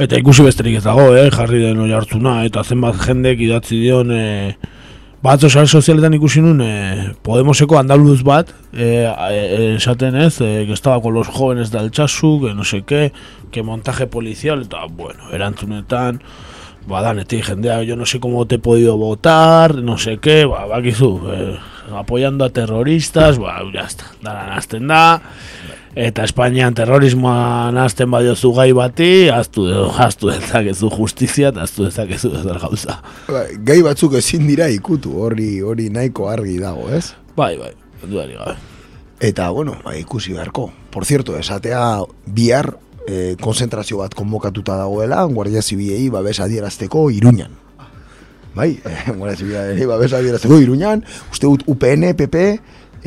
eta 0.00 0.18
ikusi 0.20 0.44
besterik 0.46 0.78
ez 0.78 0.84
dago, 0.84 1.10
eh, 1.16 1.30
jarri 1.34 1.60
den 1.62 1.80
oi 1.82 1.90
hartzuna, 1.92 2.40
eta 2.48 2.64
zenbat 2.64 3.00
jendek 3.02 3.40
idatzi 3.44 3.80
dion, 3.80 4.12
e, 4.12 4.56
batzo 5.22 5.50
sare 5.50 5.68
sozialetan 5.68 6.14
ikusi 6.16 6.40
nun, 6.44 6.62
e, 6.64 7.14
Podemoseko 7.22 7.78
andaluz 7.80 8.22
bat, 8.24 8.52
e, 8.72 9.04
e, 9.04 9.74
esaten 9.76 10.16
ez, 10.16 10.40
e, 10.40 10.66
que 10.66 10.72
estaba 10.72 11.00
con 11.02 11.14
los 11.14 11.28
jóvenes 11.28 11.70
de 11.70 11.78
altxasu, 11.78 12.40
que 12.40 12.54
no 12.54 12.64
sé 12.64 12.82
qué, 12.82 13.12
que 13.50 13.62
montaje 13.62 14.06
policial, 14.06 14.62
eta, 14.62 14.86
bueno, 14.86 15.30
erantzunetan, 15.32 16.22
ba, 16.86 17.02
danetik 17.02 17.44
jendea, 17.44 17.82
yo 17.82 17.96
no 17.96 18.06
sé 18.06 18.20
cómo 18.20 18.46
te 18.46 18.56
he 18.56 18.58
podido 18.58 18.96
votar, 18.96 19.76
no 19.76 19.98
sé 19.98 20.18
qué, 20.18 20.44
ba, 20.44 20.66
bakizu, 20.66 21.20
eh, 21.32 21.58
apoyando 21.98 22.44
a 22.44 22.50
terroristas, 22.50 23.38
ba, 23.38 23.60
ya 23.72 23.86
está, 23.86 24.10
dara 24.22 24.46
nazten 24.46 24.86
da, 24.88 25.20
eta 25.94 26.24
Espainian 26.24 26.74
terrorismoa 26.74 27.70
nazten 27.74 28.10
badiozu 28.10 28.52
gai 28.54 28.70
bati, 28.76 29.28
aztu, 29.34 29.66
aztu 29.98 30.30
dezakezu 30.30 30.90
justizia, 30.94 31.50
eta 31.50 31.64
aztu 31.66 31.86
dezakezu 31.88 32.32
ezer 32.40 32.60
gauza. 32.62 33.00
Bai, 33.28 33.46
Gai 33.66 33.80
batzuk 33.86 34.14
ezin 34.20 34.46
dira 34.48 34.68
ikutu, 34.70 35.16
hori 35.22 35.60
hori 35.60 35.90
nahiko 35.90 36.28
argi 36.30 36.58
dago, 36.62 36.88
ez? 36.94 37.12
Bai, 37.36 37.56
bai, 37.58 37.74
duari 38.04 38.38
gabe. 38.38 38.56
Eta, 39.20 39.50
bueno, 39.50 39.76
ba, 39.84 39.96
ikusi 39.98 40.32
beharko. 40.32 40.70
Por 40.90 41.04
cierto, 41.04 41.36
esatea 41.36 42.00
bihar 42.24 42.78
eh, 43.06 43.36
konzentrazio 43.40 44.00
bat 44.00 44.14
konbokatuta 44.16 44.78
dagoela, 44.80 45.24
Guardia 45.28 45.62
Zibilei 45.62 46.08
babes 46.08 46.40
adierazteko 46.40 47.10
Iruñan. 47.10 47.59
Bai, 48.60 48.74
eh, 48.84 49.12
Guardia 49.16 49.38
Zibilei 49.38 49.86
babes 49.88 50.12
adierazteko 50.12 50.58
Iruñan, 50.60 51.00
uste 51.32 51.48
dut 51.48 51.64
UPN, 51.70 52.10
PP, 52.18 52.44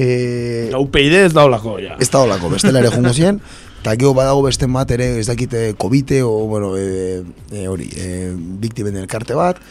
eh, 0.01 0.71
UPyD 0.73 1.19
ez 1.27 1.33
daolako, 1.35 1.77
ja. 1.83 1.93
ez 2.01 2.09
daolako, 2.09 2.49
bestela 2.55 2.81
ere 2.81 2.89
jungo 2.89 3.13
zien, 3.13 3.37
eta 3.83 3.93
gero 3.99 4.15
badago 4.17 4.41
beste 4.47 4.65
bat 4.65 4.89
ere, 4.95 5.11
ez 5.21 5.27
dakite 5.29 5.75
COVID-e, 5.77 6.23
o, 6.25 6.47
bueno, 6.49 6.73
e, 6.79 7.21
e, 7.51 7.67
hori, 7.69 7.89
e, 7.93 8.31
biktimen 8.35 9.01
elkarte 9.05 9.37
bat, 9.37 9.61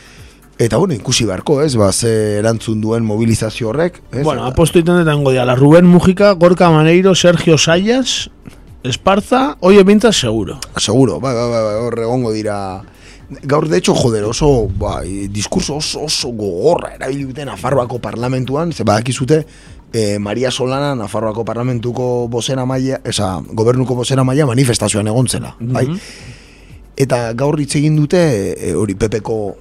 Eta 0.62 0.76
bueno, 0.76 0.94
ikusi 0.94 1.24
beharko, 1.26 1.56
ez, 1.64 1.72
ba, 1.80 1.88
ze 1.90 2.38
erantzun 2.38 2.82
duen 2.84 3.02
mobilizazio 3.02 3.70
horrek, 3.70 3.96
ez? 4.12 4.20
Bueno, 4.22 4.44
aposto 4.46 4.78
iten 4.78 5.00
detango 5.00 5.32
diala, 5.32 5.56
Rubén 5.58 5.88
Mujica, 5.88 6.28
Gorka 6.38 6.68
Maneiro, 6.70 7.16
Sergio 7.16 7.56
Sayas, 7.58 8.28
Esparza, 8.86 9.56
oie 9.64 9.82
bintzat 9.82 10.14
seguro. 10.14 10.60
Seguro, 10.76 11.18
bai, 11.24 11.32
bai, 11.34 11.48
bai, 11.50 11.62
bai, 11.64 11.74
hor 11.82 11.98
egongo 12.04 12.30
dira 12.36 12.58
Gaur, 13.42 13.68
de 13.68 13.78
hecho, 13.78 13.94
joder, 13.94 14.24
oso, 14.24 14.68
bai, 14.78 15.28
diskurso 15.28 15.76
oso, 15.76 16.02
oso 16.04 16.28
gogorra 16.28 16.94
erabili 16.96 17.24
dute 17.24 17.44
Nafarroako 17.44 17.98
parlamentuan, 17.98 18.72
ze 18.72 18.84
badakizute, 18.84 19.46
eh, 19.92 20.18
Maria 20.18 20.50
Solana 20.50 20.94
Nafarroako 20.94 21.44
parlamentuko 21.44 22.28
bozera 22.28 22.64
maia, 22.66 23.00
esa, 23.04 23.40
gobernuko 23.52 23.94
bozera 23.94 24.24
maia 24.24 24.46
manifestazioan 24.46 25.08
egon 25.08 25.28
zela, 25.28 25.54
bai? 25.60 25.86
Eta 26.96 27.32
gaur 27.32 27.60
hitz 27.60 27.76
egin 27.76 27.96
dute, 27.96 28.20
eh, 28.52 28.74
hori 28.74 28.94
Pepeko, 28.94 29.56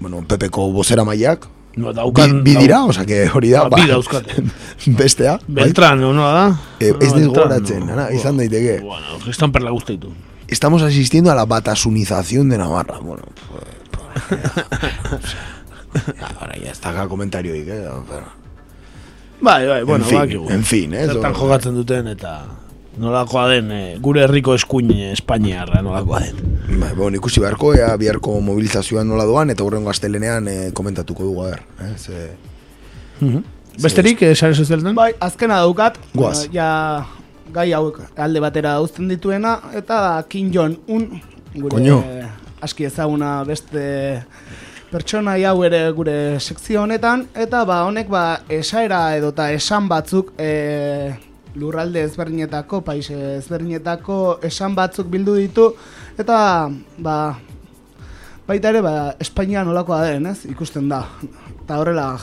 bueno, 0.00 0.22
Pepeko 0.28 0.70
bozera 0.72 1.04
maiak, 1.04 1.48
No, 1.72 1.88
daukan, 1.96 2.42
bi, 2.44 2.52
bi 2.52 2.66
dira, 2.66 2.82
osea, 2.84 3.06
que 3.08 3.22
hori 3.32 3.48
da, 3.48 3.62
Ba, 3.72 3.78
bi 3.80 3.88
dauzkate. 3.88 4.42
bestea, 4.98 5.38
bai? 5.46 5.64
Beltran, 5.64 6.02
no 6.04 6.12
da? 6.12 6.50
Eh, 6.78 6.90
ez 6.90 6.98
diz 6.98 7.14
Beltran, 7.14 7.48
gogoratzen, 7.48 7.86
no. 7.88 8.10
izan 8.12 8.36
daiteke. 8.36 8.82
Bueno, 8.84 9.16
gestan 9.24 9.54
perla 9.54 9.72
guzti 9.72 9.96
ditu. 9.96 10.12
Estamos 10.52 10.82
asistiendo 10.82 11.30
a 11.30 11.34
la 11.34 11.46
batasunización 11.46 12.48
de 12.50 12.58
Navarra. 12.58 12.98
Bueno, 12.98 13.22
pues, 13.48 13.64
ahora 16.38 16.56
ya 16.62 16.70
está 16.70 16.90
acá 16.90 17.08
comentario 17.08 17.54
y 17.56 17.64
que, 17.64 17.72
pero, 18.08 18.42
Bai, 19.40 19.66
bai, 19.66 19.82
bueno, 19.82 20.04
En 20.04 20.10
fin, 20.10 20.18
bakigu. 20.18 20.50
en 20.50 20.64
fin, 20.64 20.94
eh, 20.94 21.06
Zertan 21.06 21.34
jokatzen 21.34 21.74
duten 21.74 22.06
eta 22.06 22.44
nolakoa 22.98 23.48
den, 23.48 23.72
eh, 23.72 23.96
gure 23.98 24.22
herriko 24.22 24.54
eskuin 24.54 24.92
Espainiarra 25.10 25.80
nolakoa 25.82 26.20
den. 26.20 26.36
bai, 26.78 26.92
bueno, 26.94 27.16
ikusi 27.16 27.40
beharko, 27.40 27.74
ea 27.74 27.96
biharko 27.96 28.36
mobilizazioan 28.40 29.08
nola 29.08 29.24
doan, 29.24 29.50
eta 29.50 29.64
horrengo 29.64 29.90
astelenean 29.90 30.46
eh, 30.48 30.70
komentatuko 30.72 31.24
dugu, 31.24 31.42
a 31.42 31.50
ber. 31.50 31.62
Eh, 31.80 31.94
ze... 31.98 32.30
Besterik, 33.82 34.20
eh, 34.22 34.34
sare 34.36 34.54
sozialetan? 34.54 34.94
Bai, 34.94 35.14
azkena 35.18 35.56
daukat. 35.64 35.98
Goaz. 36.14 36.44
eh, 36.44 36.48
Ja, 36.52 37.06
gai 37.52 37.72
hauek 37.72 37.98
alde 38.16 38.40
batera 38.40 38.80
uzten 38.80 39.08
dituena, 39.08 39.58
eta 39.74 40.22
Kim 40.28 40.52
Jong-un, 40.52 41.20
gure 41.54 41.76
Koño. 41.76 42.02
aski 42.62 42.84
ezaguna 42.84 43.42
beste 43.44 44.22
pertsona 44.92 45.34
hau 45.48 45.62
ere 45.64 45.90
gure 45.96 46.38
sekzio 46.38 46.82
honetan, 46.82 47.26
eta 47.34 47.64
ba 47.64 47.82
honek 47.86 48.08
ba 48.08 48.40
esaera 48.48 49.16
edota 49.16 49.50
esan 49.52 49.88
batzuk 49.88 50.32
e, 50.38 51.12
lurralde 51.56 52.02
ezberdinetako, 52.04 52.82
paise 52.84 53.16
ezberdinetako 53.38 54.38
esan 54.42 54.74
batzuk 54.74 55.08
bildu 55.08 55.36
ditu, 55.40 55.72
eta 56.18 56.68
ba 56.98 57.16
baita 58.46 58.68
ere 58.68 58.82
ba 58.82 59.14
Espainia 59.20 59.64
nolakoa 59.64 60.02
den, 60.04 60.26
ez? 60.26 60.44
Ikusten 60.50 60.88
da. 60.88 61.06
Eta 61.62 61.78
horrela 61.80 62.18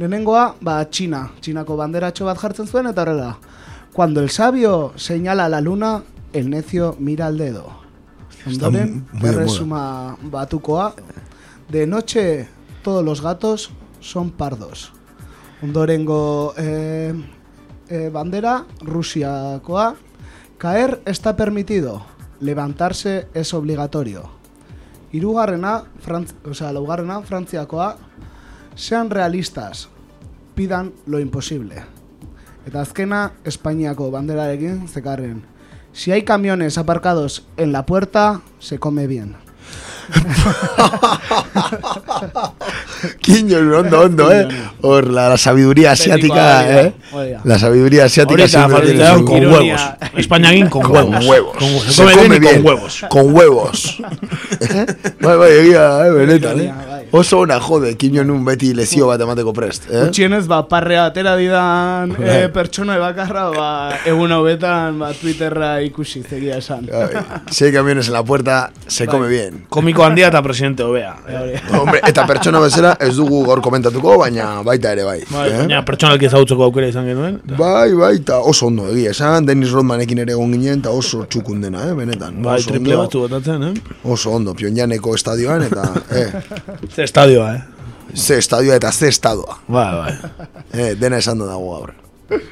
lehenengoa 0.00 0.54
ba 0.60 0.80
Txina, 0.84 1.28
Txinako 1.40 1.76
banderatxo 1.76 2.24
bat 2.24 2.38
jartzen 2.40 2.66
zuen 2.66 2.90
eta 2.90 3.04
horrela. 3.04 3.34
Cuando 3.92 4.20
el 4.20 4.30
sabio 4.30 4.92
señala 4.96 5.46
a 5.46 5.48
la 5.48 5.60
luna, 5.60 6.04
el 6.32 6.48
necio 6.48 6.96
mira 6.98 7.26
al 7.26 7.38
dedo. 7.38 7.80
Ondoren, 8.46 9.06
erresuma 9.22 10.16
batukoa, 10.22 10.94
de 11.68 11.86
noche 11.86 12.48
todos 12.82 13.04
los 13.04 13.20
gatos 13.20 13.70
son 14.00 14.30
pardos. 14.30 14.92
Ondorengo 15.62 16.54
eh, 16.56 17.12
eh, 17.88 18.10
bandera, 18.10 18.64
Rusiakoa, 18.80 19.96
caer 20.56 21.02
está 21.04 21.36
permitido, 21.36 22.06
levantarse 22.40 23.28
es 23.34 23.52
obligatorio. 23.52 24.30
Hirugarrena, 25.12 25.84
Frantz, 25.98 26.34
o 26.48 26.54
sea, 26.54 26.72
laugarrena, 26.72 27.20
Frantziakoa, 27.22 27.98
sean 28.74 29.10
realistas, 29.10 29.88
pidan 30.54 30.92
lo 31.06 31.18
imposible. 31.18 31.99
Eta 32.70 32.82
azkena, 32.86 33.32
Espainiako 33.44 34.12
banderarekin 34.14 34.86
zekarren. 34.86 35.42
Si 35.92 36.12
hay 36.12 36.22
camiones 36.22 36.78
aparcados 36.78 37.44
en 37.56 37.72
la 37.72 37.84
puerta, 37.84 38.42
se 38.60 38.78
come 38.78 39.08
bien. 39.08 39.34
Quiño, 43.20 43.58
ondo, 43.76 44.00
ondo, 44.02 44.32
eh. 44.32 44.46
Hor, 44.82 45.08
la, 45.10 45.28
la 45.30 45.36
sabiduría 45.38 45.92
asiática, 45.92 46.80
eh. 46.82 46.94
da. 47.12 47.40
La 47.44 47.58
sabiduría 47.58 48.04
asiática 48.04 48.42
Ahorita 48.42 48.48
siempre 48.48 48.86
tiene 48.86 48.98
faltaron 49.00 49.18
su- 49.20 49.24
con 49.26 49.46
huevos. 49.46 49.80
España 50.16 50.70
con 50.70 50.86
huevos. 50.90 51.16
Con 51.16 51.26
huevos. 51.28 51.56
Con 51.56 51.68
huevos. 51.72 51.84
Se 51.86 51.92
Se 52.06 52.12
come 52.18 52.38
bien 52.38 52.54
con 52.62 52.66
huevos. 52.66 53.04
Con 53.08 53.34
huevos. 53.34 53.98
bai, 55.20 55.36
bai, 55.38 55.52
egia, 55.52 56.06
eh, 56.06 56.10
benetan, 56.12 56.60
eh. 56.60 56.72
Oso 57.12 57.40
ona 57.40 57.58
jode, 57.58 57.96
quiño 57.98 58.22
nun 58.22 58.44
beti 58.46 58.70
lezio 58.70 59.08
bat 59.08 59.20
emateko 59.20 59.50
prest, 59.52 59.88
eh. 59.90 60.04
Gutxienez, 60.04 60.44
ba, 60.46 60.60
parrea 60.70 61.08
atera 61.08 61.32
didan 61.34 62.12
Bai. 62.14 62.28
e, 62.44 62.48
pertsona 62.54 62.98
bakarra, 63.02 63.48
ba, 63.50 63.70
egun 64.06 64.30
hauetan, 64.30 65.00
ba, 65.02 65.08
Twitterra 65.18 65.72
ikusi, 65.82 66.22
zegia 66.22 66.58
esan. 66.62 66.86
Si 67.50 67.64
hay 67.64 67.72
camiones 67.72 68.06
en 68.06 68.12
la 68.12 68.22
puerta, 68.22 68.70
se 68.86 69.08
come 69.08 69.26
bien. 69.26 69.64
Komiko 69.68 70.04
handia 70.04 70.28
eta 70.28 70.42
presidente 70.42 70.84
hobea. 70.84 71.16
Hombre, 71.80 72.00
eta 72.06 72.26
pertsona 72.28 72.60
bezala 72.62 72.94
ez 73.00 73.16
dugu 73.16 73.42
gaur 73.48 73.60
komentatuko, 73.60 74.16
baina 74.22 74.62
baita 74.62 74.92
ere 74.94 75.08
bai. 75.08 75.18
Bai, 75.32 75.48
eh? 75.50 75.58
baina 75.64 75.82
pertsonalki 75.84 76.30
ezagutzeko 76.30 76.68
aukera 76.68 76.92
izan 76.92 77.10
genuen. 77.10 77.40
Bai, 77.58 77.90
bai, 77.98 78.12
eta 78.20 78.38
oso 78.38 78.70
ondo 78.70 78.86
egia 78.94 79.10
esan, 79.16 79.50
Dennis 79.50 79.74
Rodmanekin 79.74 80.22
ere 80.22 80.36
egon 80.38 80.54
ginen, 80.54 80.78
eta 80.84 80.94
oso 80.94 81.24
txukun 81.26 81.66
dena, 81.66 81.88
eh, 81.90 81.98
benetan. 81.98 82.38
Bai, 82.46 82.60
triple 82.62 82.94
ondo. 82.94 83.02
batzu 83.02 83.26
botatzen, 83.26 83.66
eh? 83.72 83.98
Oso 84.04 84.38
ondo, 84.38 84.54
Pyongyangeko 84.54 85.18
estadioan, 85.18 85.66
eta, 85.66 85.90
eh, 86.14 86.30
Ze 87.00 87.04
estadioa, 87.04 87.54
eh? 87.54 87.62
ze 88.14 88.36
estadioa 88.38 88.74
eta 88.76 88.92
ze 88.92 89.08
estadoa. 89.08 89.56
Bai, 89.68 89.94
bai. 89.96 90.14
Eh, 90.72 90.94
dena 91.00 91.16
esan 91.16 91.38
dago 91.40 91.70
gaur. 91.72 91.94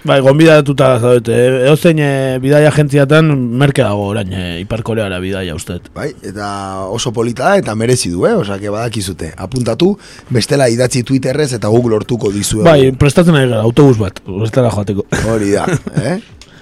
Bai, 0.09 0.17
gonbidatuta 0.25 0.89
zaudete. 0.99 1.37
Edo 1.67 1.75
zein 1.77 2.01
e, 2.03 2.39
bidaia 2.43 2.71
agentziatan 2.73 3.29
merke 3.61 3.85
dago 3.85 4.09
orain, 4.11 4.33
e, 4.33 4.47
Ipar 4.63 4.83
Koreara 4.83 5.21
bidaia 5.21 5.55
ustet. 5.55 5.91
Bai, 5.95 6.09
eta 6.25 6.49
oso 6.89 7.13
polita 7.13 7.45
da 7.45 7.61
eta 7.61 7.77
merezi 7.77 8.11
du, 8.11 8.25
eh? 8.27 8.33
Osa, 8.41 8.57
que 8.59 8.73
badakizute. 8.73 9.35
Apuntatu, 9.37 9.93
bestela 10.35 10.71
idatzi 10.73 11.05
Twitterrez 11.05 11.53
eta 11.61 11.69
Google 11.69 11.99
lortuko 11.99 12.33
dizue. 12.33 12.65
Bai, 12.65 12.91
prestatzen 12.99 13.37
ari 13.37 13.53
gara, 13.53 13.63
autobus 13.69 14.01
bat, 14.01 14.25
bestela 14.25 14.73
joateko. 14.73 15.05
Hori 15.29 15.53
da, 15.53 15.69
eh? 16.09 16.19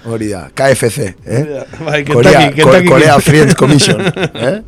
Hori 0.07 0.29
da, 0.31 0.45
KFC, 0.55 0.99
eh? 1.25 1.65
Bai, 1.83 2.05
Korea, 2.07 2.51
Kentucky. 2.53 2.87
Korea 2.87 3.19
Friends 3.19 3.55
Commission, 3.59 3.99
eh? 4.33 4.61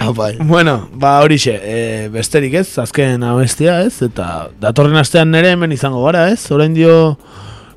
Ah, 0.00 0.10
bai. 0.10 0.36
Bueno, 0.40 0.88
ba 0.92 1.20
horixe, 1.22 1.54
e, 1.62 2.08
besterik 2.10 2.54
ez, 2.58 2.66
azken 2.82 3.22
abestia 3.22 3.76
ez, 3.86 4.00
eta 4.02 4.48
datorren 4.60 4.96
astean 4.98 5.30
nere 5.30 5.52
hemen 5.54 5.70
izango 5.76 6.02
gara 6.08 6.24
ez, 6.32 6.40
orain 6.50 6.74
dio, 6.74 6.96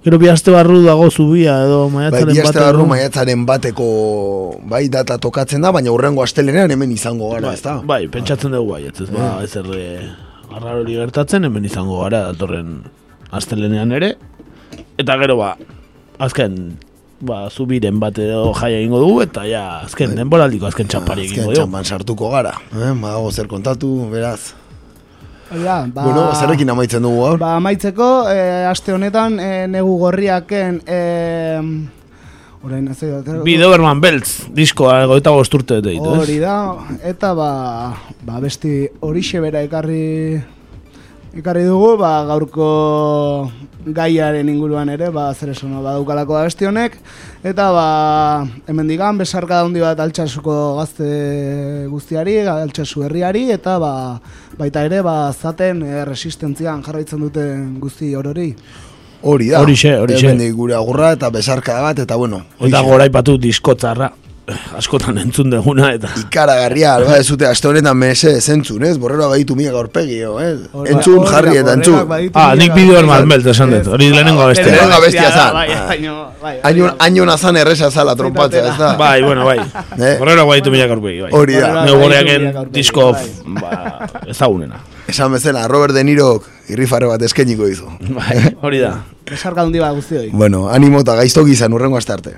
gero 0.05 0.17
bi 0.21 0.31
aste 0.33 0.49
barru 0.53 0.79
dago 0.85 1.11
zubia 1.11 1.59
edo 1.67 1.83
Bai, 1.89 1.93
maiatzaren 2.09 2.33
bi 2.33 2.41
aste 2.41 2.59
barru 2.63 2.87
maiatzaren 2.89 3.45
bateko 3.49 3.85
bai 4.69 4.83
data 4.89 5.19
tokatzen 5.21 5.61
da, 5.65 5.71
baina 5.73 5.93
urrengo 5.93 6.21
astelenean 6.25 6.73
hemen 6.73 6.91
izango 6.93 7.29
gara, 7.35 7.47
Bai, 7.51 7.53
ezta? 7.59 7.77
bai, 7.85 8.01
pentsatzen 8.13 8.53
dugu 8.57 8.73
bai, 8.73 8.83
ez 8.89 8.97
ez 9.01 9.09
ba, 9.13 9.29
Eh. 9.39 9.45
ez 9.45 9.55
erre 9.61 9.85
arraro 10.55 10.81
hori 10.81 10.97
gertatzen, 10.97 11.45
hemen 11.45 11.65
izango 11.69 12.01
gara 12.03 12.25
datorren 12.31 12.79
astelenean 13.33 13.91
ere, 13.97 14.15
eta 14.97 15.17
gero 15.21 15.37
ba, 15.41 15.55
azken, 16.21 16.77
ba, 17.21 17.45
zubiren 17.49 17.99
bat 17.99 18.17
edo 18.19 18.51
jai 18.57 18.73
egingo 18.81 18.99
dugu, 19.01 19.21
eta 19.25 19.45
ja, 19.47 19.63
azken, 19.85 20.15
denboraldiko 20.17 20.67
azken 20.69 20.89
txampari 20.91 21.23
Bai. 21.23 21.29
Azken 21.29 21.39
egingo 21.39 21.51
dugu. 21.53 21.61
txampan 21.61 21.89
sartuko 21.89 22.29
gara, 22.33 22.53
eh? 22.75 22.93
Badago 22.93 23.31
zer 23.31 23.47
kontatu, 23.51 23.91
beraz. 24.11 24.53
Ja, 25.51 25.85
ba, 25.85 26.03
Bueno, 26.07 26.23
zerrekin 26.33 26.69
amaitzen 26.73 27.03
dugu 27.05 27.21
gaur? 27.21 27.39
Ba, 27.39 27.55
amaitzeko, 27.59 28.09
e, 28.31 28.39
aste 28.65 28.95
honetan, 28.95 29.39
e, 29.39 29.67
negu 29.69 29.93
gorriaken, 30.01 30.81
e, 30.87 30.99
orain, 32.65 32.87
ez 32.89 32.97
da, 32.99 33.37
Bi 33.45 33.57
Doberman 33.61 34.01
Beltz, 34.01 34.49
diskoa 34.57 35.05
goita 35.05 35.31
bosturte 35.31 35.79
dut 35.85 36.09
Hori 36.09 36.39
da, 36.41 36.57
eta 37.05 37.35
ba, 37.37 37.51
ba 38.25 38.41
besti 38.41 38.87
horixe 39.05 39.39
bera 39.43 39.61
ekarri 39.61 40.41
ekarri 41.35 41.65
dugu, 41.67 41.95
ba, 41.99 42.23
gaurko 42.29 42.65
gaiaren 43.95 44.47
inguruan 44.49 44.89
ere, 44.93 45.09
ba, 45.13 45.27
zer 45.35 45.51
esan 45.51 45.73
badaukalako 45.83 46.37
da 46.37 46.43
besti 46.47 46.67
honek, 46.69 46.95
eta 47.43 47.67
ba, 47.75 47.87
hemen 48.71 48.87
digan, 48.87 49.19
besarka 49.19 49.59
handi 49.65 49.83
bat 49.83 49.99
altxasuko 49.99 50.55
gazte 50.79 51.09
guztiari, 51.91 52.39
altxasu 52.49 53.05
herriari, 53.09 53.49
eta 53.53 53.77
ba, 53.83 53.93
baita 54.57 54.85
ere, 54.87 55.03
ba, 55.05 55.17
zaten 55.33 55.83
e, 55.83 56.03
resistentzian 56.07 56.83
jarraitzen 56.85 57.27
duten 57.27 57.73
guzti 57.83 58.15
orori. 58.15 58.53
Hori 59.25 59.49
da. 59.51 59.61
Horixe, 59.63 59.95
horixe. 59.99 60.27
Hemendik 60.29 60.53
gure 60.55 60.75
agurra 60.77 61.11
eta 61.17 61.31
besarka 61.33 61.81
bat, 61.81 61.99
eta 61.99 62.15
bueno. 62.15 62.45
Eta 62.63 62.81
goraipatu 62.85 63.35
diskotzarra, 63.41 64.11
askotan 64.77 65.17
entzun 65.17 65.49
deguna, 65.49 65.87
eta... 65.97 66.09
Ikaragarria, 66.21 66.91
alba 66.99 67.15
ez 67.17 67.25
zute, 67.31 67.47
aste 67.49 67.67
honetan 67.67 67.97
mese 67.97 68.35
zentzun, 68.41 68.83
ez? 68.85 68.95
Borrero 69.01 69.27
baditu 69.31 69.55
mila 69.57 69.71
gaurpegi, 69.73 70.19
ez? 70.21 70.59
Hori- 70.71 70.91
Entzun, 70.93 71.17
hori 71.23 71.31
jarri 71.31 71.49
eta 71.57 71.63
borreroak 71.63 71.77
entzun. 71.79 72.07
baditu 72.11 72.39
Ah, 72.39 72.53
nik 72.59 72.73
bideo 72.77 72.99
herman 72.99 73.27
belt 73.31 73.47
esan 73.53 73.73
dut, 73.73 73.87
hori 73.95 74.11
lehenengo 74.13 74.43
abestia. 74.45 74.67
Lehenengo 74.69 74.99
abestia 74.99 75.31
zan. 75.31 75.53
Bai, 75.57 75.67
baino, 75.87 76.15
bai, 76.41 76.55
Año, 76.71 76.91
año 76.99 77.25
nazan 77.25 77.57
erresa 77.57 77.89
zala 77.91 78.15
trompatzea, 78.15 78.71
ez 78.71 78.77
da? 78.77 78.93
Bai, 79.01 79.21
bueno, 79.23 79.45
bai. 79.45 79.59
Eh? 79.97 80.15
Borrero 80.19 80.45
guaitu 80.45 80.69
mila 80.71 80.85
gaurpegi, 80.87 81.21
bai. 81.25 81.31
Hori 81.33 81.55
da. 81.61 81.85
Neu 81.85 81.97
goreaken 81.99 82.49
baditu 82.53 82.71
disko, 82.77 83.11
bai. 83.13 83.29
ba, 83.61 84.09
ezagunena. 84.27 84.81
Esan 85.07 85.31
bezala, 85.33 85.67
Robert 85.67 85.93
De 85.93 86.03
Nirok 86.03 86.45
irrifarre 86.69 87.05
bat 87.09 87.21
eskeniko 87.21 87.65
dizu. 87.69 87.89
Bai, 88.13 88.55
hori 88.61 88.79
da. 88.85 88.97
Besarka 89.25 89.61
handi 89.65 89.79
bat 89.81 89.93
guztioi. 89.97 90.29
Bueno, 90.33 90.67
animo 90.69 91.01
eta 91.01 91.15
gaiztoki 91.17 91.51
izan 91.57 91.73
urrengo 91.73 91.97
aste 91.97 92.13
arte. 92.13 92.35